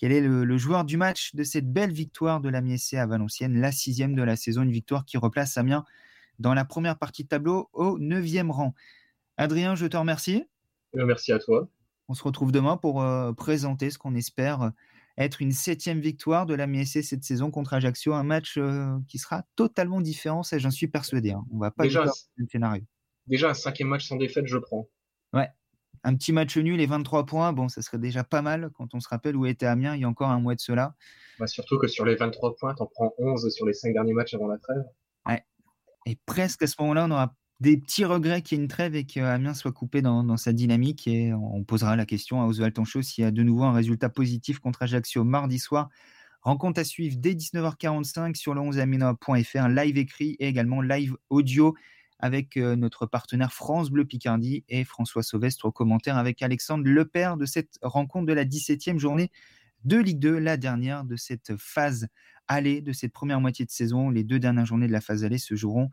quel 0.00 0.12
est 0.12 0.22
le, 0.22 0.56
joueur 0.56 0.86
du 0.86 0.96
match 0.96 1.34
de 1.34 1.44
cette 1.44 1.70
belle 1.70 1.92
victoire 1.92 2.40
de 2.40 2.48
la 2.48 2.62
MSC 2.62 2.94
à 2.94 3.04
Valenciennes, 3.04 3.60
la 3.60 3.70
sixième 3.70 4.14
de 4.14 4.22
la 4.22 4.34
saison, 4.34 4.62
une 4.62 4.72
victoire 4.72 5.04
qui 5.04 5.18
replace 5.18 5.58
Amiens 5.58 5.84
dans 6.38 6.54
la 6.54 6.64
première 6.64 6.96
partie 6.96 7.24
de 7.24 7.28
tableau 7.28 7.68
au 7.74 7.98
neuvième 7.98 8.50
rang. 8.50 8.74
Adrien, 9.36 9.74
je 9.74 9.86
te 9.86 9.98
remercie. 9.98 10.44
Merci 10.94 11.32
à 11.32 11.38
toi. 11.38 11.68
On 12.08 12.14
se 12.14 12.22
retrouve 12.24 12.50
demain 12.50 12.78
pour 12.78 13.02
euh, 13.02 13.34
présenter 13.34 13.90
ce 13.90 13.98
qu'on 13.98 14.14
espère 14.14 14.72
être 15.18 15.42
une 15.42 15.52
septième 15.52 16.00
victoire 16.00 16.46
de 16.46 16.54
la 16.54 16.66
MSC 16.66 17.02
cette 17.02 17.24
saison 17.24 17.50
contre 17.50 17.74
Ajaccio, 17.74 18.14
un 18.14 18.22
match 18.22 18.56
euh, 18.56 18.96
qui 19.06 19.18
sera 19.18 19.44
totalement 19.54 20.00
différent, 20.00 20.42
ça 20.42 20.56
j'en 20.56 20.70
suis 20.70 20.88
persuadé. 20.88 21.32
Hein. 21.32 21.44
On 21.52 21.58
va 21.58 21.70
pas 21.70 21.84
déjà 21.84 22.04
un, 22.04 22.46
scénario. 22.50 22.84
Déjà 23.26 23.50
un 23.50 23.54
cinquième 23.54 23.88
match 23.88 24.08
sans 24.08 24.16
défaite, 24.16 24.46
je 24.46 24.56
prends. 24.56 24.88
Un 26.02 26.14
petit 26.14 26.32
match 26.32 26.56
nul 26.56 26.80
et 26.80 26.86
23 26.86 27.26
points, 27.26 27.52
bon, 27.52 27.68
ça 27.68 27.82
serait 27.82 27.98
déjà 27.98 28.24
pas 28.24 28.40
mal 28.40 28.70
quand 28.74 28.94
on 28.94 29.00
se 29.00 29.08
rappelle 29.08 29.36
où 29.36 29.44
était 29.44 29.66
Amiens 29.66 29.94
il 29.94 30.00
y 30.00 30.04
a 30.04 30.08
encore 30.08 30.30
un 30.30 30.40
mois 30.40 30.54
de 30.54 30.60
cela. 30.60 30.94
Bah, 31.38 31.46
surtout 31.46 31.78
que 31.78 31.86
sur 31.86 32.04
les 32.04 32.16
23 32.16 32.56
points, 32.56 32.74
on 32.80 32.86
prends 32.86 33.14
11 33.18 33.48
sur 33.50 33.66
les 33.66 33.74
5 33.74 33.92
derniers 33.92 34.14
matchs 34.14 34.34
avant 34.34 34.48
la 34.48 34.58
trêve. 34.58 34.82
Ouais. 35.26 35.44
Et 36.06 36.16
presque 36.26 36.62
à 36.62 36.66
ce 36.66 36.76
moment-là, 36.80 37.06
on 37.06 37.10
aura 37.10 37.34
des 37.60 37.76
petits 37.76 38.06
regrets 38.06 38.40
qu'il 38.40 38.56
y 38.56 38.60
ait 38.60 38.64
une 38.64 38.68
trêve 38.68 38.94
et 38.96 39.04
qu'Amiens 39.04 39.54
soit 39.54 39.72
coupé 39.72 40.00
dans, 40.00 40.36
sa 40.36 40.52
dynamique. 40.52 41.06
Et 41.06 41.32
on 41.34 41.62
posera 41.62 41.94
la 41.96 42.06
question 42.06 42.40
à 42.42 42.46
Oswald 42.46 42.74
Tanchot 42.74 43.02
s'il 43.02 43.24
y 43.24 43.26
a 43.26 43.30
de 43.30 43.42
nouveau 43.42 43.64
un 43.64 43.72
résultat 43.72 44.08
positif 44.08 44.58
contre 44.58 44.82
Ajaccio 44.82 45.24
mardi 45.24 45.58
soir. 45.58 45.90
Rencontre 46.42 46.80
à 46.80 46.84
suivre 46.84 47.16
dès 47.18 47.34
19h45 47.34 48.34
sur 48.34 48.54
le 48.54 48.62
11aminois.fr, 48.62 49.68
live 49.68 49.98
écrit 49.98 50.36
et 50.40 50.48
également 50.48 50.80
live 50.80 51.14
audio 51.28 51.74
avec 52.20 52.56
euh, 52.56 52.76
notre 52.76 53.06
partenaire 53.06 53.52
France 53.52 53.90
Bleu 53.90 54.04
Picardie 54.04 54.64
et 54.68 54.84
François 54.84 55.22
Sauvestre 55.22 55.64
au 55.66 55.72
commentaire 55.72 56.16
avec 56.16 56.42
Alexandre 56.42 56.84
Lepère 56.86 57.36
de 57.36 57.46
cette 57.46 57.78
rencontre 57.82 58.26
de 58.26 58.32
la 58.32 58.44
17e 58.44 58.98
journée 58.98 59.30
de 59.84 59.96
Ligue 59.96 60.18
2, 60.18 60.38
la 60.38 60.56
dernière 60.56 61.04
de 61.04 61.16
cette 61.16 61.56
phase 61.56 62.08
allée, 62.48 62.82
de 62.82 62.92
cette 62.92 63.12
première 63.12 63.40
moitié 63.40 63.64
de 63.64 63.70
saison. 63.70 64.10
Les 64.10 64.24
deux 64.24 64.38
dernières 64.38 64.66
journées 64.66 64.86
de 64.86 64.92
la 64.92 65.00
phase 65.00 65.24
allée 65.24 65.38
se 65.38 65.54
joueront 65.54 65.90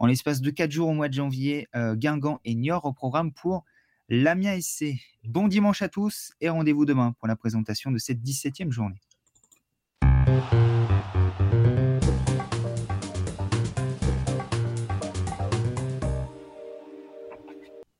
en 0.00 0.06
l'espace 0.06 0.40
de 0.40 0.50
quatre 0.50 0.72
jours 0.72 0.88
au 0.88 0.94
mois 0.94 1.08
de 1.08 1.14
janvier. 1.14 1.68
Euh, 1.76 1.94
Guingamp 1.94 2.40
et 2.44 2.54
Niort 2.54 2.84
au 2.84 2.92
programme 2.92 3.32
pour 3.32 3.64
l'Amiens 4.08 4.60
SC. 4.60 4.96
Bon 5.24 5.48
dimanche 5.48 5.82
à 5.82 5.88
tous 5.88 6.32
et 6.40 6.48
rendez-vous 6.48 6.84
demain 6.84 7.12
pour 7.18 7.28
la 7.28 7.36
présentation 7.36 7.90
de 7.90 7.98
cette 7.98 8.20
17e 8.20 8.70
journée. 8.70 9.00